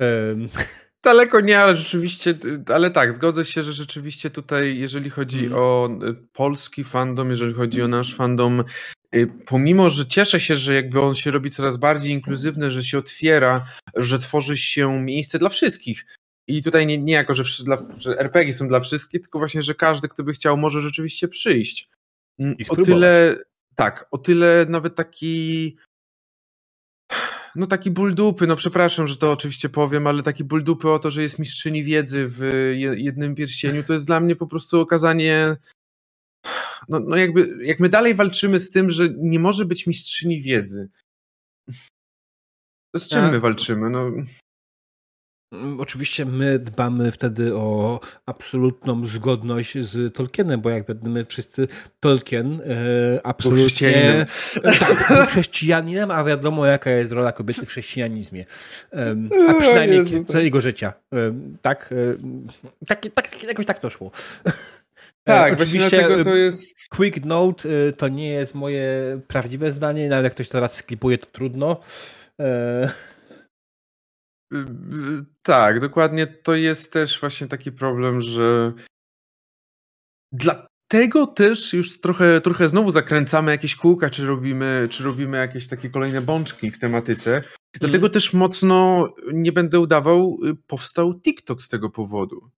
Um. 0.00 0.48
Daleko 1.04 1.40
nie, 1.40 1.60
ale 1.60 1.76
rzeczywiście, 1.76 2.34
ale 2.74 2.90
tak, 2.90 3.12
zgodzę 3.12 3.44
się, 3.44 3.62
że 3.62 3.72
rzeczywiście 3.72 4.30
tutaj, 4.30 4.78
jeżeli 4.78 5.10
chodzi 5.10 5.46
mm. 5.46 5.58
o 5.58 5.90
y, 6.08 6.14
polski 6.32 6.84
fandom, 6.84 7.30
jeżeli 7.30 7.54
chodzi 7.54 7.82
o 7.82 7.88
nasz 7.88 8.14
fandom, 8.14 8.64
y, 9.14 9.28
pomimo, 9.46 9.88
że 9.88 10.06
cieszę 10.06 10.40
się, 10.40 10.56
że 10.56 10.74
jakby 10.74 11.00
on 11.00 11.14
się 11.14 11.30
robi 11.30 11.50
coraz 11.50 11.76
bardziej 11.76 12.12
inkluzywny, 12.12 12.70
że 12.70 12.84
się 12.84 12.98
otwiera, 12.98 13.64
że 13.96 14.18
tworzy 14.18 14.56
się 14.56 15.02
miejsce 15.02 15.38
dla 15.38 15.48
wszystkich. 15.48 16.06
I 16.48 16.62
tutaj 16.62 16.86
nie, 16.86 16.98
nie 16.98 17.12
jako, 17.12 17.34
że, 17.34 17.64
dla, 17.64 17.76
że 17.96 18.18
RPG 18.18 18.52
są 18.52 18.68
dla 18.68 18.80
wszystkich, 18.80 19.20
tylko 19.20 19.38
właśnie, 19.38 19.62
że 19.62 19.74
każdy, 19.74 20.08
kto 20.08 20.24
by 20.24 20.32
chciał, 20.32 20.56
może 20.56 20.80
rzeczywiście 20.80 21.28
przyjść. 21.28 21.88
Mm, 22.38 22.58
I 22.58 22.68
o 22.68 22.76
tyle, 22.76 23.36
tak, 23.74 24.08
o 24.10 24.18
tyle 24.18 24.66
nawet 24.68 24.94
taki 24.94 25.76
no 27.56 27.66
taki 27.66 27.90
ból 27.90 28.14
dupy, 28.14 28.46
no 28.46 28.56
przepraszam, 28.56 29.06
że 29.06 29.16
to 29.16 29.32
oczywiście 29.32 29.68
powiem, 29.68 30.06
ale 30.06 30.22
taki 30.22 30.44
ból 30.44 30.64
dupy 30.64 30.90
o 30.90 30.98
to, 30.98 31.10
że 31.10 31.22
jest 31.22 31.38
mistrzyni 31.38 31.84
wiedzy 31.84 32.26
w 32.28 32.72
jednym 32.96 33.34
pierścieniu, 33.34 33.84
to 33.84 33.92
jest 33.92 34.06
dla 34.06 34.20
mnie 34.20 34.36
po 34.36 34.46
prostu 34.46 34.80
okazanie 34.80 35.56
no, 36.88 37.00
no 37.00 37.16
jakby, 37.16 37.58
jak 37.62 37.80
my 37.80 37.88
dalej 37.88 38.14
walczymy 38.14 38.58
z 38.58 38.70
tym, 38.70 38.90
że 38.90 39.08
nie 39.16 39.38
może 39.38 39.64
być 39.64 39.86
mistrzyni 39.86 40.40
wiedzy, 40.40 40.88
to 42.94 43.00
z 43.00 43.08
czym 43.08 43.30
my 43.30 43.40
walczymy? 43.40 43.90
No, 43.90 44.10
oczywiście 45.78 46.24
my 46.24 46.58
dbamy 46.58 47.12
wtedy 47.12 47.54
o 47.54 48.00
absolutną 48.26 49.06
zgodność 49.06 49.78
z 49.78 50.14
Tolkienem, 50.14 50.60
bo 50.60 50.70
jak 50.70 50.84
my 51.02 51.24
wszyscy 51.24 51.68
Tolkien 52.00 52.60
e, 52.60 53.26
absolutnie... 53.26 53.64
Chrześcijaninem. 53.66 54.26
Tak, 54.62 55.28
chrześcijaninem, 55.28 56.10
a 56.10 56.24
wiadomo 56.24 56.66
jaka 56.66 56.90
jest 56.90 57.12
rola 57.12 57.32
kobiety 57.32 57.66
w 57.66 57.68
chrześcijanizmie. 57.68 58.44
E, 58.92 59.16
a 59.48 59.54
przynajmniej 59.54 59.98
Jezu, 59.98 60.24
całego 60.24 60.60
życia. 60.60 60.92
E, 61.12 61.16
tak? 61.62 61.90
E, 61.92 62.86
tak, 62.86 63.02
tak? 63.14 63.42
Jakoś 63.42 63.66
tak 63.66 63.78
to 63.78 63.90
szło. 63.90 64.10
Tak, 65.24 65.52
oczywiście 65.52 66.08
to 66.24 66.36
jest... 66.36 66.88
Quick 66.88 67.24
note 67.24 67.68
e, 67.68 67.92
to 67.92 68.08
nie 68.08 68.28
jest 68.28 68.54
moje 68.54 69.20
prawdziwe 69.28 69.72
zdanie, 69.72 70.08
nawet 70.08 70.24
jak 70.24 70.32
ktoś 70.32 70.48
teraz 70.48 70.74
sklipuje, 70.74 71.18
to 71.18 71.26
trudno. 71.26 71.80
E, 74.52 74.64
tak, 75.42 75.80
dokładnie. 75.80 76.26
To 76.26 76.54
jest 76.54 76.92
też 76.92 77.20
właśnie 77.20 77.48
taki 77.48 77.72
problem, 77.72 78.20
że 78.20 78.72
dla 80.32 80.66
dlatego 80.92 81.26
też 81.26 81.72
już 81.72 82.00
trochę, 82.00 82.40
trochę 82.40 82.68
znowu 82.68 82.90
zakręcamy 82.90 83.50
jakieś 83.50 83.76
kółka, 83.76 84.10
czy 84.10 84.26
robimy, 84.26 84.88
czy 84.90 85.04
robimy 85.04 85.36
jakieś 85.36 85.68
takie 85.68 85.90
kolejne 85.90 86.22
bączki 86.22 86.70
w 86.70 86.78
tematyce. 86.78 87.42
Dlatego 87.80 88.06
mm. 88.06 88.12
też 88.12 88.32
mocno, 88.32 89.08
nie 89.32 89.52
będę 89.52 89.80
udawał, 89.80 90.38
y, 90.46 90.54
powstał 90.66 91.20
TikTok 91.20 91.62
z 91.62 91.68
tego 91.68 91.90
powodu. 91.90 92.50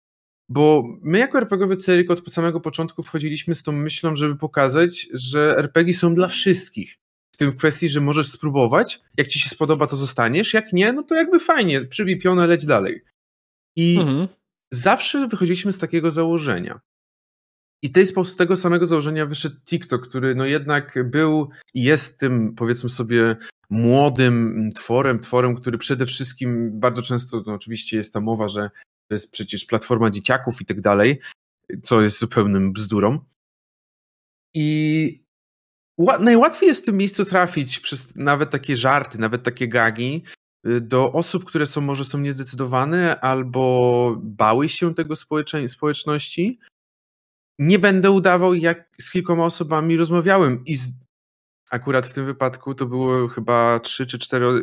Bo 0.49 0.83
my 1.03 1.19
jako 1.19 1.39
RPGowy 1.39 1.77
Ceryk 1.77 2.11
od 2.11 2.33
samego 2.33 2.61
początku 2.61 3.03
wchodziliśmy 3.03 3.55
z 3.55 3.63
tą 3.63 3.73
myślą, 3.73 4.17
żeby 4.17 4.37
pokazać, 4.37 5.09
że 5.13 5.57
RPG 5.59 5.95
są 5.95 6.15
dla 6.15 6.29
wszystkich. 6.29 6.95
W 7.35 7.37
tym 7.37 7.57
kwestii, 7.57 7.89
że 7.89 8.01
możesz 8.01 8.31
spróbować, 8.31 9.01
jak 9.17 9.29
ci 9.29 9.41
się 9.41 9.49
spodoba, 9.49 9.87
to 9.87 9.97
zostaniesz, 9.97 10.55
jak 10.55 10.73
nie, 10.73 10.93
no 10.93 11.03
to 11.03 11.15
jakby 11.15 11.41
fajnie, 11.41 11.85
przybij 11.85 12.19
pionę, 12.19 12.47
leć 12.47 12.67
dalej. 12.67 13.05
I 13.77 13.99
mhm. 13.99 14.29
zawsze 14.73 15.29
wychodziliśmy 15.29 15.73
z 15.73 15.79
takiego 15.79 16.11
założenia. 16.11 16.81
I 17.83 17.93
tej, 17.93 18.07
z 18.07 18.37
tego 18.37 18.57
samego 18.57 18.87
założenia 18.87 19.27
wyszedł 19.27 19.57
TikTok, 19.67 20.09
który 20.09 20.35
no 20.35 20.45
jednak 20.45 21.11
był 21.11 21.51
i 21.75 21.83
jest 21.83 22.21
tym, 22.21 22.55
powiedzmy 22.55 22.91
sobie, 22.91 23.37
młodym 23.71 24.71
tworem, 24.75 25.19
tworem, 25.21 25.55
który 25.55 25.79
przede 25.79 26.07
wszystkim 26.07 26.81
bardzo 26.81 27.03
często, 27.03 27.43
no 27.47 27.55
oczywiście 27.55 27.97
jest 27.97 28.13
ta 28.13 28.21
mowa, 28.21 28.49
że 28.49 28.71
to 29.09 29.15
jest 29.15 29.31
przecież 29.31 29.65
platforma 29.65 30.11
dzieciaków 30.11 30.61
i 30.61 30.65
tak 30.65 30.81
dalej, 30.81 31.21
co 31.83 32.03
jest 32.03 32.19
zupełnym 32.19 32.73
bzdurą. 32.73 33.19
I 34.55 35.24
najłatwiej 35.99 36.69
jest 36.69 36.83
w 36.83 36.85
tym 36.85 36.97
miejscu 36.97 37.25
trafić 37.25 37.81
przez 37.81 38.17
nawet 38.17 38.51
takie 38.51 38.77
żarty, 38.77 39.19
nawet 39.19 39.43
takie 39.43 39.69
gagi 39.69 40.23
y, 40.67 40.81
do 40.81 41.13
osób, 41.13 41.45
które 41.45 41.67
są 41.67 41.81
może 41.81 42.05
są 42.05 42.19
niezdecydowane 42.19 43.21
albo 43.21 44.17
bały 44.23 44.69
się 44.69 44.95
tego 44.95 45.15
społeczności. 45.67 46.59
Nie 47.59 47.79
będę 47.79 48.11
udawał, 48.11 48.55
jak 48.55 48.91
z 49.01 49.11
kilkoma 49.11 49.45
osobami 49.45 49.97
rozmawiałem 49.97 50.65
i 50.65 50.77
z, 50.77 50.93
akurat 51.71 52.07
w 52.07 52.15
tym 52.15 52.27
wypadku 52.27 52.75
to 52.75 52.87
było 52.87 53.29
chyba 53.29 53.81
trzy 53.81 54.07
czy 54.07 54.19
cztery 54.19 54.47
y, 54.47 54.63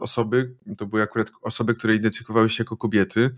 osoby, 0.00 0.56
to 0.78 0.86
były 0.86 1.02
akurat 1.02 1.30
osoby, 1.42 1.74
które 1.74 1.94
identyfikowały 1.94 2.50
się 2.50 2.62
jako 2.62 2.76
kobiety, 2.76 3.36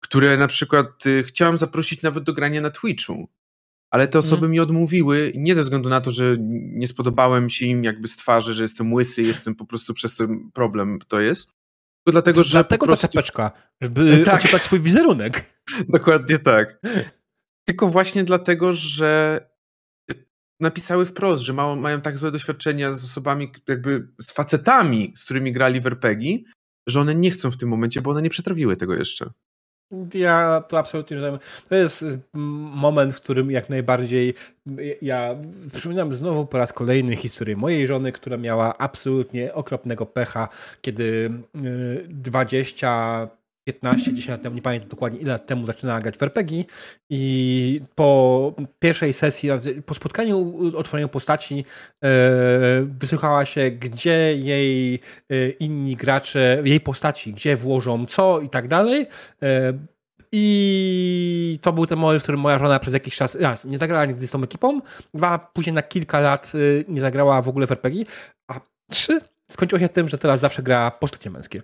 które 0.00 0.36
na 0.36 0.48
przykład 0.48 1.06
y, 1.06 1.22
chciałam 1.22 1.58
zaprosić 1.58 2.02
nawet 2.02 2.24
do 2.24 2.32
grania 2.32 2.60
na 2.60 2.70
Twitchu, 2.70 3.28
ale 3.90 4.08
te 4.08 4.18
osoby 4.18 4.46
mm. 4.46 4.50
mi 4.50 4.60
odmówiły 4.60 5.32
nie 5.36 5.54
ze 5.54 5.62
względu 5.62 5.88
na 5.88 6.00
to, 6.00 6.10
że 6.10 6.36
nie 6.72 6.86
spodobałem 6.86 7.50
się 7.50 7.66
im 7.66 7.84
jakby 7.84 8.08
z 8.08 8.16
twarzy, 8.16 8.54
że 8.54 8.62
jestem 8.62 8.92
łysy, 8.92 9.22
jestem 9.22 9.54
po 9.54 9.66
prostu 9.66 9.94
przez 9.94 10.14
ten 10.14 10.50
problem 10.54 10.98
to 11.08 11.20
jest, 11.20 11.58
tylko 12.08 12.12
dlatego, 12.12 12.44
że 12.44 12.50
Dlatego 12.50 12.86
prostu... 12.86 13.06
ta 13.06 13.12
czepeczka, 13.12 13.52
żeby 13.80 14.22
tak. 14.24 14.34
ocieplać 14.34 14.62
swój 14.62 14.80
wizerunek. 14.80 15.44
Dokładnie 15.88 16.38
tak. 16.38 16.80
Tylko 17.64 17.88
właśnie 17.88 18.24
dlatego, 18.24 18.72
że 18.72 19.40
napisały 20.60 21.06
wprost, 21.06 21.42
że 21.42 21.52
mają, 21.52 21.76
mają 21.76 22.00
tak 22.00 22.18
złe 22.18 22.32
doświadczenia 22.32 22.92
z 22.92 23.04
osobami, 23.04 23.52
jakby 23.68 24.08
z 24.20 24.32
facetami, 24.32 25.12
z 25.16 25.24
którymi 25.24 25.52
grali 25.52 25.80
w 25.80 25.86
RPG, 25.86 26.38
że 26.86 27.00
one 27.00 27.14
nie 27.14 27.30
chcą 27.30 27.50
w 27.50 27.56
tym 27.56 27.68
momencie, 27.68 28.02
bo 28.02 28.10
one 28.10 28.22
nie 28.22 28.30
przetrawiły 28.30 28.76
tego 28.76 28.94
jeszcze. 28.94 29.30
Ja 30.14 30.64
to 30.68 30.78
absolutnie 30.78 31.16
rozumiem. 31.16 31.38
To 31.68 31.74
jest 31.74 32.02
mm, 32.02 32.22
moment, 32.74 33.14
w 33.14 33.20
którym 33.20 33.50
jak 33.50 33.68
najbardziej 33.68 34.34
ja 35.02 35.36
przypominam 35.74 36.12
znowu 36.14 36.46
po 36.46 36.58
raz 36.58 36.72
kolejny 36.72 37.16
historię 37.16 37.56
mojej 37.56 37.86
żony, 37.86 38.12
która 38.12 38.36
miała 38.36 38.78
absolutnie 38.78 39.54
okropnego 39.54 40.06
pecha, 40.06 40.48
kiedy 40.80 41.30
20 42.08 43.28
y, 43.34 43.37
15, 43.68 44.14
10 44.14 44.28
lat 44.28 44.42
temu, 44.42 44.56
nie 44.56 44.62
pamiętam 44.62 44.88
dokładnie 44.88 45.18
ile 45.18 45.32
lat 45.32 45.46
temu 45.46 45.66
zaczynała 45.66 46.00
grać 46.00 46.18
w 46.18 46.22
RPG 46.22 46.64
i 47.10 47.80
po 47.94 48.52
pierwszej 48.78 49.12
sesji, 49.12 49.50
po 49.86 49.94
spotkaniu, 49.94 50.58
otworzeniu 50.76 51.08
postaci 51.08 51.64
e, 52.04 52.08
wysłuchała 53.00 53.44
się, 53.44 53.70
gdzie 53.70 54.36
jej 54.36 54.94
e, 54.94 55.48
inni 55.48 55.96
gracze, 55.96 56.62
jej 56.64 56.80
postaci, 56.80 57.32
gdzie 57.32 57.56
włożą 57.56 58.06
co 58.06 58.40
i 58.40 58.48
tak 58.48 58.68
dalej. 58.68 59.06
E, 59.42 59.72
i 60.32 61.58
to 61.62 61.72
był 61.72 61.86
ten 61.86 61.98
moment, 61.98 62.20
w 62.20 62.22
którym 62.22 62.40
moja 62.40 62.58
żona 62.58 62.78
przez 62.78 62.94
jakiś 62.94 63.16
czas 63.16 63.34
raz 63.34 63.64
nie 63.64 63.78
zagrała 63.78 64.04
nigdy 64.04 64.26
z 64.26 64.30
tą 64.30 64.42
ekipą, 64.42 64.80
dwa, 65.14 65.38
później 65.38 65.74
na 65.74 65.82
kilka 65.82 66.20
lat 66.20 66.52
nie 66.88 67.00
zagrała 67.00 67.42
w 67.42 67.48
ogóle 67.48 67.66
w 67.66 67.72
RPG, 67.72 68.04
a 68.48 68.60
trzy 68.90 69.20
skończyło 69.50 69.80
się 69.80 69.88
tym, 69.88 70.08
że 70.08 70.18
teraz 70.18 70.40
zawsze 70.40 70.62
gra 70.62 70.90
postacie 70.90 71.30
męskie 71.30 71.62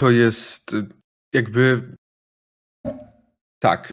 to 0.00 0.10
jest 0.10 0.74
y, 0.74 0.86
jakby. 1.32 1.96
Tak. 3.62 3.90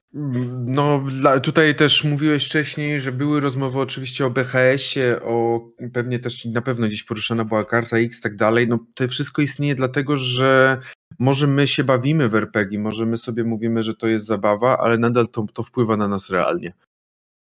No, 0.65 1.03
tutaj 1.43 1.75
też 1.75 2.03
mówiłeś 2.03 2.45
wcześniej, 2.45 2.99
że 2.99 3.11
były 3.11 3.39
rozmowy 3.39 3.79
oczywiście 3.79 4.25
o 4.25 4.29
BHS-ie, 4.29 5.21
o 5.21 5.67
pewnie 5.93 6.19
też 6.19 6.45
na 6.45 6.61
pewno 6.61 6.87
gdzieś 6.87 7.03
poruszana 7.03 7.45
była 7.45 7.65
karta 7.65 7.97
X 7.97 8.21
tak 8.21 8.35
dalej. 8.35 8.67
No, 8.67 8.79
to 8.95 9.07
wszystko 9.07 9.41
istnieje 9.41 9.75
dlatego, 9.75 10.17
że 10.17 10.81
może 11.19 11.47
my 11.47 11.67
się 11.67 11.83
bawimy 11.83 12.29
w 12.29 12.35
RPG, 12.35 12.79
może 12.79 13.05
my 13.05 13.17
sobie 13.17 13.43
mówimy, 13.43 13.83
że 13.83 13.95
to 13.95 14.07
jest 14.07 14.25
zabawa, 14.25 14.77
ale 14.77 14.97
nadal 14.97 15.27
to, 15.27 15.45
to 15.53 15.63
wpływa 15.63 15.97
na 15.97 16.07
nas 16.07 16.29
realnie. 16.29 16.73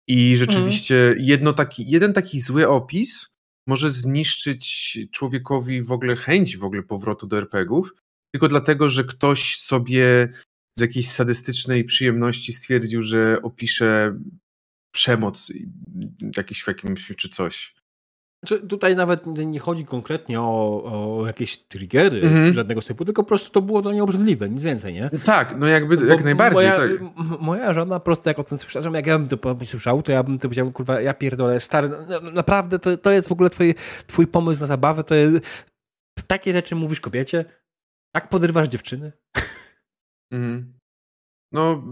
I 0.07 0.37
rzeczywiście 0.37 1.07
mhm. 1.07 1.25
jedno 1.25 1.53
taki, 1.53 1.89
jeden 1.91 2.13
taki 2.13 2.41
zły 2.41 2.67
opis 2.67 3.27
może 3.67 3.91
zniszczyć 3.91 4.97
człowiekowi 5.11 5.83
w 5.83 5.91
ogóle 5.91 6.15
chęć 6.15 6.57
w 6.57 6.63
ogóle 6.63 6.83
powrotu 6.83 7.27
do 7.27 7.37
RPGów, 7.37 7.93
tylko 8.31 8.47
dlatego, 8.47 8.89
że 8.89 9.03
ktoś 9.03 9.57
sobie 9.57 10.29
z 10.77 10.81
jakiejś 10.81 11.11
sadystycznej 11.11 11.83
przyjemności 11.83 12.53
stwierdził, 12.53 13.01
że 13.01 13.39
opisze 13.41 14.17
przemoc 14.91 15.51
jakiś 16.37 16.63
w 16.63 16.67
jakimś 16.67 17.11
czy 17.17 17.29
coś. 17.29 17.75
Znaczy, 18.45 18.67
tutaj 18.67 18.95
nawet 18.95 19.25
nie 19.25 19.59
chodzi 19.59 19.85
konkretnie 19.85 20.41
o, 20.41 20.83
o 20.83 21.27
jakieś 21.27 21.57
triggery 21.57 22.21
mhm. 22.21 22.53
żadnego 22.53 22.81
typu, 22.81 23.05
tylko 23.05 23.23
po 23.23 23.27
prostu 23.27 23.49
to 23.49 23.61
było 23.61 23.81
dla 23.81 23.91
niej 23.91 24.01
obrzydliwe, 24.01 24.49
nic 24.49 24.63
więcej, 24.63 24.93
nie? 24.93 25.09
Tak, 25.25 25.55
no 25.59 25.67
jakby, 25.67 26.07
jak 26.07 26.23
najbardziej. 26.23 26.69
Moja, 26.69 26.77
tak. 26.77 27.41
moja 27.41 27.73
żona 27.73 27.99
po 27.99 28.05
prostu 28.05 28.29
jak 28.29 28.39
o 28.39 28.43
tym 28.43 28.57
słyszała, 28.57 28.97
jak 28.97 29.07
ja 29.07 29.19
bym 29.19 29.27
to 29.27 29.37
słyszał, 29.65 30.03
to 30.03 30.11
ja 30.11 30.23
bym 30.23 30.39
to 30.39 30.41
powiedział, 30.41 30.71
kurwa, 30.71 31.01
ja 31.01 31.13
pierdolę, 31.13 31.59
stary, 31.59 31.89
no, 31.89 32.31
naprawdę 32.31 32.79
to, 32.79 32.97
to 32.97 33.11
jest 33.11 33.27
w 33.27 33.31
ogóle 33.31 33.49
twój, 33.49 33.75
twój 34.07 34.27
pomysł 34.27 34.61
na 34.61 34.67
zabawę, 34.67 35.03
to 35.03 35.15
jest, 35.15 35.65
takie 36.27 36.53
rzeczy 36.53 36.75
mówisz 36.75 36.99
kobiecie? 36.99 37.45
Jak 38.17 38.29
podrywasz 38.29 38.69
dziewczyny? 38.69 39.11
Mhm. 40.31 40.73
No. 41.51 41.83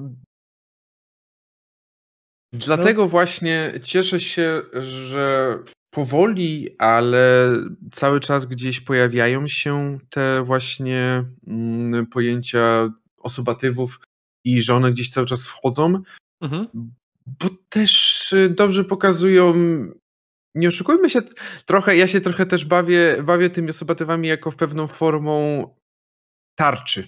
Dlatego 2.54 3.02
no. 3.02 3.08
właśnie 3.08 3.74
cieszę 3.84 4.20
się, 4.20 4.62
że 4.82 5.58
powoli, 5.90 6.76
ale 6.78 7.52
cały 7.92 8.20
czas 8.20 8.46
gdzieś 8.46 8.82
pojawiają 8.82 9.48
się 9.48 9.98
te 10.10 10.44
właśnie 10.44 11.24
mm, 11.48 12.06
pojęcia 12.06 12.90
osobatywów 13.18 14.00
i 14.46 14.62
że 14.62 14.76
one 14.76 14.92
gdzieś 14.92 15.10
cały 15.10 15.28
czas 15.28 15.46
wchodzą, 15.46 16.02
mhm. 16.42 16.68
bo 17.26 17.50
też 17.70 18.34
y, 18.34 18.50
dobrze 18.50 18.84
pokazują 18.84 19.54
nie 20.56 20.68
oszukujmy 20.68 21.10
się, 21.10 21.22
trochę, 21.66 21.98
ja 21.98 22.08
się 22.08 22.22
trochę 22.22 22.46
też 22.46 22.66
bawię, 22.66 23.24
bawię 23.24 23.50
tymi 23.50 23.70
osobatywami 23.70 24.28
jako 24.28 24.52
pewną 24.52 24.88
formą 24.88 25.70
tarczy. 26.56 27.08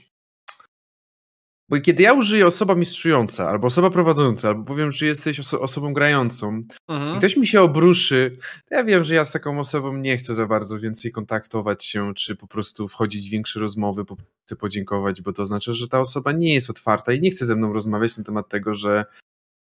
Bo 1.69 1.81
kiedy 1.81 2.03
ja 2.03 2.13
użyję 2.13 2.45
osoba 2.45 2.75
mistrzująca, 2.75 3.49
albo 3.49 3.67
osoba 3.67 3.89
prowadząca, 3.89 4.47
albo 4.47 4.63
powiem, 4.63 4.91
że 4.91 5.05
jesteś 5.05 5.39
oso 5.39 5.61
osobą 5.61 5.93
grającą 5.93 6.61
mhm. 6.87 7.15
i 7.15 7.17
ktoś 7.17 7.37
mi 7.37 7.47
się 7.47 7.61
obruszy, 7.61 8.37
to 8.69 8.75
ja 8.75 8.83
wiem, 8.83 9.03
że 9.03 9.15
ja 9.15 9.25
z 9.25 9.31
taką 9.31 9.59
osobą 9.59 9.97
nie 9.97 10.17
chcę 10.17 10.33
za 10.33 10.47
bardzo 10.47 10.79
więcej 10.79 11.11
kontaktować 11.11 11.85
się, 11.85 12.13
czy 12.13 12.35
po 12.35 12.47
prostu 12.47 12.87
wchodzić 12.87 13.27
w 13.27 13.31
większe 13.31 13.59
rozmowy, 13.59 14.05
po 14.05 14.17
chcę 14.45 14.55
podziękować, 14.55 15.21
bo 15.21 15.33
to 15.33 15.43
oznacza, 15.43 15.73
że 15.73 15.87
ta 15.87 15.99
osoba 15.99 16.31
nie 16.31 16.53
jest 16.53 16.69
otwarta 16.69 17.13
i 17.13 17.21
nie 17.21 17.31
chce 17.31 17.45
ze 17.45 17.55
mną 17.55 17.73
rozmawiać 17.73 18.17
na 18.17 18.23
temat 18.23 18.49
tego, 18.49 18.73
że 18.73 19.05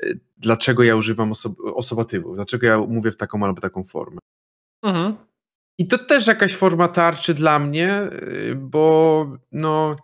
y, 0.04 0.20
dlaczego 0.38 0.84
ja 0.84 0.96
używam 0.96 1.32
oso 1.32 1.56
osobatywu, 1.76 2.36
dlaczego 2.36 2.68
ja 2.68 2.78
mówię 2.78 3.12
w 3.12 3.18
taką 3.18 3.44
albo 3.44 3.62
taką 3.62 3.84
formę. 3.84 4.20
Mhm. 4.84 5.16
I 5.78 5.88
to 5.88 5.98
też 5.98 6.28
jakaś 6.28 6.56
forma 6.56 6.88
tarczy 6.88 7.34
dla 7.34 7.60
mnie, 7.60 8.02
y, 8.12 8.56
bo 8.56 9.38
no. 9.52 9.96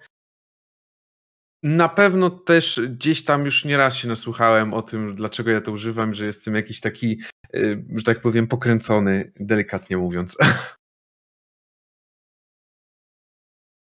Na 1.63 1.89
pewno 1.89 2.29
też 2.29 2.81
gdzieś 2.89 3.23
tam 3.25 3.45
już 3.45 3.65
nieraz 3.65 3.95
się 3.95 4.07
nasłuchałem 4.07 4.73
o 4.73 4.81
tym, 4.81 5.15
dlaczego 5.15 5.51
ja 5.51 5.61
to 5.61 5.71
używam, 5.71 6.13
że 6.13 6.25
jestem 6.25 6.55
jakiś 6.55 6.81
taki, 6.81 7.21
y, 7.55 7.85
że 7.95 8.03
tak 8.03 8.21
powiem, 8.21 8.47
pokręcony, 8.47 9.31
delikatnie 9.39 9.97
mówiąc. 9.97 10.37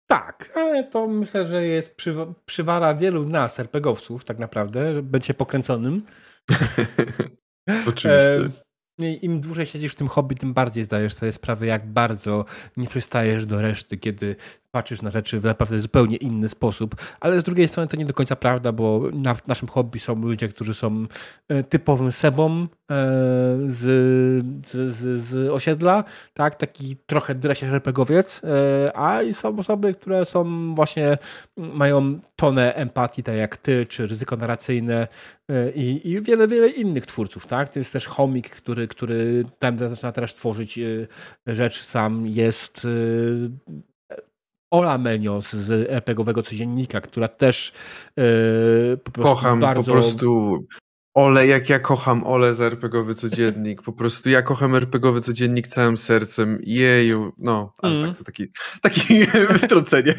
Tak, 0.07 0.51
ale 0.55 0.83
to 0.83 1.07
myślę, 1.07 1.45
że 1.45 1.63
jest 1.63 1.97
przywara 2.45 2.95
wielu 2.95 3.25
nas, 3.25 3.59
RPGowców, 3.59 4.25
tak 4.25 4.39
naprawdę, 4.39 5.01
będzie 5.01 5.33
pokręconym. 5.33 6.05
Oczywiście. 7.89 8.64
Im 8.99 9.41
dłużej 9.41 9.65
siedzisz 9.65 9.91
w 9.91 9.95
tym 9.95 10.07
hobby, 10.07 10.35
tym 10.35 10.53
bardziej 10.53 10.85
zdajesz 10.85 11.13
sobie 11.13 11.31
sprawę, 11.31 11.65
jak 11.65 11.87
bardzo 11.87 12.45
nie 12.77 12.87
przystajesz 12.87 13.45
do 13.45 13.61
reszty, 13.61 13.97
kiedy 13.97 14.35
patrzysz 14.75 15.01
na 15.01 15.09
rzeczy 15.09 15.39
w 15.39 15.43
naprawdę 15.43 15.79
zupełnie 15.79 16.17
inny 16.17 16.49
sposób. 16.49 16.95
Ale 17.19 17.39
z 17.39 17.43
drugiej 17.43 17.67
strony 17.67 17.87
to 17.87 17.97
nie 17.97 18.05
do 18.05 18.13
końca 18.13 18.35
prawda, 18.35 18.71
bo 18.71 19.01
na, 19.13 19.35
w 19.35 19.47
naszym 19.47 19.67
hobby 19.67 19.99
są 19.99 20.15
ludzie, 20.15 20.47
którzy 20.47 20.73
są 20.73 21.05
e, 21.47 21.63
typowym 21.63 22.11
sebą 22.11 22.61
e, 22.61 22.67
z, 23.67 23.81
z, 24.67 25.21
z 25.21 25.51
osiedla, 25.51 26.03
tak? 26.33 26.55
taki 26.55 26.97
trochę 27.05 27.35
dresiarz 27.35 27.71
RPGowiec, 27.71 28.41
e, 28.43 28.97
a 28.97 29.21
i 29.21 29.33
są 29.33 29.59
osoby, 29.59 29.93
które 29.93 30.25
są 30.25 30.75
właśnie, 30.75 31.17
mają 31.57 32.19
tonę 32.35 32.73
empatii, 32.73 33.23
tak 33.23 33.35
jak 33.35 33.57
ty, 33.57 33.85
czy 33.85 34.07
ryzyko 34.07 34.35
narracyjne 34.35 35.07
i, 35.75 36.01
i 36.11 36.21
wiele, 36.21 36.47
wiele 36.47 36.69
innych 36.69 37.05
twórców. 37.05 37.47
Tak? 37.47 37.69
To 37.69 37.79
jest 37.79 37.93
też 37.93 38.05
chomik, 38.05 38.49
który, 38.49 38.87
który 38.87 39.45
tam 39.59 39.77
zaczyna 39.77 40.11
teraz 40.11 40.33
tworzyć 40.33 40.79
rzecz 41.47 41.83
sam, 41.83 42.27
jest 42.27 42.87
Ola 44.73 44.97
Menios 44.97 45.53
z 45.53 45.89
RPGowego 45.89 46.43
Codziennika, 46.43 47.01
która 47.01 47.27
też 47.27 47.71
po 49.03 49.11
prostu 49.11 49.35
Kocham 49.35 49.59
bardzo... 49.59 49.83
po 49.83 49.91
prostu 49.91 50.59
Ole, 51.15 51.47
jak 51.47 51.69
ja 51.69 51.79
kocham 51.79 52.23
Ole 52.23 52.53
z 52.53 52.61
RPGowy 52.61 53.15
Codziennik. 53.15 53.81
Po 53.81 53.93
prostu 53.93 54.29
ja 54.29 54.41
kocham 54.41 54.75
RPGowy 54.75 55.21
Codziennik 55.21 55.67
całym 55.67 55.97
sercem. 55.97 56.59
Jeju, 56.63 57.33
no, 57.37 57.73
ale 57.81 57.95
mm. 57.95 58.07
tak, 58.07 58.17
to 58.17 58.23
taki, 58.23 58.47
taki 58.81 59.25
wtrącenie. 59.63 60.15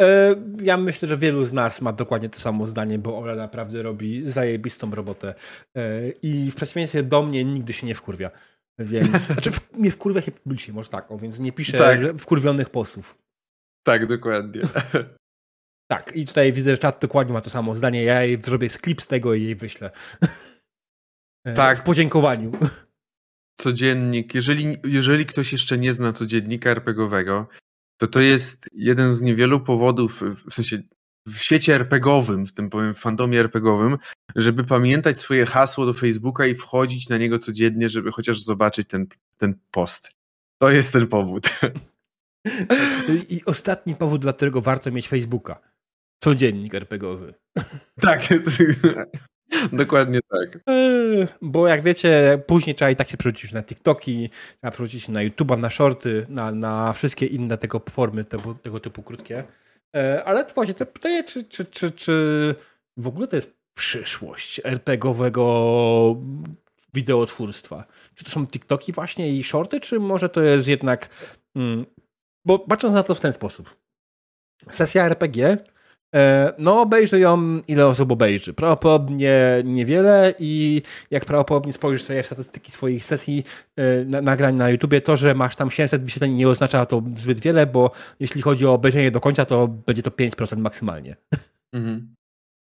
E, 0.00 0.34
ja 0.62 0.76
myślę, 0.76 1.08
że 1.08 1.16
wielu 1.16 1.44
z 1.44 1.52
nas 1.52 1.80
ma 1.80 1.92
dokładnie 1.92 2.28
to 2.28 2.40
samo 2.40 2.66
zdanie, 2.66 2.98
bo 2.98 3.18
Ole 3.18 3.36
naprawdę 3.36 3.82
robi 3.82 4.30
zajebistą 4.30 4.90
robotę. 4.90 5.34
E, 5.76 6.08
I 6.22 6.50
w 6.50 6.54
przeciwieństwie 6.54 7.02
do 7.02 7.22
mnie 7.22 7.44
nigdy 7.44 7.72
się 7.72 7.86
nie 7.86 7.94
wkurwia. 7.94 8.30
Więc, 8.78 9.20
znaczy 9.26 9.50
w, 9.50 9.60
nie 9.78 9.90
wkurwia 9.90 10.22
się 10.22 10.32
publicznie, 10.32 10.74
może 10.74 10.88
tak, 10.88 11.10
o, 11.10 11.18
więc 11.18 11.38
nie 11.38 11.52
piszę 11.52 11.78
tak. 11.78 12.00
wkurwionych 12.18 12.70
postów. 12.70 13.18
Tak, 13.82 14.06
dokładnie. 14.06 14.62
Tak, 15.90 16.12
i 16.16 16.26
tutaj 16.26 16.52
widzę, 16.52 16.70
że 16.70 16.78
czat 16.78 17.00
dokładnie 17.00 17.32
ma 17.32 17.40
to 17.40 17.50
samo 17.50 17.74
zdanie. 17.74 18.02
Ja 18.02 18.22
jej 18.22 18.42
zrobię 18.42 18.68
klip 18.68 19.02
z 19.02 19.06
tego 19.06 19.34
i 19.34 19.42
jej 19.42 19.56
wyślę. 19.56 19.90
E, 21.46 21.54
tak. 21.54 21.78
W 21.78 21.82
podziękowaniu. 21.82 22.52
Codziennik. 23.60 24.34
Jeżeli, 24.34 24.76
jeżeli 24.84 25.26
ktoś 25.26 25.52
jeszcze 25.52 25.78
nie 25.78 25.94
zna 25.94 26.12
codziennika 26.12 26.70
RPGowego, 26.70 27.48
to 28.00 28.06
to 28.06 28.20
jest 28.20 28.68
jeden 28.72 29.14
z 29.14 29.22
niewielu 29.22 29.60
powodów, 29.60 30.22
w 30.50 30.54
sensie 30.54 30.78
w 31.26 31.38
świecie 31.38 31.74
RPGowym, 31.74 32.46
w 32.46 32.52
tym 32.52 32.70
powiem 32.70 32.94
fandomie 32.94 33.40
RPGowym, 33.40 33.98
żeby 34.36 34.64
pamiętać 34.64 35.20
swoje 35.20 35.46
hasło 35.46 35.86
do 35.86 35.92
Facebooka 35.92 36.46
i 36.46 36.54
wchodzić 36.54 37.08
na 37.08 37.18
niego 37.18 37.38
codziennie, 37.38 37.88
żeby 37.88 38.12
chociaż 38.12 38.42
zobaczyć 38.42 38.88
ten, 38.88 39.06
ten 39.36 39.54
post. 39.70 40.10
To 40.58 40.70
jest 40.70 40.92
ten 40.92 41.06
powód. 41.06 41.48
I 43.28 43.44
ostatni 43.44 43.94
powód, 43.94 44.20
dla 44.20 44.32
którego 44.32 44.60
warto 44.60 44.90
mieć 44.90 45.08
Facebooka. 45.08 45.75
Codziennik 46.24 46.74
RPGowy. 46.74 47.34
Tak, 48.00 48.20
dokładnie 49.72 50.20
tak. 50.28 50.56
E, 50.68 50.80
bo 51.42 51.68
jak 51.68 51.82
wiecie, 51.82 52.42
później 52.46 52.74
trzeba 52.74 52.90
i 52.90 52.96
tak 52.96 53.10
się 53.10 53.16
przerzucić 53.16 53.52
na 53.52 53.62
TikToki, 53.62 54.30
trzeba 54.60 54.70
przerzucić 54.70 55.08
na 55.08 55.20
YouTube'a, 55.20 55.58
na 55.58 55.70
shorty, 55.70 56.26
na, 56.28 56.52
na 56.52 56.92
wszystkie 56.92 57.26
inne 57.26 57.58
tego 57.58 57.82
formy, 57.90 58.24
tego, 58.24 58.54
tego 58.54 58.80
typu 58.80 59.02
krótkie. 59.02 59.44
E, 59.96 60.24
ale 60.24 60.44
to 60.44 60.54
właśnie 60.54 60.74
to 60.74 60.86
pytanie, 60.86 61.24
czy, 61.24 61.44
czy, 61.44 61.64
czy, 61.64 61.90
czy 61.90 62.54
w 62.96 63.06
ogóle 63.06 63.28
to 63.28 63.36
jest 63.36 63.56
przyszłość 63.74 64.60
RPGowego 64.64 66.16
wideotwórstwa? 66.94 67.84
Czy 68.14 68.24
to 68.24 68.30
są 68.30 68.46
TikToki 68.46 68.92
właśnie 68.92 69.36
i 69.36 69.44
shorty, 69.44 69.80
czy 69.80 70.00
może 70.00 70.28
to 70.28 70.42
jest 70.42 70.68
jednak 70.68 71.08
mm, 71.56 71.86
bo 72.46 72.58
patrząc 72.58 72.94
na 72.94 73.02
to 73.02 73.14
w 73.14 73.20
ten 73.20 73.32
sposób. 73.32 73.76
Sesja 74.70 75.04
RPG, 75.04 75.58
no 76.58 76.80
obejrzy 76.80 77.18
ją 77.18 77.60
ile 77.68 77.86
osób 77.86 78.12
obejrzy. 78.12 78.54
Prawdopodobnie 78.54 79.62
niewiele 79.64 80.34
i 80.38 80.82
jak 81.10 81.24
prawdopodobnie 81.24 81.72
spojrzysz 81.72 82.02
sobie 82.02 82.22
w 82.22 82.26
statystyki 82.26 82.72
swoich 82.72 83.04
sesji 83.04 83.44
e, 83.76 84.04
nagrań 84.04 84.54
na 84.54 84.70
YouTubie, 84.70 85.00
to, 85.00 85.16
że 85.16 85.34
masz 85.34 85.56
tam 85.56 85.70
700 85.70 86.02
wyświetleń 86.02 86.32
nie 86.32 86.48
oznacza 86.48 86.86
to 86.86 87.02
zbyt 87.14 87.40
wiele, 87.40 87.66
bo 87.66 87.90
jeśli 88.20 88.42
chodzi 88.42 88.66
o 88.66 88.72
obejrzenie 88.72 89.10
do 89.10 89.20
końca, 89.20 89.44
to 89.44 89.68
będzie 89.68 90.02
to 90.02 90.10
5% 90.10 90.58
maksymalnie. 90.58 91.16
Mhm. 91.72 92.14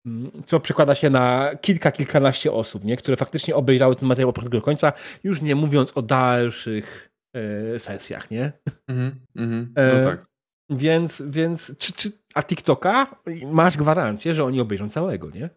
Mm, 0.07 0.31
co 0.45 0.59
przekłada 0.59 0.95
się 0.95 1.09
na 1.09 1.51
kilka, 1.61 1.91
kilkanaście 1.91 2.51
osób, 2.51 2.83
nie? 2.83 2.97
które 2.97 3.17
faktycznie 3.17 3.55
obejrzały 3.55 3.95
ten 3.95 4.07
materiał 4.07 4.29
od 4.29 4.35
początku 4.35 4.57
do 4.57 4.63
końca, 4.63 4.93
już 5.23 5.41
nie 5.41 5.55
mówiąc 5.55 5.91
o 5.95 6.01
dalszych 6.01 7.09
E, 7.37 7.79
sesjach, 7.79 8.31
nie? 8.31 8.51
-hmm, 8.89 9.67
no 9.75 9.81
e, 9.81 10.03
tak. 10.03 10.25
Więc, 10.69 11.23
więc 11.27 11.77
czy, 11.77 11.93
czy, 11.93 12.11
a 12.37 12.43
TikToka 12.43 13.15
masz 13.51 13.77
gwarancję, 13.77 14.33
że 14.33 14.43
oni 14.43 14.61
obejrzą 14.61 14.89
całego, 14.89 15.29
nie? 15.29 15.49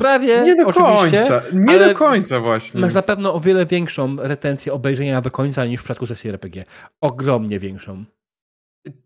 Prawie, 0.00 0.42
nie 0.42 0.56
do 0.56 0.72
końca, 0.72 1.42
nie 1.52 1.78
do 1.78 1.94
końca 1.94 2.40
właśnie. 2.40 2.80
Masz 2.80 2.94
na 2.94 3.02
pewno 3.02 3.34
o 3.34 3.40
wiele 3.40 3.66
większą 3.66 4.16
retencję 4.16 4.72
obejrzenia 4.72 5.20
do 5.20 5.30
końca 5.30 5.66
niż 5.66 5.80
w 5.80 5.82
przypadku 5.82 6.06
sesji 6.06 6.30
RPG. 6.30 6.64
Ogromnie 7.00 7.58
większą. 7.58 8.04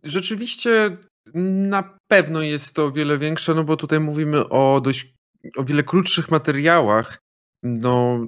Rzeczywiście 0.03 0.97
na 1.35 1.99
pewno 2.11 2.43
jest 2.43 2.75
to 2.75 2.85
o 2.85 2.93
wiele 2.93 3.19
większe, 3.19 3.55
no 3.55 3.65
bo 3.65 3.77
tutaj 3.77 4.01
mówimy 4.01 4.49
o 4.49 4.81
dość 4.81 5.15
o 5.57 5.65
wiele 5.65 5.83
krótszych 5.83 6.31
materiałach. 6.31 7.19
No, 7.63 8.27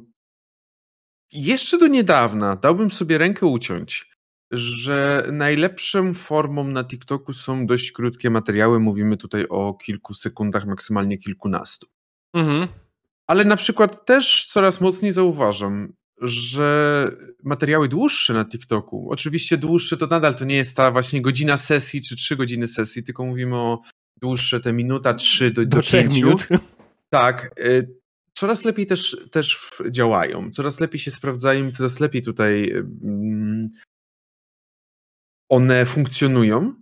jeszcze 1.32 1.78
do 1.78 1.86
niedawna 1.86 2.56
dałbym 2.56 2.90
sobie 2.90 3.18
rękę 3.18 3.46
uciąć, 3.46 4.11
że 4.52 5.28
najlepszą 5.32 6.14
formą 6.14 6.64
na 6.64 6.84
TikToku 6.84 7.32
są 7.32 7.66
dość 7.66 7.92
krótkie 7.92 8.30
materiały. 8.30 8.80
Mówimy 8.80 9.16
tutaj 9.16 9.46
o 9.48 9.74
kilku 9.74 10.14
sekundach, 10.14 10.66
maksymalnie 10.66 11.18
kilkunastu. 11.18 11.86
Mhm. 12.34 12.68
Ale 13.26 13.44
na 13.44 13.56
przykład 13.56 14.06
też 14.06 14.44
coraz 14.44 14.80
mocniej 14.80 15.12
zauważam, 15.12 15.92
że 16.20 17.10
materiały 17.42 17.88
dłuższe 17.88 18.34
na 18.34 18.44
TikToku, 18.44 19.08
oczywiście 19.10 19.56
dłuższe 19.56 19.96
to 19.96 20.06
nadal 20.06 20.34
to 20.34 20.44
nie 20.44 20.56
jest 20.56 20.76
ta 20.76 20.90
właśnie 20.90 21.22
godzina 21.22 21.56
sesji 21.56 22.02
czy 22.02 22.16
trzy 22.16 22.36
godziny 22.36 22.66
sesji, 22.66 23.04
tylko 23.04 23.24
mówimy 23.24 23.56
o 23.56 23.80
dłuższe 24.16 24.60
te 24.60 24.72
minuta, 24.72 25.14
trzy 25.14 25.50
do, 25.50 25.66
do, 25.66 25.76
do 25.76 25.82
pięciu. 25.82 26.14
Minut. 26.14 26.48
Tak, 27.10 27.50
y, 27.58 27.94
coraz 28.34 28.64
lepiej 28.64 28.86
też, 28.86 29.16
też 29.30 29.70
działają, 29.90 30.50
coraz 30.50 30.80
lepiej 30.80 30.98
się 31.00 31.10
sprawdzają 31.10 31.70
coraz 31.70 32.00
lepiej 32.00 32.22
tutaj 32.22 32.72
one 35.52 35.86
funkcjonują. 35.86 36.74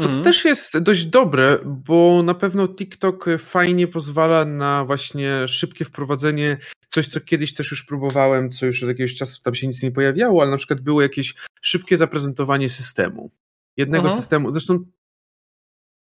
Co 0.00 0.08
mm. 0.08 0.24
też 0.24 0.44
jest 0.44 0.78
dość 0.78 1.06
dobre, 1.06 1.58
bo 1.64 2.22
na 2.22 2.34
pewno 2.34 2.68
TikTok 2.68 3.26
fajnie 3.38 3.88
pozwala 3.88 4.44
na 4.44 4.84
właśnie 4.84 5.48
szybkie 5.48 5.84
wprowadzenie. 5.84 6.58
Coś, 6.88 7.08
co 7.08 7.20
kiedyś 7.20 7.54
też 7.54 7.70
już 7.70 7.84
próbowałem, 7.84 8.50
co 8.50 8.66
już 8.66 8.82
od 8.82 8.88
jakiegoś 8.88 9.14
czasu 9.14 9.42
tam 9.42 9.54
się 9.54 9.66
nic 9.66 9.82
nie 9.82 9.90
pojawiało, 9.90 10.42
ale 10.42 10.50
na 10.50 10.56
przykład 10.56 10.80
było 10.80 11.02
jakieś 11.02 11.34
szybkie 11.62 11.96
zaprezentowanie 11.96 12.68
systemu. 12.68 13.30
Jednego 13.76 14.06
Aha. 14.06 14.16
systemu. 14.16 14.52
Zresztą 14.52 14.84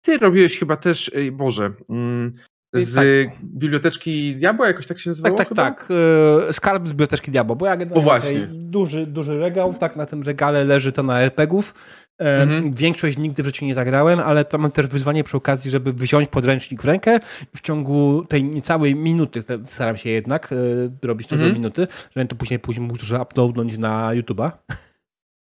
ty 0.01 0.17
robiłeś 0.17 0.59
chyba 0.59 0.77
też, 0.77 1.11
Boże, 1.31 1.73
mm, 1.89 2.33
z 2.73 2.95
tak. 2.95 3.05
biblioteczki 3.43 4.35
Diabła, 4.35 4.67
jakoś 4.67 4.87
tak 4.87 4.99
się 4.99 5.09
nazywało? 5.09 5.35
Tak, 5.35 5.47
tak, 5.47 5.57
chyba? 5.57 5.63
tak. 5.63 5.89
E, 6.49 6.53
skarb 6.53 6.87
z 6.87 6.89
biblioteczki 6.89 7.31
Diabła, 7.31 7.55
bo 7.55 7.65
ja 7.65 7.77
o 7.91 8.01
właśnie. 8.01 8.47
Duży, 8.47 9.07
duży 9.07 9.39
regał, 9.39 9.73
tak 9.73 9.95
na 9.95 10.05
tym 10.05 10.23
regale 10.23 10.63
leży 10.63 10.91
to 10.91 11.03
na 11.03 11.21
RPGów. 11.21 11.73
E, 12.21 12.41
mhm. 12.41 12.73
Większość 12.73 13.17
nigdy 13.17 13.43
w 13.43 13.45
życiu 13.45 13.65
nie 13.65 13.73
zagrałem, 13.73 14.19
ale 14.19 14.45
to 14.45 14.57
mam 14.57 14.71
też 14.71 14.87
wyzwanie 14.87 15.23
przy 15.23 15.37
okazji, 15.37 15.71
żeby 15.71 15.93
wziąć 15.93 16.29
podręcznik 16.29 16.81
w 16.81 16.85
rękę 16.85 17.19
w 17.55 17.61
ciągu 17.61 18.25
tej 18.29 18.43
niecałej 18.43 18.95
minuty, 18.95 19.43
staram 19.65 19.97
się 19.97 20.09
jednak 20.09 20.53
e, 20.53 21.07
robić 21.07 21.27
to 21.27 21.35
mhm. 21.35 21.51
do 21.51 21.59
minuty, 21.59 21.87
żeby 22.15 22.27
to 22.27 22.35
później, 22.35 22.59
później 22.59 22.87
mógł 22.87 22.99
uploadnąć 23.21 23.77
na 23.77 24.09
YouTube'a. 24.09 24.51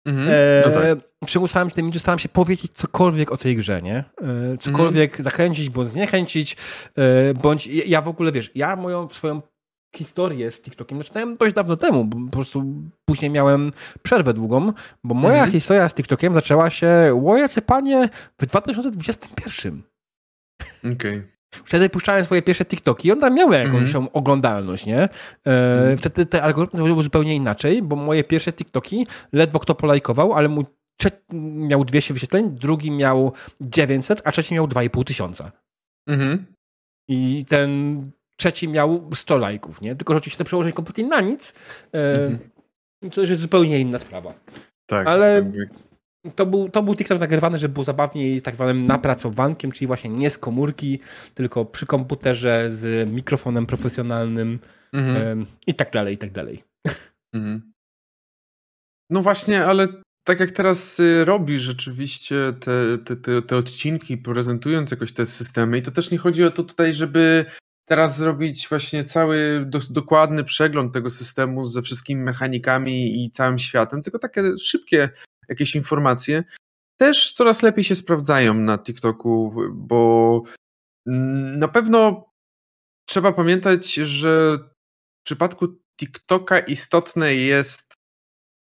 Mhm. 0.05 0.27
No 0.65 0.71
tak. 0.71 0.99
Przymusałem 1.25 1.69
się 1.69 1.75
tym 1.75 1.99
staram 1.99 2.19
się 2.19 2.29
powiedzieć 2.29 2.71
cokolwiek 2.71 3.31
o 3.31 3.37
tej 3.37 3.55
grze, 3.55 3.81
nie? 3.81 3.97
E, 3.97 4.57
cokolwiek 4.57 5.09
mhm. 5.09 5.23
zachęcić, 5.23 5.69
bądź 5.69 5.89
zniechęcić, 5.89 6.57
e, 6.95 7.33
bądź 7.33 7.67
ja 7.67 8.01
w 8.01 8.07
ogóle, 8.07 8.31
wiesz, 8.31 8.51
ja 8.55 8.75
moją 8.75 9.09
swoją 9.09 9.41
historię 9.95 10.51
z 10.51 10.61
TikTokiem 10.61 10.97
zaczynałem 10.97 11.37
dość 11.37 11.55
dawno 11.55 11.77
temu, 11.77 12.05
bo 12.05 12.25
po 12.25 12.31
prostu 12.31 12.63
później 13.05 13.31
miałem 13.31 13.71
przerwę 14.03 14.33
długą, 14.33 14.73
bo 15.03 15.15
moja 15.15 15.33
mhm. 15.33 15.51
historia 15.51 15.89
z 15.89 15.93
TikTokiem 15.93 16.33
zaczęła 16.33 16.69
się, 16.69 17.11
łojacie 17.13 17.61
panie, 17.61 18.09
w 18.39 18.45
2021. 18.45 19.83
Okej. 20.79 20.91
Okay. 20.93 21.32
Wtedy 21.65 21.89
puszczałem 21.89 22.25
swoje 22.25 22.41
pierwsze 22.41 22.65
TikToki 22.65 23.07
i 23.07 23.11
one 23.11 23.21
tam 23.21 23.35
miały 23.35 23.55
jakąś 23.55 23.95
mm. 23.95 24.07
oglądalność, 24.13 24.85
nie? 24.85 24.99
E, 24.99 25.09
mm. 25.45 25.97
Wtedy 25.97 26.25
te 26.25 26.43
algorytmy 26.43 26.83
były 26.83 27.03
zupełnie 27.03 27.35
inaczej, 27.35 27.81
bo 27.81 27.95
moje 27.95 28.23
pierwsze 28.23 28.53
TikToki 28.53 29.07
ledwo 29.33 29.59
kto 29.59 29.75
polajkował, 29.75 30.33
ale 30.33 30.49
mój 30.49 30.65
miał 31.53 31.85
200 31.85 32.13
wyświetleń, 32.13 32.49
drugi 32.49 32.91
miał 32.91 33.33
900, 33.61 34.21
a 34.23 34.31
trzeci 34.31 34.53
miał 34.53 34.67
2,5 34.67 35.03
tysiąca. 35.03 35.51
Mhm. 36.07 36.45
I 37.07 37.45
ten 37.47 38.11
trzeci 38.37 38.67
miał 38.67 39.09
100 39.13 39.37
lajków, 39.37 39.81
nie? 39.81 39.95
Tylko, 39.95 40.13
że 40.13 40.17
oczywiście 40.17 40.37
to 40.37 40.43
przełożenie 40.43 40.73
kompletnie 40.73 41.07
na 41.07 41.21
nic, 41.21 41.53
mhm. 41.91 42.39
to 43.11 43.21
jest 43.21 43.41
zupełnie 43.41 43.79
inna 43.79 43.99
sprawa. 43.99 44.33
Tak. 44.85 45.07
Ale 45.07 45.51
to 46.35 46.45
był, 46.45 46.69
to 46.69 46.83
był 46.83 46.95
TikTok 46.95 47.19
nagrywany, 47.19 47.59
żeby 47.59 47.73
było 47.73 47.83
zabawniej 47.83 48.39
z 48.39 48.43
tak 48.43 48.55
zwanym 48.55 48.85
napracowankiem, 48.85 49.71
czyli 49.71 49.87
właśnie 49.87 50.09
nie 50.09 50.29
z 50.29 50.37
komórki, 50.37 50.99
tylko 51.33 51.65
przy 51.65 51.85
komputerze 51.85 52.69
z 52.71 53.09
mikrofonem 53.09 53.65
profesjonalnym 53.65 54.59
mhm. 54.93 55.45
i 55.67 55.73
tak 55.73 55.91
dalej, 55.91 56.15
i 56.15 56.17
tak 56.17 56.31
dalej. 56.31 56.63
Mhm. 57.33 57.73
No 59.09 59.21
właśnie, 59.21 59.65
ale 59.65 59.87
tak 60.23 60.39
jak 60.39 60.51
teraz 60.51 60.99
y, 60.99 61.25
robisz 61.25 61.61
rzeczywiście 61.61 62.53
te, 62.59 62.97
te, 62.97 63.15
te, 63.15 63.41
te, 63.41 63.57
odcinki, 63.57 64.17
prezentując 64.17 64.91
jakoś 64.91 65.13
te 65.13 65.25
systemy, 65.25 65.77
i 65.77 65.81
to 65.81 65.91
też 65.91 66.11
nie 66.11 66.17
chodzi 66.17 66.43
o 66.43 66.51
to 66.51 66.63
tutaj, 66.63 66.93
żeby 66.93 67.45
teraz 67.85 68.17
zrobić 68.17 68.69
właśnie 68.69 69.03
cały 69.03 69.65
do, 69.65 69.79
dokładny 69.89 70.43
przegląd 70.43 70.93
tego 70.93 71.09
systemu 71.09 71.65
ze 71.65 71.81
wszystkimi 71.81 72.21
mechanikami 72.21 73.25
i 73.25 73.31
całym 73.31 73.59
światem, 73.59 74.03
tylko 74.03 74.19
takie 74.19 74.57
szybkie 74.57 75.09
jakieś 75.49 75.75
informacje 75.75 76.43
też 76.97 77.33
coraz 77.33 77.61
lepiej 77.63 77.83
się 77.83 77.95
sprawdzają 77.95 78.53
na 78.53 78.77
TikToku, 78.77 79.55
bo 79.73 80.43
mm, 81.07 81.59
na 81.59 81.67
pewno 81.67 82.29
trzeba 83.05 83.33
pamiętać, 83.33 83.93
że 83.93 84.57
w 85.21 85.25
przypadku 85.25 85.67
TikToka 85.99 86.59
istotne 86.59 87.35
jest 87.35 87.93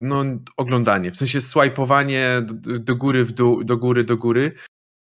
no, 0.01 0.25
oglądanie, 0.57 1.13
w 1.13 1.17
sensie 1.17 1.41
swajpowanie 1.41 2.43
do, 2.45 2.79
do 2.79 2.97
góry, 2.97 3.25
w 3.25 3.33
dół, 3.33 3.65
do 3.65 3.77
góry, 3.77 4.05
do 4.05 4.17
góry, 4.17 4.55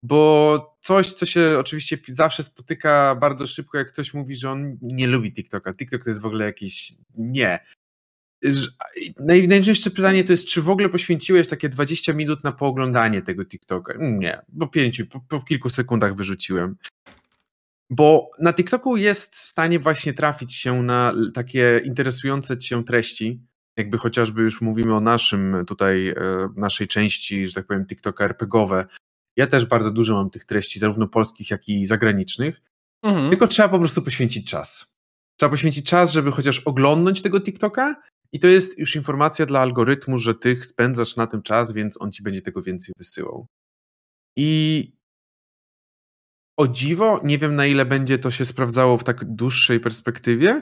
bo 0.03 0.77
coś, 0.81 1.13
co 1.13 1.25
się 1.25 1.55
oczywiście 1.59 1.97
zawsze 2.07 2.43
spotyka 2.43 3.15
bardzo 3.15 3.47
szybko, 3.47 3.77
jak 3.77 3.91
ktoś 3.91 4.13
mówi, 4.13 4.35
że 4.35 4.51
on 4.51 4.77
nie 4.81 5.07
lubi 5.07 5.33
TikToka. 5.33 5.73
TikTok 5.73 6.03
to 6.03 6.09
jest 6.09 6.21
w 6.21 6.25
ogóle 6.25 6.45
jakiś 6.45 6.93
nie. 7.15 7.65
Najważniejsze 9.19 9.91
pytanie 9.91 10.23
to 10.23 10.33
jest, 10.33 10.45
czy 10.45 10.61
w 10.61 10.69
ogóle 10.69 10.89
poświęciłeś 10.89 11.47
takie 11.47 11.69
20 11.69 12.13
minut 12.13 12.43
na 12.43 12.51
pooglądanie 12.51 13.21
tego 13.21 13.45
TikToka? 13.45 13.93
Nie, 13.99 14.41
po 14.59 14.67
pięciu, 14.67 15.07
po, 15.07 15.19
po 15.19 15.41
kilku 15.41 15.69
sekundach 15.69 16.15
wyrzuciłem. 16.15 16.75
Bo 17.89 18.31
na 18.39 18.53
TikToku 18.53 18.97
jest 18.97 19.35
w 19.35 19.39
stanie 19.39 19.79
właśnie 19.79 20.13
trafić 20.13 20.55
się 20.55 20.83
na 20.83 21.13
takie 21.33 21.81
interesujące 21.83 22.57
cię 22.57 22.83
treści, 22.83 23.41
jakby 23.77 23.97
chociażby 23.97 24.41
już 24.41 24.61
mówimy 24.61 24.95
o 24.95 25.01
naszym 25.01 25.63
tutaj, 25.67 26.07
e, 26.07 26.15
naszej 26.55 26.87
części, 26.87 27.47
że 27.47 27.53
tak 27.53 27.67
powiem, 27.67 27.85
TikToka 27.85 28.25
RPGowe. 28.25 28.85
Ja 29.35 29.47
też 29.47 29.65
bardzo 29.65 29.91
dużo 29.91 30.15
mam 30.15 30.29
tych 30.29 30.45
treści, 30.45 30.79
zarówno 30.79 31.07
polskich, 31.07 31.51
jak 31.51 31.69
i 31.69 31.85
zagranicznych. 31.85 32.61
Mhm. 33.03 33.29
Tylko 33.29 33.47
trzeba 33.47 33.69
po 33.69 33.79
prostu 33.79 34.01
poświęcić 34.01 34.49
czas. 34.49 34.95
Trzeba 35.37 35.49
poświęcić 35.49 35.85
czas, 35.85 36.11
żeby 36.11 36.31
chociaż 36.31 36.59
oglądnąć 36.59 37.21
tego 37.21 37.41
TikToka 37.41 37.95
i 38.33 38.39
to 38.39 38.47
jest 38.47 38.79
już 38.79 38.95
informacja 38.95 39.45
dla 39.45 39.59
algorytmu, 39.59 40.17
że 40.17 40.35
ty 40.35 40.63
spędzasz 40.63 41.15
na 41.15 41.27
tym 41.27 41.41
czas, 41.41 41.71
więc 41.71 42.01
on 42.01 42.11
ci 42.11 42.23
będzie 42.23 42.41
tego 42.41 42.61
więcej 42.61 42.93
wysyłał. 42.97 43.47
I 44.37 44.91
o 46.57 46.67
dziwo, 46.67 47.21
nie 47.23 47.37
wiem 47.37 47.55
na 47.55 47.65
ile 47.65 47.85
będzie 47.85 48.17
to 48.17 48.31
się 48.31 48.45
sprawdzało 48.45 48.97
w 48.97 49.03
tak 49.03 49.25
dłuższej 49.25 49.79
perspektywie, 49.79 50.61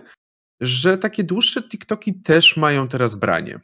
że 0.61 0.97
takie 0.97 1.23
dłuższe 1.23 1.63
TikToki 1.63 2.21
też 2.21 2.57
mają 2.57 2.87
teraz 2.87 3.15
branie. 3.15 3.59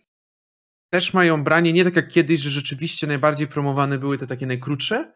Też 0.93 1.14
mają 1.14 1.43
branie, 1.43 1.74
nie 1.74 1.84
tak 1.84 1.95
jak 1.95 2.08
kiedyś, 2.08 2.39
że 2.39 2.49
rzeczywiście 2.49 3.08
najbardziej 3.08 3.47
promowane 3.47 3.97
były 3.97 4.18
te 4.18 4.28
takie 4.28 4.45
najkrótsze, 4.45 5.14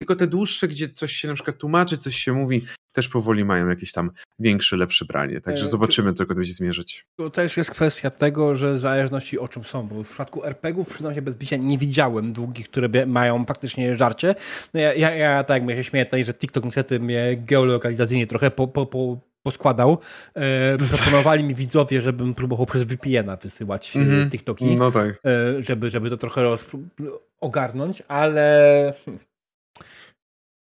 tylko 0.00 0.16
te 0.16 0.26
dłuższe, 0.26 0.68
gdzie 0.68 0.88
coś 0.88 1.12
się 1.12 1.28
na 1.28 1.34
przykład 1.34 1.58
tłumaczy, 1.58 1.98
coś 1.98 2.16
się 2.16 2.32
mówi, 2.32 2.64
też 2.92 3.08
powoli 3.08 3.44
mają 3.44 3.68
jakieś 3.68 3.92
tam 3.92 4.10
większe, 4.38 4.76
lepsze 4.76 5.04
branie. 5.04 5.40
Także 5.40 5.64
e, 5.64 5.68
zobaczymy, 5.68 6.12
co 6.12 6.26
to 6.26 6.34
będzie 6.34 6.52
zmierzyć. 6.52 7.06
To 7.16 7.30
też 7.30 7.56
jest 7.56 7.70
kwestia 7.70 8.10
tego, 8.10 8.54
że 8.54 8.74
w 8.74 8.78
zależności 8.78 9.38
o 9.38 9.48
czym 9.48 9.64
są, 9.64 9.88
bo 9.88 10.04
w 10.04 10.08
przypadku 10.08 10.44
RPGów, 10.44 10.88
przynajmniej 10.88 11.22
bez 11.22 11.34
bicia, 11.34 11.56
nie 11.56 11.78
widziałem 11.78 12.32
długich, 12.32 12.68
które 12.68 13.06
mają 13.06 13.44
faktycznie 13.44 13.96
żarcie. 13.96 14.34
No 14.74 14.80
ja, 14.80 14.94
ja, 14.94 15.14
ja 15.14 15.44
tak 15.44 15.68
jak 15.68 15.78
się 15.78 15.84
śmieję 15.84 16.04
tutaj, 16.04 16.24
że 16.24 16.34
TikTok 16.34 16.64
niestety 16.64 17.00
mnie 17.00 17.36
geolokalizacyjnie 17.36 18.26
trochę 18.26 18.50
po, 18.50 18.68
po, 18.68 18.86
po 18.86 19.30
poskładał. 19.42 19.98
E, 20.34 20.78
proponowali 20.96 21.44
mi 21.44 21.54
widzowie, 21.54 22.02
żebym 22.02 22.34
próbował 22.34 22.66
przez 22.66 22.82
VPN-a 22.82 23.36
wysyłać 23.36 23.96
mm 23.96 24.08
-hmm. 24.08 24.30
TikToki, 24.30 24.76
no 24.76 24.90
tak. 24.90 25.20
e, 25.26 25.62
żeby, 25.62 25.90
żeby 25.90 26.10
to 26.10 26.16
trochę 26.16 26.56
ogarnąć, 27.40 28.02
ale 28.08 28.94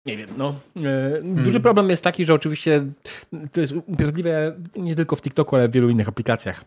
nie 0.06 0.18
wiem, 0.18 0.30
no. 0.38 0.60
E, 0.76 1.22
duży 1.22 1.44
hmm. 1.44 1.62
problem 1.62 1.90
jest 1.90 2.04
taki, 2.04 2.26
że 2.26 2.34
oczywiście 2.34 2.86
to 3.52 3.62
jest 3.62 3.74
upierdliwe 3.86 4.58
nie 4.76 4.96
tylko 4.96 5.16
w 5.16 5.22
TikToku, 5.22 5.56
ale 5.56 5.70
w 5.70 5.72
wielu 5.72 5.90
innych 5.90 6.10
aplikacjach. 6.10 6.66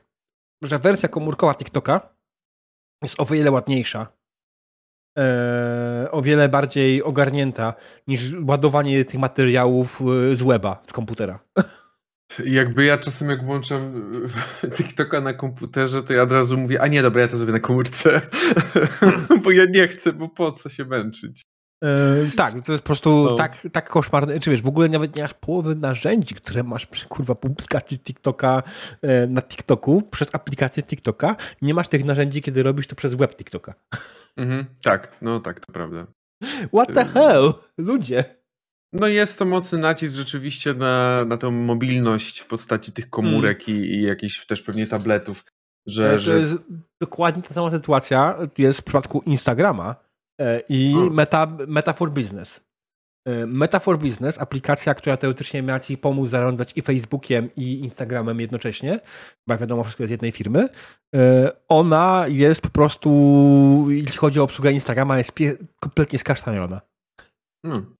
Że 0.62 0.78
wersja 0.78 1.08
komórkowa 1.08 1.54
TikToka 1.54 2.14
jest 3.02 3.20
o 3.20 3.24
wiele 3.24 3.50
ładniejsza. 3.50 4.06
E, 5.18 6.08
o 6.10 6.22
wiele 6.22 6.48
bardziej 6.48 7.02
ogarnięta 7.02 7.74
niż 8.06 8.32
ładowanie 8.46 9.04
tych 9.04 9.20
materiałów 9.20 10.00
e, 10.00 10.36
z 10.36 10.42
weba, 10.42 10.82
z 10.86 10.92
komputera. 10.92 11.38
Jakby 12.44 12.84
ja 12.84 12.98
czasem 12.98 13.30
jak 13.30 13.44
włączam 13.44 14.02
TikToka 14.76 15.20
na 15.20 15.34
komputerze, 15.34 16.02
to 16.02 16.12
ja 16.12 16.22
od 16.22 16.32
razu 16.32 16.58
mówię, 16.58 16.82
a 16.82 16.86
nie, 16.86 17.02
dobra, 17.02 17.22
ja 17.22 17.28
to 17.28 17.36
zrobię 17.36 17.52
na 17.52 17.60
komórce. 17.60 18.20
bo 19.44 19.50
ja 19.50 19.64
nie 19.64 19.88
chcę, 19.88 20.12
bo 20.12 20.28
po 20.28 20.52
co 20.52 20.68
się 20.68 20.84
męczyć. 20.84 21.42
Yy, 21.82 22.30
tak, 22.36 22.60
to 22.60 22.72
jest 22.72 22.84
po 22.84 22.86
prostu 22.86 23.24
no. 23.24 23.34
tak, 23.34 23.56
tak 23.72 23.88
koszmarne. 23.88 24.40
Czy 24.40 24.50
wiesz, 24.50 24.62
w 24.62 24.68
ogóle 24.68 24.88
nawet 24.88 25.16
nie 25.16 25.22
masz 25.22 25.34
połowy 25.34 25.74
narzędzi, 25.74 26.34
które 26.34 26.62
masz 26.62 26.86
przy 26.86 27.06
kurwa 27.06 27.34
publikacji 27.34 27.98
TikToka 27.98 28.62
yy, 29.02 29.26
na 29.26 29.42
TikToku, 29.42 30.02
przez 30.02 30.28
aplikację 30.32 30.82
TikToka. 30.82 31.36
Nie 31.62 31.74
masz 31.74 31.88
tych 31.88 32.04
narzędzi, 32.04 32.42
kiedy 32.42 32.62
robisz 32.62 32.86
to 32.86 32.96
przez 32.96 33.14
web 33.14 33.36
TikToka. 33.36 33.74
Mhm, 34.36 34.64
tak, 34.82 35.16
no 35.22 35.40
tak, 35.40 35.60
to 35.60 35.72
prawda. 35.72 36.06
What 36.72 36.94
the 36.94 37.04
hell? 37.04 37.52
Ludzie. 37.78 38.24
No 38.92 39.08
jest 39.08 39.38
to 39.38 39.44
mocny 39.44 39.78
nacisk 39.78 40.16
rzeczywiście 40.16 40.74
na, 40.74 41.24
na 41.24 41.36
tą 41.36 41.50
mobilność 41.50 42.40
w 42.40 42.46
postaci 42.46 42.92
tych 42.92 43.10
komórek 43.10 43.68
mm. 43.68 43.80
i, 43.80 43.84
i 43.84 44.02
jakichś 44.02 44.46
też 44.46 44.62
pewnie 44.62 44.86
tabletów. 44.86 45.44
Że, 45.86 46.14
to 46.14 46.20
że... 46.20 46.38
jest 46.38 46.56
dokładnie 47.00 47.42
ta 47.42 47.54
sama 47.54 47.70
sytuacja 47.70 48.38
jest 48.58 48.80
w 48.80 48.84
przypadku 48.84 49.22
Instagrama 49.26 50.03
E, 50.40 50.62
i 50.68 50.94
Meta, 51.10 51.46
Meta 51.66 51.92
for 51.92 52.10
Business. 52.10 52.60
E, 53.26 53.46
Meta 53.46 53.78
for 53.78 53.98
Business, 53.98 54.40
aplikacja, 54.40 54.94
która 54.94 55.16
teoretycznie 55.16 55.62
miała 55.62 55.80
Ci 55.80 55.98
pomóc 55.98 56.30
zarządzać 56.30 56.72
i 56.76 56.82
Facebookiem, 56.82 57.48
i 57.56 57.80
Instagramem 57.80 58.40
jednocześnie, 58.40 59.00
bo 59.46 59.54
jak 59.54 59.60
wiadomo, 59.60 59.84
wszystko 59.84 60.02
jest 60.02 60.08
z 60.08 60.10
jednej 60.10 60.32
firmy. 60.32 60.68
E, 61.14 61.52
ona 61.68 62.24
jest 62.28 62.60
po 62.60 62.70
prostu, 62.70 63.10
jeśli 63.88 64.16
chodzi 64.16 64.40
o 64.40 64.44
obsługę 64.44 64.72
Instagrama, 64.72 65.18
jest 65.18 65.32
kompletnie 65.80 66.18
skasztaniona. 66.18 66.80
Hmm. 67.66 67.94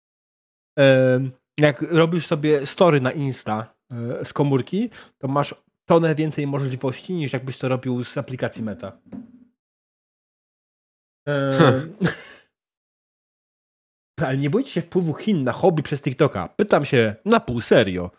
Jak 1.59 1.81
robisz 1.81 2.27
sobie 2.27 2.65
story 2.65 3.01
na 3.01 3.11
Insta 3.11 3.75
z 4.23 4.33
komórki, 4.33 4.89
to 5.17 5.27
masz 5.27 5.55
tonę 5.85 6.15
więcej 6.15 6.47
możliwości 6.47 7.13
niż 7.13 7.33
jakbyś 7.33 7.57
to 7.57 7.69
robił 7.69 8.03
z 8.03 8.17
aplikacji 8.17 8.63
Meta. 8.63 8.97
Ale 14.21 14.37
nie 14.37 14.49
boicie 14.49 14.71
się 14.71 14.81
wpływu 14.81 15.13
Chin 15.13 15.43
na 15.43 15.51
hobby 15.51 15.83
przez 15.83 16.01
TikToka? 16.01 16.47
Pytam 16.47 16.85
się 16.85 17.15
na 17.25 17.39
pół 17.39 17.61
serio. 17.61 18.11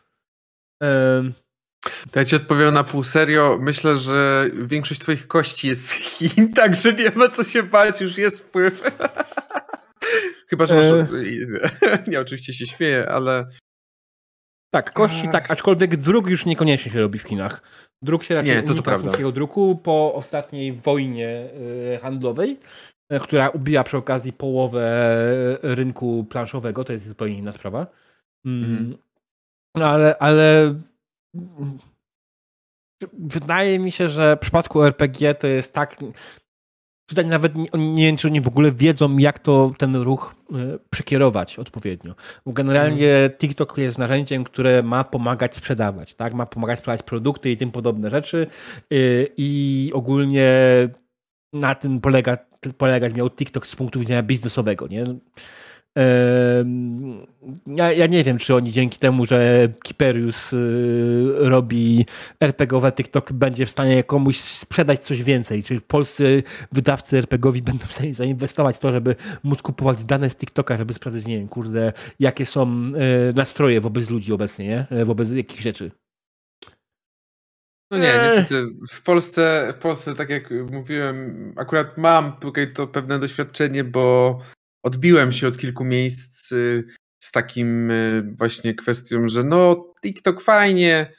To 2.11 2.19
ja 2.19 2.25
ci 2.25 2.37
odpowiem 2.37 2.75
na 2.75 2.85
pół 2.85 3.05
serio. 3.05 3.59
Myślę, 3.61 3.97
że 3.97 4.51
większość 4.55 5.01
twoich 5.01 5.27
kości 5.29 5.69
jest 5.69 5.87
z 5.87 5.93
Chin, 5.93 6.53
także 6.55 6.93
nie 6.93 7.11
ma 7.11 7.29
co 7.29 7.45
się 7.45 7.63
bać, 7.63 8.01
już 8.01 8.19
jest 8.19 8.41
wpływ. 8.41 8.83
Chyba, 10.51 10.67
że 10.67 10.75
masz... 10.75 10.87
E... 10.87 12.05
Nie, 12.07 12.21
oczywiście 12.21 12.53
się 12.53 12.67
śmieję, 12.67 13.09
ale... 13.09 13.45
Tak, 14.75 14.93
kości 14.93 15.29
tak, 15.33 15.51
aczkolwiek 15.51 15.97
druk 15.97 16.27
już 16.27 16.47
niekoniecznie 16.47 16.93
się 16.93 17.01
robi 17.01 17.19
w 17.19 17.23
Chinach. 17.23 17.63
Druk 18.03 18.23
się 18.25 18.35
raczej 18.35 18.57
nie, 18.57 18.63
to 18.63 18.83
to 18.83 18.99
chińskiego 18.99 19.33
druku 19.33 19.77
po 19.77 20.15
ostatniej 20.15 20.73
wojnie 20.73 21.51
y, 21.95 21.99
handlowej. 22.03 22.61
E, 23.09 23.21
która 23.21 23.49
ubija 23.49 23.85
przy 23.85 23.97
okazji 23.97 24.33
połowę 24.33 24.83
e, 25.63 25.75
rynku 25.75 26.27
planszowego, 26.31 26.85
to 26.85 26.93
jest 26.93 27.09
zupełnie 27.09 27.39
inna 27.39 27.53
sprawa. 27.53 27.87
Mhm. 28.45 28.97
Ale, 29.75 30.19
ale 30.19 30.75
wydaje 33.13 33.79
mi 33.79 33.93
się, 33.93 34.09
że 34.09 34.37
w 34.37 34.41
przypadku 34.41 34.83
RPG 34.83 35.35
to 35.35 35.47
jest 35.47 35.73
tak. 35.73 35.97
Tutaj 37.09 37.27
nawet 37.27 37.55
nie, 37.55 37.67
nie 37.75 38.07
wiem, 38.07 38.17
czy 38.17 38.29
oni 38.29 38.41
w 38.41 38.49
ogóle 38.49 38.73
wiedzą, 38.73 39.19
jak 39.19 39.39
to 39.39 39.73
ten 39.79 39.97
ruch 39.97 40.35
e, 40.53 40.79
przekierować 40.91 41.59
odpowiednio. 41.59 42.15
Bo 42.47 42.53
generalnie 42.53 43.15
mhm. 43.15 43.39
TikTok 43.39 43.79
jest 43.79 43.99
narzędziem, 43.99 44.45
które 44.45 44.83
ma 44.83 45.05
pomagać 45.05 45.57
sprzedawać, 45.57 46.15
tak? 46.15 46.35
Ma 46.35 46.47
pomagać 46.47 46.79
sprzedawać 46.79 47.03
produkty 47.03 47.51
i 47.51 47.57
tym 47.57 47.73
podobne 47.73 48.11
rzeczy. 48.11 48.47
I 49.37 49.91
ogólnie 49.95 50.51
na 51.53 51.74
tym 51.74 52.01
polega, 52.01 52.38
polegać 52.78 53.14
miał 53.14 53.30
TikTok 53.30 53.66
z 53.66 53.76
punktu 53.76 54.01
widzenia 54.01 54.22
biznesowego, 54.22 54.86
nie? 54.86 55.05
Ja, 57.66 57.92
ja 57.92 58.07
nie 58.07 58.24
wiem, 58.24 58.38
czy 58.38 58.55
oni 58.55 58.72
dzięki 58.72 58.99
temu, 58.99 59.26
że 59.26 59.68
Kiperius 59.82 60.53
y, 60.53 61.32
robi 61.36 62.07
RPGowe 62.40 62.92
TikTok, 62.92 63.32
będzie 63.32 63.66
w 63.66 63.70
stanie 63.70 64.05
komuś 64.05 64.38
sprzedać 64.38 65.01
coś 65.01 65.22
więcej. 65.22 65.62
Czy 65.62 65.80
polscy 65.80 66.42
wydawcy 66.72 67.18
RPGowi 67.18 67.62
będą 67.62 67.86
w 67.86 67.92
stanie 67.92 68.14
zainwestować 68.14 68.76
w 68.76 68.78
to, 68.78 68.90
żeby 68.90 69.16
móc 69.42 69.62
kupować 69.62 70.05
dane 70.05 70.30
z 70.30 70.36
TikToka, 70.36 70.76
żeby 70.76 70.94
sprawdzić, 70.94 71.26
nie 71.26 71.38
wiem, 71.38 71.49
kurde, 71.49 71.92
jakie 72.20 72.47
są 72.47 72.92
y, 73.30 73.34
nastroje 73.34 73.80
wobec 73.80 74.11
ludzi 74.11 74.32
obecnie, 74.32 74.86
nie? 74.90 75.05
wobec 75.05 75.30
jakich 75.30 75.61
rzeczy. 75.61 75.90
No 77.91 77.99
nie, 77.99 78.14
eee. 78.14 78.22
niestety 78.22 78.66
w 78.91 79.03
Polsce, 79.03 79.72
w 79.76 79.78
Polsce, 79.78 80.14
tak 80.14 80.30
jak 80.30 80.51
mówiłem, 80.70 81.53
akurat 81.57 81.99
mam 81.99 82.41
tutaj 82.41 82.72
to 82.72 82.87
pewne 82.87 83.18
doświadczenie, 83.18 83.84
bo 83.84 84.39
odbiłem 84.82 85.32
się 85.32 85.49
od 85.49 85.59
kilku 85.59 85.84
miejsc 85.84 86.53
y, 86.53 86.84
z 87.18 87.32
takim 87.32 87.91
y, 87.91 88.34
właśnie 88.39 88.74
kwestią, 88.74 89.28
że 89.28 89.45
no 89.45 89.93
TikTok 90.03 90.43
fajnie, 90.43 91.12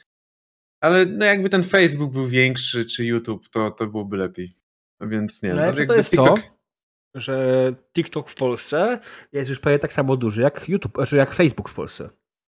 ale 0.80 1.06
no 1.06 1.24
jakby 1.24 1.50
ten 1.50 1.64
Facebook 1.64 2.12
był 2.12 2.26
większy, 2.26 2.84
czy 2.84 3.04
YouTube, 3.04 3.48
to, 3.48 3.70
to 3.70 3.86
byłoby 3.86 4.16
lepiej. 4.16 4.54
No 5.00 5.08
więc 5.08 5.42
nie. 5.42 5.54
No, 5.54 5.66
no 5.66 5.86
to 5.86 5.94
jest 5.94 6.10
TikTok... 6.10 6.40
to, 6.40 7.20
że 7.20 7.74
TikTok 7.96 8.30
w 8.30 8.34
Polsce 8.34 9.00
jest 9.32 9.50
już 9.50 9.60
prawie 9.60 9.78
tak 9.78 9.92
samo 9.92 10.16
duży 10.16 10.42
jak 10.42 10.68
YouTube, 10.68 10.94
znaczy 10.94 11.16
jak 11.16 11.34
Facebook 11.34 11.68
w 11.68 11.74
Polsce. 11.74 12.10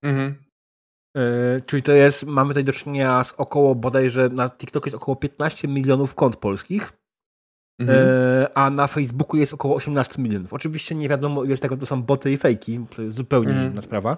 Mhm. 0.02 0.47
Yy, 1.18 1.62
czyli 1.66 1.82
to 1.82 1.92
jest, 1.92 2.26
mamy 2.26 2.48
tutaj 2.48 2.64
do 2.64 2.72
czynienia 2.72 3.24
z 3.24 3.32
około 3.32 3.74
bodajże 3.74 4.28
na 4.28 4.50
TikTok 4.50 4.86
jest 4.86 4.96
około 4.96 5.16
15 5.16 5.68
milionów 5.68 6.14
kont 6.14 6.36
polskich, 6.36 6.92
mhm. 7.80 7.98
yy, 7.98 8.54
a 8.54 8.70
na 8.70 8.86
Facebooku 8.86 9.36
jest 9.36 9.54
około 9.54 9.74
18 9.74 10.22
milionów. 10.22 10.52
Oczywiście 10.52 10.94
nie 10.94 11.08
wiadomo, 11.08 11.44
ile 11.44 11.56
z 11.56 11.60
tego 11.60 11.76
to 11.76 11.86
są 11.86 12.02
boty 12.02 12.32
i 12.32 12.36
fejki, 12.36 12.86
to 12.96 13.02
jest 13.02 13.16
zupełnie 13.16 13.50
mhm. 13.50 13.72
inna 13.72 13.82
sprawa. 13.82 14.16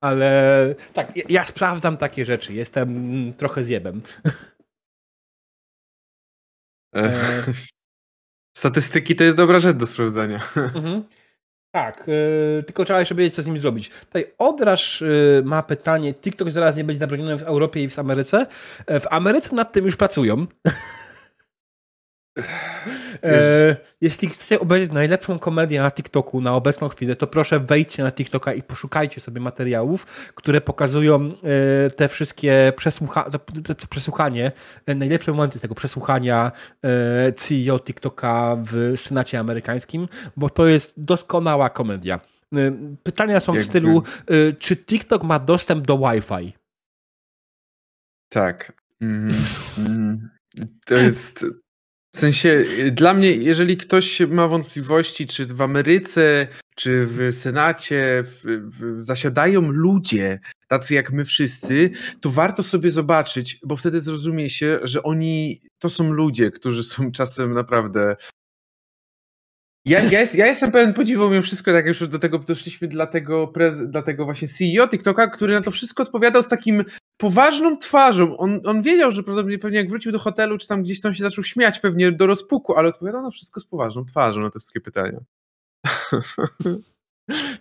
Ale 0.00 0.74
tak, 0.92 1.16
ja, 1.16 1.22
ja, 1.28 1.44
sprawdzam 1.44 1.96
takie 1.96 2.24
rzeczy. 2.24 2.54
Jestem 2.54 3.32
trochę 3.36 3.64
zjebem. 3.64 4.02
E, 6.96 7.20
statystyki 8.58 9.16
to 9.16 9.24
jest 9.24 9.36
dobra 9.36 9.60
rzecz 9.60 9.76
do 9.76 9.86
sprawdzania. 9.86 10.40
Mhm. 10.56 11.04
Tak, 11.70 12.04
yy, 12.06 12.62
tylko 12.62 12.84
trzeba 12.84 13.00
jeszcze 13.00 13.14
wiedzieć, 13.14 13.34
co 13.34 13.42
z 13.42 13.46
nim 13.46 13.58
zrobić. 13.58 13.88
Tutaj 13.88 14.26
Odraż 14.38 15.00
yy, 15.00 15.42
ma 15.44 15.62
pytanie, 15.62 16.14
TikTok 16.14 16.50
zaraz 16.50 16.76
nie 16.76 16.84
będzie 16.84 17.00
zabroniony 17.00 17.38
w 17.38 17.42
Europie 17.42 17.82
i 17.82 17.88
w 17.88 17.98
Ameryce. 17.98 18.46
W 18.86 19.04
Ameryce 19.10 19.54
nad 19.54 19.72
tym 19.72 19.84
już 19.84 19.96
pracują. 19.96 20.46
E, 23.22 23.76
jeśli 24.00 24.28
chcecie 24.28 24.60
obejrzeć 24.60 24.92
najlepszą 24.92 25.38
komedię 25.38 25.80
na 25.80 25.90
TikToku 25.90 26.40
na 26.40 26.54
obecną 26.54 26.88
chwilę, 26.88 27.16
to 27.16 27.26
proszę 27.26 27.60
wejdźcie 27.60 28.02
na 28.02 28.12
TikToka 28.12 28.54
i 28.54 28.62
poszukajcie 28.62 29.20
sobie 29.20 29.40
materiałów, 29.40 30.06
które 30.34 30.60
pokazują 30.60 31.32
e, 31.86 31.90
te 31.90 32.08
wszystkie 32.08 32.72
przesłucha 32.76 33.30
te, 33.64 33.74
te 33.74 33.86
przesłuchanie, 33.86 34.52
e, 34.86 34.94
najlepsze 34.94 35.32
momenty 35.32 35.60
tego 35.60 35.74
przesłuchania 35.74 36.52
e, 36.82 37.32
CEO 37.32 37.78
TikToka 37.78 38.56
w 38.60 38.92
Senacie 38.96 39.38
amerykańskim, 39.38 40.08
bo 40.36 40.50
to 40.50 40.66
jest 40.66 40.92
doskonała 40.96 41.70
komedia. 41.70 42.20
E, 42.54 42.72
pytania 43.02 43.40
są 43.40 43.52
w 43.52 43.64
stylu, 43.64 44.02
e, 44.26 44.52
czy 44.52 44.76
TikTok 44.76 45.22
ma 45.22 45.38
dostęp 45.38 45.86
do 45.86 45.98
Wi-Fi? 45.98 46.52
Tak. 48.28 48.72
Mm, 49.00 49.30
mm. 49.78 50.30
To 50.86 50.94
jest 50.94 51.44
w 52.14 52.18
sensie, 52.18 52.64
y, 52.78 52.90
dla 52.90 53.14
mnie, 53.14 53.30
jeżeli 53.32 53.76
ktoś 53.76 54.20
ma 54.20 54.48
wątpliwości, 54.48 55.26
czy 55.26 55.46
w 55.46 55.62
Ameryce, 55.62 56.46
czy 56.76 57.06
w 57.06 57.34
Senacie 57.34 58.22
w, 58.24 58.42
w, 58.44 59.02
zasiadają 59.02 59.60
ludzie, 59.60 60.40
tacy 60.68 60.94
jak 60.94 61.12
my 61.12 61.24
wszyscy, 61.24 61.90
to 62.20 62.30
warto 62.30 62.62
sobie 62.62 62.90
zobaczyć, 62.90 63.58
bo 63.64 63.76
wtedy 63.76 64.00
zrozumie 64.00 64.50
się, 64.50 64.78
że 64.82 65.02
oni 65.02 65.60
to 65.78 65.88
są 65.88 66.12
ludzie, 66.12 66.50
którzy 66.50 66.84
są 66.84 67.10
czasem 67.18 67.52
naprawdę 67.52 68.16
ja, 69.84 70.00
ja, 70.00 70.20
jest, 70.20 70.34
ja 70.34 70.46
jestem 70.46 70.72
pełen 70.72 70.94
podziwu 70.94 71.30
mimo 71.30 71.42
wszystko, 71.42 71.70
tak 71.70 71.76
jak 71.76 71.86
już 71.86 72.08
do 72.08 72.18
tego 72.18 72.38
doszliśmy, 72.38 72.88
dla 72.88 73.06
tego, 73.06 73.48
prez, 73.48 73.90
dla 73.90 74.02
tego 74.02 74.24
właśnie 74.24 74.48
CEO 74.48 74.88
TikToka, 74.88 75.26
który 75.26 75.54
na 75.54 75.60
to 75.60 75.70
wszystko 75.70 76.02
odpowiadał 76.02 76.42
z 76.42 76.48
takim 76.48 76.84
poważną 77.16 77.76
twarzą. 77.78 78.36
On, 78.36 78.60
on 78.64 78.82
wiedział, 78.82 79.12
że 79.12 79.22
prawdopodobnie 79.22 79.58
pewnie 79.58 79.78
jak 79.78 79.88
wrócił 79.88 80.12
do 80.12 80.18
hotelu, 80.18 80.58
czy 80.58 80.68
tam 80.68 80.82
gdzieś 80.82 81.00
tam 81.00 81.14
się 81.14 81.22
zaczął 81.22 81.44
śmiać 81.44 81.78
pewnie 81.78 82.12
do 82.12 82.26
rozpuku, 82.26 82.74
ale 82.74 82.88
odpowiadał 82.88 83.22
na 83.22 83.30
wszystko 83.30 83.60
z 83.60 83.66
poważną 83.66 84.04
twarzą 84.04 84.40
na 84.40 84.50
te 84.50 84.58
wszystkie 84.58 84.80
pytania. 84.80 85.20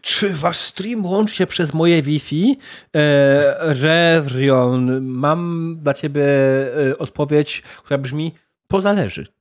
Czy 0.02 0.30
wasz 0.30 0.58
stream 0.58 1.06
łączy 1.06 1.36
się 1.36 1.48
przez 1.48 1.74
moje 1.74 2.02
Wi-Fi? 2.02 2.58
E, 2.96 4.22
mam 5.02 5.76
dla 5.80 5.94
ciebie 5.94 6.24
e, 6.90 6.98
odpowiedź, 6.98 7.62
która 7.62 7.98
brzmi, 7.98 8.34
to 8.68 8.82
zależy. 8.82 9.37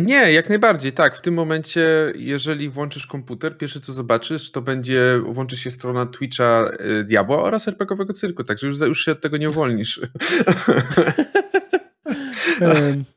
Nie, 0.00 0.32
jak 0.32 0.48
najbardziej, 0.48 0.92
tak. 0.92 1.16
W 1.16 1.20
tym 1.20 1.34
momencie, 1.34 2.12
jeżeli 2.16 2.68
włączysz 2.68 3.06
komputer, 3.06 3.58
pierwsze 3.58 3.80
co 3.80 3.92
zobaczysz, 3.92 4.50
to 4.50 4.62
będzie, 4.62 5.20
włączy 5.26 5.56
się 5.56 5.70
strona 5.70 6.06
Twitcha 6.06 6.70
y, 7.00 7.04
Diabła 7.04 7.42
oraz 7.42 7.68
RPGowego 7.68 8.12
Cyrku, 8.12 8.44
także 8.44 8.66
już, 8.66 8.80
już 8.80 9.04
się 9.04 9.12
od 9.12 9.20
tego 9.20 9.36
nie 9.36 9.48
uwolnisz. 9.48 10.00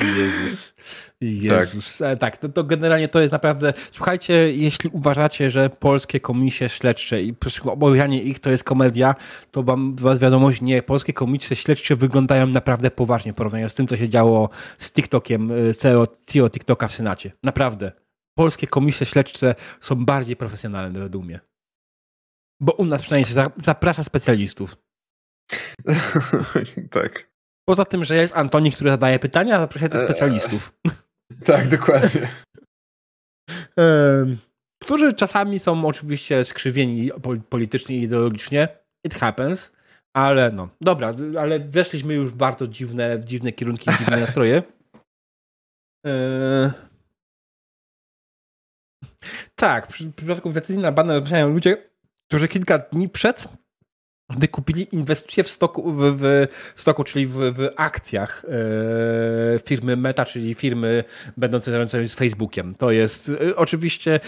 Jezus. 0.00 0.74
Jezus. 1.20 1.98
Tak, 1.98 2.18
tak 2.18 2.36
to, 2.36 2.48
to, 2.48 2.64
generalnie 2.64 3.08
to 3.08 3.20
jest 3.20 3.32
naprawdę. 3.32 3.72
Słuchajcie, 3.90 4.52
jeśli 4.52 4.90
uważacie, 4.90 5.50
że 5.50 5.70
polskie 5.70 6.20
komisje 6.20 6.68
śledcze 6.68 7.22
i 7.22 7.34
obawianie 7.64 8.22
ich 8.22 8.40
to 8.40 8.50
jest 8.50 8.64
komedia, 8.64 9.14
to 9.50 9.62
wam 9.62 9.96
was 9.96 10.18
wiadomość, 10.18 10.60
nie. 10.60 10.82
Polskie 10.82 11.12
komisje 11.12 11.56
śledcze 11.56 11.96
wyglądają 11.96 12.46
naprawdę 12.46 12.90
poważnie 12.90 13.32
w 13.32 13.36
porównaniu 13.36 13.70
z 13.70 13.74
tym, 13.74 13.86
co 13.86 13.96
się 13.96 14.08
działo 14.08 14.50
z 14.78 14.92
TikTokiem, 14.92 15.50
y, 15.50 15.74
CEO, 15.74 16.06
CEO 16.06 16.50
TikToka 16.50 16.88
w 16.88 16.92
Senacie. 16.92 17.32
Naprawdę. 17.42 17.92
Polskie 18.34 18.66
komisje 18.66 19.06
śledcze 19.06 19.54
są 19.80 20.04
bardziej 20.04 20.36
profesjonalne 20.36 21.00
według 21.00 21.24
mnie. 21.24 21.40
Bo 22.60 22.72
u 22.72 22.84
nas 22.84 23.02
przynajmniej 23.02 23.34
się 23.34 23.50
zaprasza 23.62 24.04
specjalistów. 24.04 24.76
tak. 26.90 27.35
Poza 27.68 27.84
tym, 27.84 28.04
że 28.04 28.16
jest 28.16 28.36
Antoni, 28.36 28.72
który 28.72 28.90
zadaje 28.90 29.18
pytania, 29.18 29.58
zapraszaj 29.58 29.88
do 29.88 29.98
specjalistów. 29.98 30.72
Tak, 31.44 31.68
dokładnie. 31.68 32.28
którzy 34.82 35.12
czasami 35.12 35.58
są 35.58 35.86
oczywiście 35.86 36.44
skrzywieni 36.44 37.10
politycznie 37.48 37.96
i 37.96 38.02
ideologicznie. 38.02 38.68
It 39.06 39.14
happens. 39.14 39.72
Ale 40.16 40.50
no, 40.50 40.68
dobra, 40.80 41.12
ale 41.40 41.60
weszliśmy 41.60 42.14
już 42.14 42.30
w 42.30 42.36
bardzo 42.36 42.66
dziwne, 42.66 43.18
w 43.18 43.24
dziwne 43.24 43.52
kierunki, 43.52 43.90
w 43.90 43.98
dziwne 43.98 44.20
nastroje. 44.26 44.62
Eee... 46.06 46.70
Tak, 49.54 49.92
w 49.92 50.14
przypadku 50.14 50.52
decyzji 50.52 50.82
na 50.82 50.92
banę 50.92 51.46
ludzie, 51.46 51.90
którzy 52.30 52.48
kilka 52.48 52.78
dni 52.78 53.08
przed 53.08 53.44
wykupili 54.30 54.94
inwestycje 54.94 55.44
w 55.44 55.50
stoku, 55.50 55.92
w, 55.92 56.46
w 56.74 56.80
stoku 56.80 57.04
czyli 57.04 57.26
w, 57.26 57.34
w 57.34 57.68
akcjach 57.76 58.44
e, 58.44 59.58
firmy 59.58 59.96
Meta, 59.96 60.24
czyli 60.24 60.54
firmy 60.54 61.04
będącej 61.36 61.72
zarządzane 61.72 62.08
z 62.08 62.14
Facebookiem. 62.14 62.74
To 62.74 62.90
jest 62.90 63.28
e, 63.28 63.56
oczywiście, 63.56 64.14
e, 64.14 64.18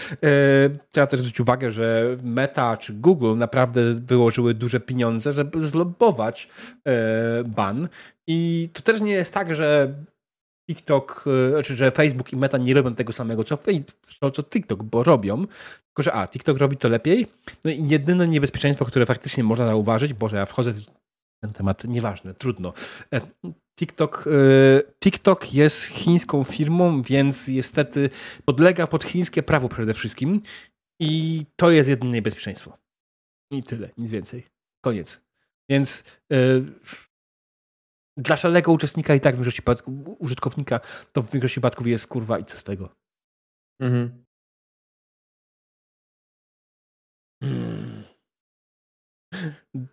trzeba 0.91 1.07
też 1.07 1.19
zwrócić 1.19 1.39
uwagę, 1.39 1.71
że 1.71 2.17
Meta 2.23 2.77
czy 2.77 2.93
Google 2.93 3.37
naprawdę 3.37 3.81
wyłożyły 3.93 4.53
duże 4.53 4.79
pieniądze, 4.79 5.33
żeby 5.33 5.67
zlobować 5.67 6.49
ban 7.45 7.89
i 8.27 8.69
to 8.73 8.81
też 8.81 9.01
nie 9.01 9.11
jest 9.11 9.33
tak, 9.33 9.55
że 9.55 9.95
TikTok, 10.69 11.25
e, 11.47 11.49
znaczy, 11.49 11.75
że 11.75 11.91
Facebook 11.91 12.33
i 12.33 12.35
Meta 12.35 12.57
nie 12.57 12.73
robią 12.73 12.95
tego 12.95 13.13
samego, 13.13 13.43
co, 13.43 13.57
co 14.33 14.43
TikTok, 14.43 14.83
bo 14.83 15.03
robią, 15.03 15.47
tylko, 15.87 16.03
że 16.03 16.13
a, 16.13 16.27
TikTok 16.27 16.57
robi 16.57 16.77
to 16.77 16.89
lepiej. 16.89 17.27
No 17.63 17.71
i 17.71 17.87
jedyne 17.87 18.27
niebezpieczeństwo, 18.27 18.85
które 18.85 19.05
faktycznie 19.05 19.43
można 19.43 19.65
zauważyć, 19.65 20.13
Boże, 20.13 20.37
ja 20.37 20.45
wchodzę 20.45 20.73
w 20.73 20.85
ten 21.41 21.53
temat, 21.53 21.83
nieważne, 21.83 22.33
trudno. 22.33 22.73
E, 23.13 23.21
TikTok, 23.79 24.25
e, 24.27 24.91
TikTok 24.99 25.53
jest 25.53 25.81
chińską 25.81 26.43
firmą, 26.43 27.01
więc 27.01 27.47
niestety 27.47 28.09
podlega 28.45 28.87
pod 28.87 29.03
chińskie 29.03 29.43
prawo 29.43 29.69
przede 29.69 29.93
wszystkim 29.93 30.41
i 31.01 31.43
to 31.55 31.71
jest 31.71 31.89
jedyne 31.89 32.11
niebezpieczeństwo. 32.11 32.77
I 33.51 33.63
tyle, 33.63 33.89
nic 33.97 34.11
więcej. 34.11 34.45
Koniec. 34.81 35.21
Więc 35.69 36.03
dla 38.19 38.37
szalego 38.37 38.71
uczestnika 38.71 39.15
i 39.15 39.19
tak 39.19 39.35
w 39.35 39.37
większości 39.37 39.61
przypadków, 39.61 39.93
użytkownika, 40.19 40.79
to 41.11 41.21
w 41.21 41.31
większości 41.31 41.53
przypadków 41.53 41.87
jest 41.87 42.07
kurwa 42.07 42.39
i 42.39 42.45
co 42.45 42.57
z 42.57 42.63
tego. 42.63 42.89
Mhm. 43.81 44.25
Hmm. 47.43 48.03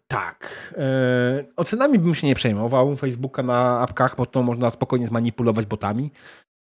Tak. 0.07 0.75
E, 0.77 1.45
ocenami 1.57 1.99
bym 1.99 2.15
się 2.15 2.27
nie 2.27 2.35
przejmował 2.35 2.97
Facebooka 2.97 3.43
na 3.43 3.81
apkach, 3.81 4.17
bo 4.17 4.27
to 4.27 4.43
można 4.43 4.71
spokojnie 4.71 5.07
zmanipulować 5.07 5.67
botami. 5.67 6.11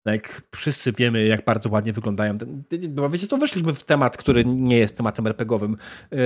Jak 0.05 0.41
wszyscy 0.55 0.91
wiemy, 0.91 1.25
jak 1.25 1.45
bardzo 1.45 1.69
ładnie 1.69 1.93
wyglądają. 1.93 2.37
Bo 2.89 3.09
wiecie 3.09 3.27
co, 3.27 3.37
weszliśmy 3.37 3.73
w 3.73 3.83
temat, 3.83 4.17
który 4.17 4.45
nie 4.45 4.77
jest 4.77 4.97
tematem 4.97 5.27
RPGowym. 5.27 5.77
Yy, 6.11 6.17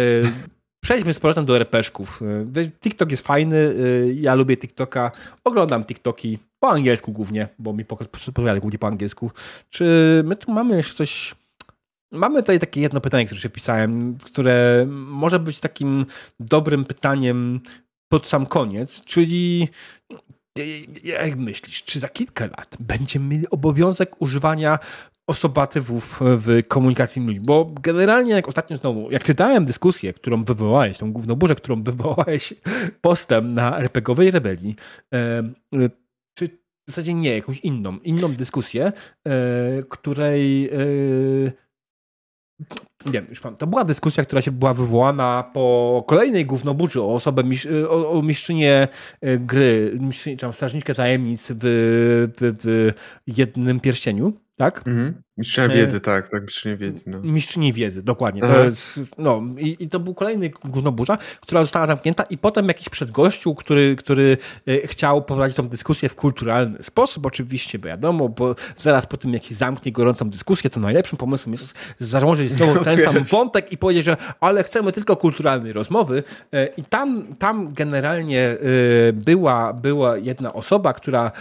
przejdźmy 0.83 1.13
z 1.13 1.19
powrotem 1.19 1.45
do 1.45 1.55
RPszków. 1.55 2.21
Yy, 2.55 2.71
TikTok 2.79 3.11
jest 3.11 3.27
fajny, 3.27 3.55
yy, 3.55 4.13
ja 4.13 4.35
lubię 4.35 4.57
TikToka, 4.57 5.11
oglądam 5.43 5.85
TikToki 5.85 6.39
po 6.59 6.69
angielsku 6.69 7.11
głównie, 7.11 7.47
bo 7.59 7.73
mi 7.73 7.85
podpowiada 7.85 8.59
głównie 8.59 8.79
po 8.79 8.87
angielsku. 8.87 9.31
Czy 9.69 9.85
my 10.25 10.35
tu 10.35 10.51
mamy 10.51 10.77
jeszcze 10.77 10.95
coś 10.95 11.35
Mamy 12.11 12.41
tutaj 12.41 12.59
takie 12.59 12.81
jedno 12.81 13.01
pytanie, 13.01 13.25
które 13.25 13.41
się 13.41 13.49
wpisałem, 13.49 14.17
które 14.17 14.85
może 14.89 15.39
być 15.39 15.59
takim 15.59 16.05
dobrym 16.39 16.85
pytaniem 16.85 17.59
pod 18.11 18.27
sam 18.27 18.45
koniec, 18.45 19.01
czyli 19.01 19.69
jak 21.03 21.37
myślisz, 21.37 21.83
czy 21.83 21.99
za 21.99 22.09
kilka 22.09 22.45
lat 22.45 22.77
będziemy 22.79 23.25
mieli 23.25 23.49
obowiązek 23.49 24.21
używania 24.21 24.79
osobatywów 25.29 26.19
w 26.21 26.67
komunikacji 26.67 27.25
ludzi? 27.25 27.39
Bo 27.39 27.71
generalnie, 27.81 28.31
jak 28.31 28.47
ostatnio 28.47 28.77
znowu, 28.77 29.11
jak 29.11 29.23
czytałem 29.23 29.65
dyskusję, 29.65 30.13
którą 30.13 30.43
wywołałeś, 30.43 30.97
tą 30.97 31.13
główną 31.13 31.35
burzę, 31.35 31.55
którą 31.55 31.83
wywołałeś 31.91 32.53
postem 33.01 33.53
na 33.53 33.77
RPGowej 33.77 34.31
rebelii, 34.31 34.75
czy 36.33 36.49
w 36.87 36.91
zasadzie 36.91 37.13
nie, 37.13 37.35
jakąś 37.35 37.59
inną, 37.59 37.97
inną 37.97 38.33
dyskusję, 38.33 38.85
e, 38.85 38.91
której 39.89 40.69
e, 40.69 41.51
nie 43.05 43.11
wiem, 43.11 43.25
już 43.29 43.39
pan, 43.39 43.55
to 43.55 43.67
była 43.67 43.85
dyskusja, 43.85 44.25
która 44.25 44.41
się 44.41 44.51
była 44.51 44.73
wywołana 44.73 45.51
po 45.53 46.03
kolejnej 46.07 46.45
głównoburzy 46.45 47.01
o 47.01 47.13
osobę, 47.13 47.43
o, 47.89 48.11
o 48.11 48.23
e, 49.21 49.37
gry, 49.37 49.97
mistrzynię, 49.99 50.37
czy 50.37 50.53
strażniczkę 50.53 50.95
tajemnic 50.95 51.51
w, 51.51 51.57
w, 52.37 52.93
w 53.27 53.37
jednym 53.37 53.79
pierścieniu 53.79 54.33
tak? 54.59 54.85
Mhm. 54.85 55.23
Mistrzynia 55.39 55.67
wiedzy, 55.67 55.99
tak, 55.99 56.29
tak, 56.29 56.43
mistrzynia 56.43 56.77
wiedzy. 56.77 57.03
No. 57.07 57.19
Mistrzyni 57.23 57.73
wiedzy, 57.73 58.03
dokładnie. 58.03 58.41
To 58.41 58.63
jest, 58.63 58.99
no, 59.17 59.41
i, 59.57 59.77
i, 59.79 59.89
to 59.89 59.99
był 59.99 60.13
kolejny 60.13 60.49
gównoburza, 60.65 61.17
która 61.41 61.63
została 61.63 61.85
zamknięta 61.85 62.23
i 62.23 62.37
potem 62.37 62.67
jakiś 62.67 62.89
przedgościu, 62.89 63.55
który, 63.55 63.95
który 63.95 64.37
e, 64.67 64.87
chciał 64.87 65.21
prowadzić 65.21 65.57
tą 65.57 65.67
dyskusję 65.67 66.09
w 66.09 66.15
kulturalny 66.15 66.83
sposób, 66.83 67.25
oczywiście, 67.25 67.79
bo 67.79 67.87
wiadomo, 67.87 68.29
bo 68.29 68.55
zaraz 68.75 69.05
po 69.05 69.17
tym, 69.17 69.33
jak 69.33 69.43
się 69.43 69.55
zamknie 69.55 69.91
gorącą 69.91 70.29
dyskusję, 70.29 70.69
to 70.69 70.79
najlepszym 70.79 71.17
pomysłem 71.17 71.53
jest 71.53 71.73
założyć 71.99 72.51
znowu 72.57 72.83
ten 72.83 72.99
sam 72.99 73.23
wątek 73.23 73.71
i 73.71 73.77
powiedzieć, 73.77 74.05
że 74.05 74.17
ale 74.39 74.63
chcemy 74.63 74.91
tylko 74.91 75.15
kulturalnej 75.15 75.73
rozmowy 75.73 76.23
e, 76.53 76.65
i 76.65 76.83
tam, 76.83 77.35
tam 77.35 77.73
generalnie 77.73 78.41
e, 78.41 78.57
była, 79.13 79.73
była 79.73 80.17
jedna 80.17 80.53
osoba, 80.53 80.93
która 80.93 81.31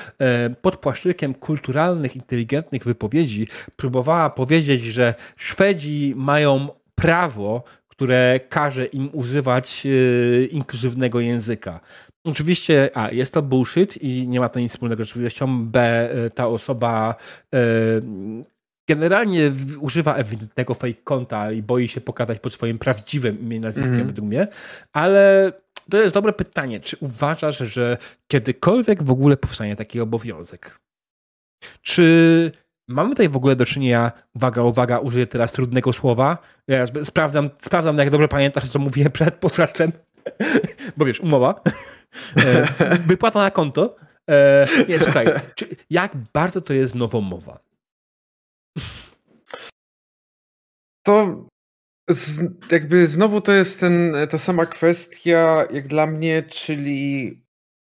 pod 0.63 0.77
płaszczykiem 0.77 1.35
kulturalnych, 1.35 2.17
inteligentnych 2.17 2.85
wypowiedzi 2.85 3.09
wypowiedzi 3.09 3.49
próbowała 3.91 4.31
powiedzieć, 4.31 4.83
że 4.83 5.15
Szwedzi 5.37 6.15
mają 6.17 6.69
prawo, 6.95 7.63
które 7.89 8.41
każe 8.49 8.87
im 8.87 9.11
używać 9.13 9.85
yy, 9.85 10.49
inkluzywnego 10.51 11.21
języka. 11.21 11.81
Oczywiście, 12.25 12.91
a 12.95 13.11
jest 13.11 13.35
to 13.35 13.43
bullshit 13.43 14.03
i 14.03 14.29
nie 14.29 14.41
ma 14.41 14.49
to 14.49 14.61
nic 14.61 14.73
wspólnego 14.73 15.05
z 15.05 15.07
rzeczywistością. 15.07 15.67
B, 15.67 16.09
y, 16.27 16.31
ta 16.31 16.47
osoba 16.47 17.15
yy, 17.53 17.59
generalnie 18.89 19.53
używa 19.81 20.15
ewidentnego 20.15 20.75
fake 20.75 21.03
konta 21.05 21.53
i 21.53 21.63
boi 21.63 21.89
się 21.89 22.01
pokazać 22.01 22.41
pod 22.41 22.55
swoim 22.55 22.79
prawdziwym 22.79 23.41
imieniem, 23.41 23.63
nazwiskiem, 23.63 23.95
mm 23.95 24.07
według 24.07 24.27
mnie, 24.27 24.49
ale 24.93 25.53
to 25.91 26.03
jest 26.03 26.15
dobre 26.15 26.33
pytanie. 26.33 26.81
Czy 26.81 26.97
uważasz, 27.01 27.59
że 27.59 27.99
kiedykolwiek 28.29 29.03
w 29.03 29.11
ogóle 29.11 29.37
powstanie 29.37 29.77
taki 29.77 30.01
obowiązek? 30.01 30.79
Czy 31.83 32.53
Mamy 32.89 33.11
tutaj 33.11 33.29
w 33.29 33.37
ogóle 33.37 33.57
do 33.57 33.67
czynienia, 33.67 34.13
uwaga, 34.35 34.63
uwaga, 34.63 34.99
użyję 34.99 35.27
teraz 35.27 35.53
trudnego 35.53 35.93
słowa. 35.93 36.39
Ja 36.69 36.87
sprawdzam, 37.05 37.51
sprawdzam 37.61 37.99
jak 37.99 38.11
dobrze 38.11 38.29
pamiętasz, 38.29 38.69
co 38.69 38.79
mówiłem 38.79 39.13
przed 39.13 39.35
podcastem. 39.35 39.93
Bo 40.97 41.05
wiesz, 41.05 41.21
umowa. 41.21 41.55
E, 42.37 42.99
wypłata 42.99 43.39
na 43.39 43.51
konto. 43.51 43.97
E, 44.31 44.67
nie, 44.89 45.01
słuchaj, 45.01 45.27
jak 45.91 46.17
bardzo 46.33 46.61
to 46.61 46.73
jest 46.73 46.95
nowomowa? 46.95 47.61
To 51.03 51.47
z, 52.11 52.41
jakby 52.71 53.07
znowu 53.07 53.41
to 53.41 53.53
jest 53.53 53.81
ten, 53.81 54.13
ta 54.31 54.39
sama 54.39 54.67
kwestia, 54.67 55.67
jak 55.71 55.89
dla 55.89 56.07
mnie, 56.07 56.43
czyli 56.43 57.41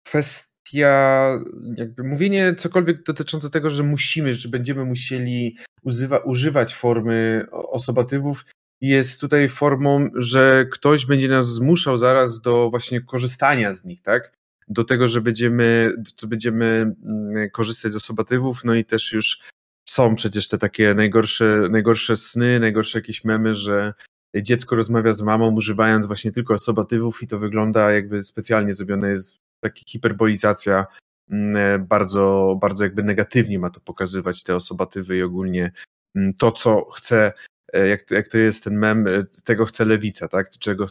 kwestia 0.07 0.54
kwestia, 0.75 1.41
jakby 1.77 2.03
mówienie 2.03 2.55
cokolwiek 2.55 3.03
dotyczące 3.03 3.51
tego, 3.51 3.71
że 3.71 3.83
musimy, 3.83 4.35
że 4.35 4.49
będziemy 4.49 4.85
musieli 4.85 5.57
używa, 5.83 6.19
używać 6.19 6.75
formy 6.75 7.47
osobatywów, 7.51 8.45
jest 8.81 9.21
tutaj 9.21 9.49
formą, 9.49 10.09
że 10.15 10.67
ktoś 10.73 11.07
będzie 11.07 11.29
nas 11.29 11.55
zmuszał 11.55 11.99
zaraz 11.99 12.41
do 12.41 12.71
właśnie 12.71 13.01
korzystania 13.01 13.73
z 13.73 13.85
nich, 13.85 14.03
tak? 14.03 14.33
Do 14.69 14.85
tego, 14.85 15.09
że 15.09 15.21
będziemy, 15.21 15.93
że 16.21 16.27
będziemy 16.27 16.95
mm, 17.05 17.51
korzystać 17.51 17.93
z 17.93 17.97
osobatywów, 17.97 18.65
no 18.65 18.75
i 18.75 18.85
też 18.85 19.13
już 19.13 19.41
są 19.89 20.15
przecież 20.15 20.49
te 20.49 20.59
takie 20.59 20.95
najgorsze, 20.95 21.69
najgorsze 21.71 22.17
sny, 22.17 22.61
najgorsze 22.61 22.99
jakieś 22.99 23.25
memy, 23.25 23.55
że 23.55 23.95
dziecko 24.37 24.77
rozmawia 24.77 25.13
z 25.13 25.23
mamą 25.23 25.55
używając 25.55 26.07
właśnie 26.07 26.33
tylko 26.33 26.55
osobatywów 26.55 27.23
i 27.23 27.27
to 27.27 27.39
wygląda 27.39 27.93
jakby 27.93 28.25
specjalnie 28.25 28.75
zrobione 28.75 29.09
jest 29.09 29.44
taka 29.65 29.81
hiperbolizacja 29.89 30.87
mm, 31.31 31.57
e, 31.57 31.79
bardzo, 31.79 32.57
bardzo 32.61 32.85
jakby 32.85 33.03
negatywnie 33.03 33.59
ma 33.59 33.71
to 33.71 33.81
pokazywać 33.81 34.43
te 34.43 34.57
osobatywy 34.57 35.17
i 35.17 35.23
ogólnie 35.23 35.73
mm, 36.15 36.35
to, 36.35 36.53
co 36.53 36.91
chce, 36.91 37.33
e, 37.73 37.89
jak, 37.89 38.11
jak 38.11 38.29
to 38.29 38.39
jest 38.39 38.65
ten 38.65 38.79
mem, 38.79 39.07
e, 39.07 39.25
tego 39.45 39.65
chce 39.67 39.85
lewica, 39.85 40.29
tak? 40.29 40.51
Czego 40.51 40.87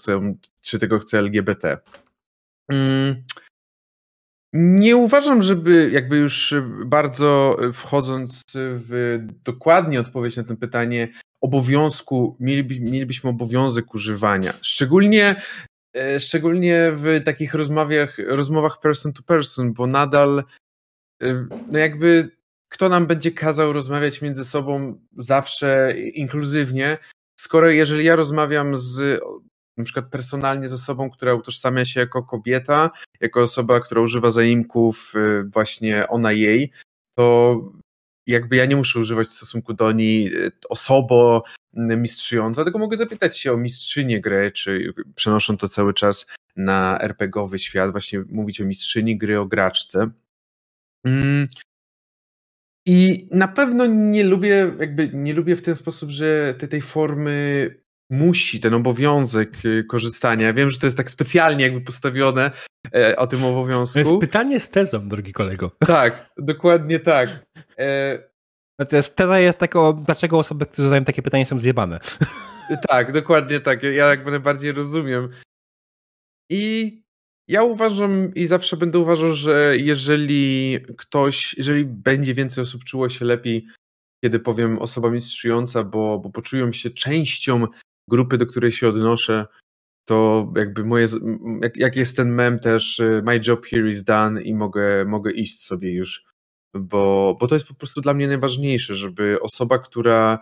czy 0.62 0.80
tego 0.80 1.00
chce 1.00 1.20
LGBT. 1.20 1.78
Mm. 2.72 3.24
Nie 4.56 4.98
uważam, 4.98 5.44
żeby 5.44 5.90
jakby 5.92 6.18
już 6.18 6.56
bardzo 6.86 7.58
wchodząc 7.74 8.44
w 8.56 9.20
dokładnie 9.44 10.00
odpowiedź 10.00 10.38
na 10.38 10.44
to 10.44 10.56
pytanie, 10.56 11.08
obowiązku, 11.42 12.38
mieliby, 12.40 12.80
mielibyśmy 12.80 13.30
obowiązek 13.30 13.96
używania. 13.96 14.54
Szczególnie 14.62 15.42
szczególnie 16.20 16.92
w 16.96 17.22
takich 17.26 17.54
rozmawiach, 17.54 18.18
rozmowach 18.28 18.80
person 18.80 19.14
to 19.14 19.24
person, 19.24 19.74
bo 19.74 19.88
nadal 19.88 20.44
e, 21.24 21.48
no 21.72 21.80
jakby 21.80 22.30
kto 22.70 22.90
nam 22.90 23.08
będzie 23.08 23.32
kazał 23.32 23.74
rozmawiać 23.74 24.22
między 24.22 24.46
sobą 24.46 25.00
zawsze 25.18 25.94
inkluzywnie, 25.98 26.98
skoro 27.40 27.70
jeżeli 27.70 28.06
ja 28.06 28.16
rozmawiam 28.16 28.78
z 28.78 29.22
na 29.78 29.84
przykład 29.84 30.10
personalnie 30.10 30.70
z 30.70 30.74
osobą, 30.74 31.10
która 31.10 31.34
utożsamia 31.34 31.86
się 31.86 32.00
jako 32.00 32.24
kobieta, 32.24 32.92
jako 33.22 33.42
osoba, 33.42 33.80
która 33.80 34.02
używa 34.02 34.32
zaimków 34.32 35.14
e, 35.16 35.44
właśnie 35.44 36.08
ona 36.08 36.32
jej, 36.32 36.72
to 37.18 37.56
jakby 38.28 38.56
ja 38.56 38.66
nie 38.66 38.76
muszę 38.76 39.00
używać 39.00 39.28
w 39.28 39.34
stosunku 39.34 39.74
do 39.74 39.92
niej 39.92 40.34
osobo 40.70 41.44
mistrzyjąca, 41.74 42.64
tylko 42.64 42.80
mogę 42.80 42.98
zapytać 42.98 43.40
się 43.40 43.54
o 43.54 43.58
mistrzynię 43.58 44.22
gry, 44.22 44.52
czy 44.52 44.94
przenoszą 45.16 45.58
to 45.58 45.68
cały 45.68 45.94
czas 45.94 46.28
na 46.56 47.00
RPGowy 47.02 47.60
świat, 47.60 47.92
właśnie 47.92 48.24
mówić 48.30 48.62
o 48.62 48.66
mistrzyni 48.66 49.18
gry, 49.18 49.40
o 49.40 49.46
graczce. 49.46 50.10
Mm. 51.06 51.48
I 52.86 53.28
na 53.32 53.48
pewno 53.48 53.86
nie 53.86 54.24
lubię, 54.24 54.72
jakby 54.80 55.10
nie 55.14 55.34
lubię 55.34 55.56
w 55.56 55.62
ten 55.62 55.76
sposób, 55.76 56.10
że 56.10 56.56
te, 56.58 56.68
tej 56.68 56.82
formy 56.82 57.70
musi, 58.10 58.60
ten 58.60 58.74
obowiązek 58.74 59.66
y, 59.66 59.84
korzystania. 59.84 60.48
Ja 60.48 60.54
wiem, 60.54 60.72
że 60.72 60.80
to 60.80 60.88
jest 60.88 60.98
tak 60.98 61.10
specjalnie 61.10 61.64
jakby 61.64 61.82
postawione 61.82 62.52
e, 62.96 63.16
o 63.16 63.28
tym 63.28 63.44
obowiązku. 63.44 63.94
To 63.94 64.00
jest 64.00 64.20
pytanie 64.20 64.60
z 64.60 64.70
tezą, 64.70 65.10
drogi 65.10 65.34
kolego. 65.34 65.72
Tak, 65.80 66.30
dokładnie 66.38 67.00
tak. 67.00 67.46
E, 67.80 68.33
Natomiast 68.80 69.16
teza 69.16 69.40
jest 69.40 69.60
taką, 69.60 69.94
dlaczego 69.94 70.38
osoby, 70.38 70.66
które 70.66 70.86
zadają 70.86 71.06
takie 71.06 71.22
pytania 71.22 71.46
są 71.46 71.60
zjebane. 71.60 72.00
Tak, 72.88 73.12
dokładnie 73.12 73.60
tak. 73.60 73.84
Ja 73.84 74.10
jakby 74.10 74.32
najbardziej 74.32 74.72
rozumiem. 74.72 75.30
I 76.50 77.04
ja 77.48 77.64
uważam 77.64 78.34
i 78.36 78.46
zawsze 78.46 78.78
będę 78.78 79.00
uważał, 79.00 79.30
że 79.30 79.78
jeżeli 79.78 80.80
ktoś, 80.98 81.58
jeżeli 81.58 81.86
będzie 81.86 82.34
więcej 82.34 82.62
osób 82.62 82.84
czuło 82.84 83.10
się 83.10 83.26
lepiej, 83.26 83.68
kiedy 84.24 84.40
powiem 84.40 84.80
osoba 84.80 85.10
mistrzująca, 85.10 85.84
bo, 85.84 86.20
bo 86.20 86.30
poczują 86.30 86.74
się 86.74 86.90
częścią 86.90 87.68
grupy, 88.10 88.38
do 88.38 88.46
której 88.46 88.72
się 88.72 88.88
odnoszę, 88.88 89.46
to 90.06 90.48
jakby 90.58 90.86
moje, 90.86 91.08
jak, 91.62 91.78
jak 91.78 91.96
jest 91.96 92.18
ten 92.18 92.30
mem 92.30 92.60
też, 92.60 93.00
y, 93.00 93.22
my 93.26 93.40
job 93.48 93.66
here 93.66 93.90
is 93.90 94.04
done 94.04 94.42
i 94.42 94.54
mogę, 94.54 95.06
mogę 95.06 95.32
iść 95.32 95.62
sobie 95.62 95.94
już 95.94 96.33
bo, 96.74 97.38
bo 97.40 97.48
to 97.48 97.56
jest 97.56 97.68
po 97.68 97.74
prostu 97.74 98.02
dla 98.02 98.14
mnie 98.14 98.28
najważniejsze, 98.28 98.96
żeby 98.96 99.42
osoba, 99.42 99.80
która 99.80 100.40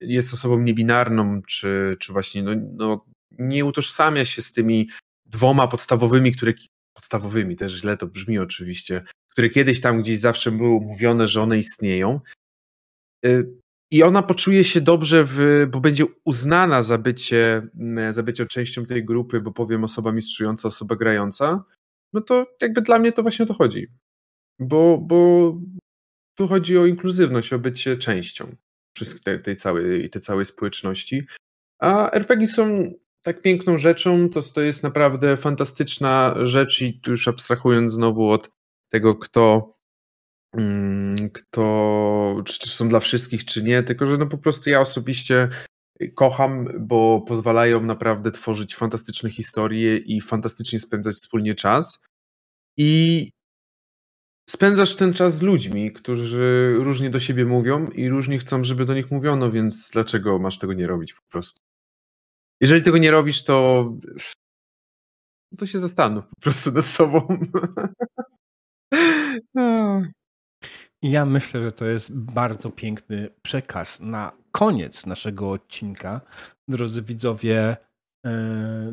jest 0.00 0.34
osobą 0.34 0.58
niebinarną, 0.58 1.42
czy, 1.42 1.96
czy 2.00 2.12
właśnie 2.12 2.42
no, 2.42 2.50
no, 2.72 3.04
nie 3.30 3.64
utożsamia 3.64 4.24
się 4.24 4.42
z 4.42 4.52
tymi 4.52 4.88
dwoma 5.26 5.68
podstawowymi, 5.68 6.32
które 6.32 6.52
podstawowymi, 6.94 7.56
też 7.56 7.72
źle 7.72 7.96
to 7.96 8.06
brzmi 8.06 8.38
oczywiście, 8.38 9.02
które 9.30 9.50
kiedyś 9.50 9.80
tam 9.80 10.00
gdzieś 10.00 10.18
zawsze 10.18 10.50
było 10.50 10.80
mówione, 10.80 11.26
że 11.26 11.42
one 11.42 11.58
istnieją. 11.58 12.20
I 13.90 14.02
ona 14.02 14.22
poczuje 14.22 14.64
się 14.64 14.80
dobrze, 14.80 15.24
w, 15.24 15.66
bo 15.70 15.80
będzie 15.80 16.04
uznana 16.24 16.82
za 16.82 16.98
bycie, 16.98 17.68
za 18.10 18.22
bycie 18.22 18.46
częścią 18.46 18.86
tej 18.86 19.04
grupy, 19.04 19.40
bo 19.40 19.52
powiem 19.52 19.84
osoba 19.84 20.12
mistrzująca, 20.12 20.68
osoba 20.68 20.96
grająca, 20.96 21.64
no 22.12 22.20
to 22.20 22.46
jakby 22.62 22.82
dla 22.82 22.98
mnie 22.98 23.12
to 23.12 23.22
właśnie 23.22 23.42
o 23.42 23.48
to 23.48 23.54
chodzi. 23.54 23.86
Bo, 24.58 24.98
bo 24.98 25.52
tu 26.34 26.48
chodzi 26.48 26.78
o 26.78 26.86
inkluzywność, 26.86 27.52
o 27.52 27.58
bycie 27.58 27.96
częścią 27.96 28.56
tej, 29.24 29.42
tej, 29.42 29.56
całej, 29.56 30.10
tej 30.10 30.22
całej 30.22 30.44
społeczności. 30.44 31.26
A 31.78 32.10
RPG 32.10 32.46
są 32.46 32.92
tak 33.22 33.42
piękną 33.42 33.78
rzeczą, 33.78 34.28
to, 34.28 34.42
to 34.42 34.60
jest 34.60 34.82
naprawdę 34.82 35.36
fantastyczna 35.36 36.34
rzecz 36.42 36.82
i 36.82 37.00
tu 37.00 37.10
już 37.10 37.28
abstrahując 37.28 37.92
znowu 37.92 38.30
od 38.30 38.50
tego, 38.88 39.14
kto 39.14 39.74
mm, 40.52 41.30
kto, 41.30 42.42
czy 42.44 42.68
są 42.68 42.88
dla 42.88 43.00
wszystkich, 43.00 43.44
czy 43.44 43.62
nie, 43.62 43.82
tylko 43.82 44.06
że 44.06 44.18
no 44.18 44.26
po 44.26 44.38
prostu 44.38 44.70
ja 44.70 44.80
osobiście 44.80 45.48
kocham, 46.14 46.68
bo 46.80 47.20
pozwalają 47.20 47.82
naprawdę 47.82 48.30
tworzyć 48.30 48.76
fantastyczne 48.76 49.30
historie 49.30 49.96
i 49.96 50.20
fantastycznie 50.20 50.80
spędzać 50.80 51.14
wspólnie 51.14 51.54
czas. 51.54 52.02
I 52.76 53.30
spędzasz 54.50 54.96
ten 54.96 55.14
czas 55.14 55.36
z 55.36 55.42
ludźmi, 55.42 55.92
którzy 55.92 56.76
różnie 56.78 57.10
do 57.10 57.20
siebie 57.20 57.44
mówią 57.44 57.90
i 57.90 58.08
różnie 58.08 58.38
chcą, 58.38 58.64
żeby 58.64 58.84
do 58.84 58.94
nich 58.94 59.10
mówiono, 59.10 59.50
więc 59.50 59.90
dlaczego 59.90 60.38
masz 60.38 60.58
tego 60.58 60.72
nie 60.72 60.86
robić 60.86 61.14
po 61.14 61.22
prostu? 61.28 61.60
Jeżeli 62.60 62.82
tego 62.82 62.98
nie 62.98 63.10
robisz, 63.10 63.44
to 63.44 63.84
to 65.58 65.66
się 65.66 65.78
zastanów 65.78 66.24
po 66.28 66.40
prostu 66.40 66.72
nad 66.72 66.86
sobą. 66.86 67.28
Ja 71.02 71.26
myślę, 71.26 71.62
że 71.62 71.72
to 71.72 71.84
jest 71.84 72.16
bardzo 72.16 72.70
piękny 72.70 73.28
przekaz 73.42 74.00
na 74.00 74.32
koniec 74.52 75.06
naszego 75.06 75.50
odcinka. 75.50 76.20
Drodzy 76.68 77.02
widzowie, 77.02 77.76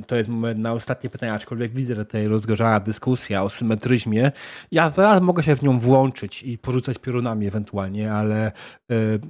to 0.07 0.15
jest 0.15 0.29
moment 0.29 0.59
na 0.59 0.73
ostatnie 0.73 1.09
pytanie, 1.09 1.33
aczkolwiek 1.33 1.71
widzę, 1.71 1.95
że 1.95 2.05
tutaj 2.05 2.27
rozgorzała 2.27 2.79
dyskusja 2.79 3.43
o 3.43 3.49
symetryzmie. 3.49 4.31
Ja 4.71 4.89
zaraz 4.89 5.21
mogę 5.21 5.43
się 5.43 5.55
w 5.55 5.61
nią 5.63 5.79
włączyć 5.79 6.43
i 6.43 6.57
porzucać 6.57 6.97
piorunami 6.97 7.47
ewentualnie, 7.47 8.13
ale 8.13 8.45
e, 8.45 8.51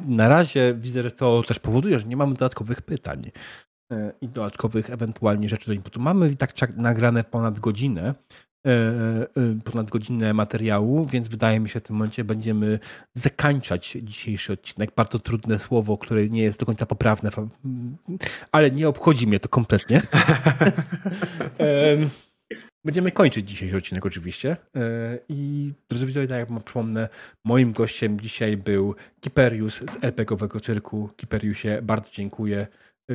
na 0.08 0.28
razie 0.28 0.74
widzę, 0.78 1.04
że 1.04 1.12
to 1.12 1.44
też 1.44 1.60
powoduje, 1.60 2.00
że 2.00 2.08
nie 2.08 2.18
mamy 2.18 2.34
dodatkowych 2.34 2.82
pytań. 2.82 3.32
E, 3.92 4.14
i 4.22 4.30
dodatkowych 4.30 4.90
ewentualnie 4.90 5.50
rzeczy 5.50 5.68
do 5.68 5.74
inputu. 5.74 6.00
Mamy 6.00 6.30
i 6.30 6.38
tak 6.38 6.78
nagrane 6.78 7.24
ponad 7.24 7.60
godzinę, 7.60 8.14
e, 8.66 8.70
e, 8.70 9.26
ponad 9.64 9.90
godzinę 9.90 10.34
materiału, 10.34 11.06
więc 11.06 11.28
wydaje 11.28 11.60
mi 11.60 11.70
się, 11.70 11.74
że 11.74 11.80
w 11.80 11.84
tym 11.84 11.96
momencie 11.96 12.24
będziemy 12.24 12.80
zakończać 13.14 13.98
dzisiejszy 14.02 14.54
odcinek. 14.54 14.92
Bardzo 14.96 15.20
trudne 15.20 15.60
słowo, 15.60 15.98
które 15.98 16.30
nie 16.30 16.44
jest 16.44 16.60
do 16.60 16.66
końca 16.66 16.86
poprawne, 16.86 17.30
ale 18.52 18.72
nie 18.72 18.88
obchodzi 18.88 19.28
mnie 19.28 19.40
to 19.40 19.50
kompletnie. 19.50 20.02
Będziemy 22.86 23.12
kończyć 23.12 23.50
dzisiejszy 23.50 23.78
odcinek 23.78 24.06
oczywiście. 24.06 24.58
I 25.30 25.72
drodzy 25.90 26.06
widzowie, 26.06 26.28
tak 26.28 26.40
jak 26.40 26.64
przypomnę, 26.64 27.10
moim 27.44 27.72
gościem 27.72 28.20
dzisiaj 28.20 28.58
był 28.58 28.96
Kiperius 29.22 29.74
z 29.76 30.04
LPG-owego 30.04 30.60
cyrku. 30.60 31.10
Kiperiusie, 31.18 31.80
bardzo 31.82 32.10
dziękuję. 32.12 32.68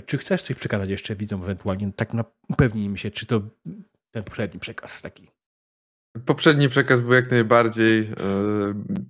Czy 0.07 0.19
chcesz 0.19 0.43
coś 0.43 0.57
przekazać 0.57 0.89
jeszcze 0.89 1.17
widzom 1.17 1.43
ewentualnie? 1.43 1.93
Tak 1.97 2.15
na, 2.15 2.25
upewnij 2.49 2.89
mi 2.89 2.99
się, 2.99 3.11
czy 3.11 3.27
to 3.27 3.43
ten 4.11 4.25
poprzedni 4.25 4.61
przekaz 4.61 5.03
taki. 5.03 5.29
Poprzedni 6.27 6.69
przekaz 6.69 7.01
był 7.01 7.13
jak 7.13 7.31
najbardziej 7.31 8.01
e, 8.01 8.15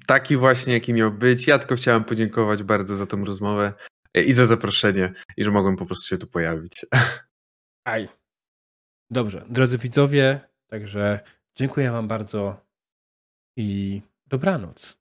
taki 0.06 0.36
właśnie, 0.36 0.74
jaki 0.74 0.94
miał 0.94 1.12
być. 1.12 1.46
Ja 1.46 1.58
tylko 1.58 1.76
chciałem 1.76 2.04
podziękować 2.04 2.62
bardzo 2.62 2.96
za 2.96 3.06
tą 3.06 3.24
rozmowę 3.24 3.72
i 4.14 4.32
za 4.32 4.46
zaproszenie 4.46 5.12
i 5.36 5.44
że 5.44 5.50
mogłem 5.50 5.76
po 5.76 5.86
prostu 5.86 6.08
się 6.08 6.18
tu 6.18 6.26
pojawić. 6.26 6.86
Aj. 7.84 8.08
Dobrze, 9.10 9.44
drodzy 9.48 9.78
widzowie, 9.78 10.40
także 10.66 11.20
dziękuję 11.56 11.90
wam 11.90 12.08
bardzo 12.08 12.60
i 13.56 14.02
dobranoc. 14.26 14.97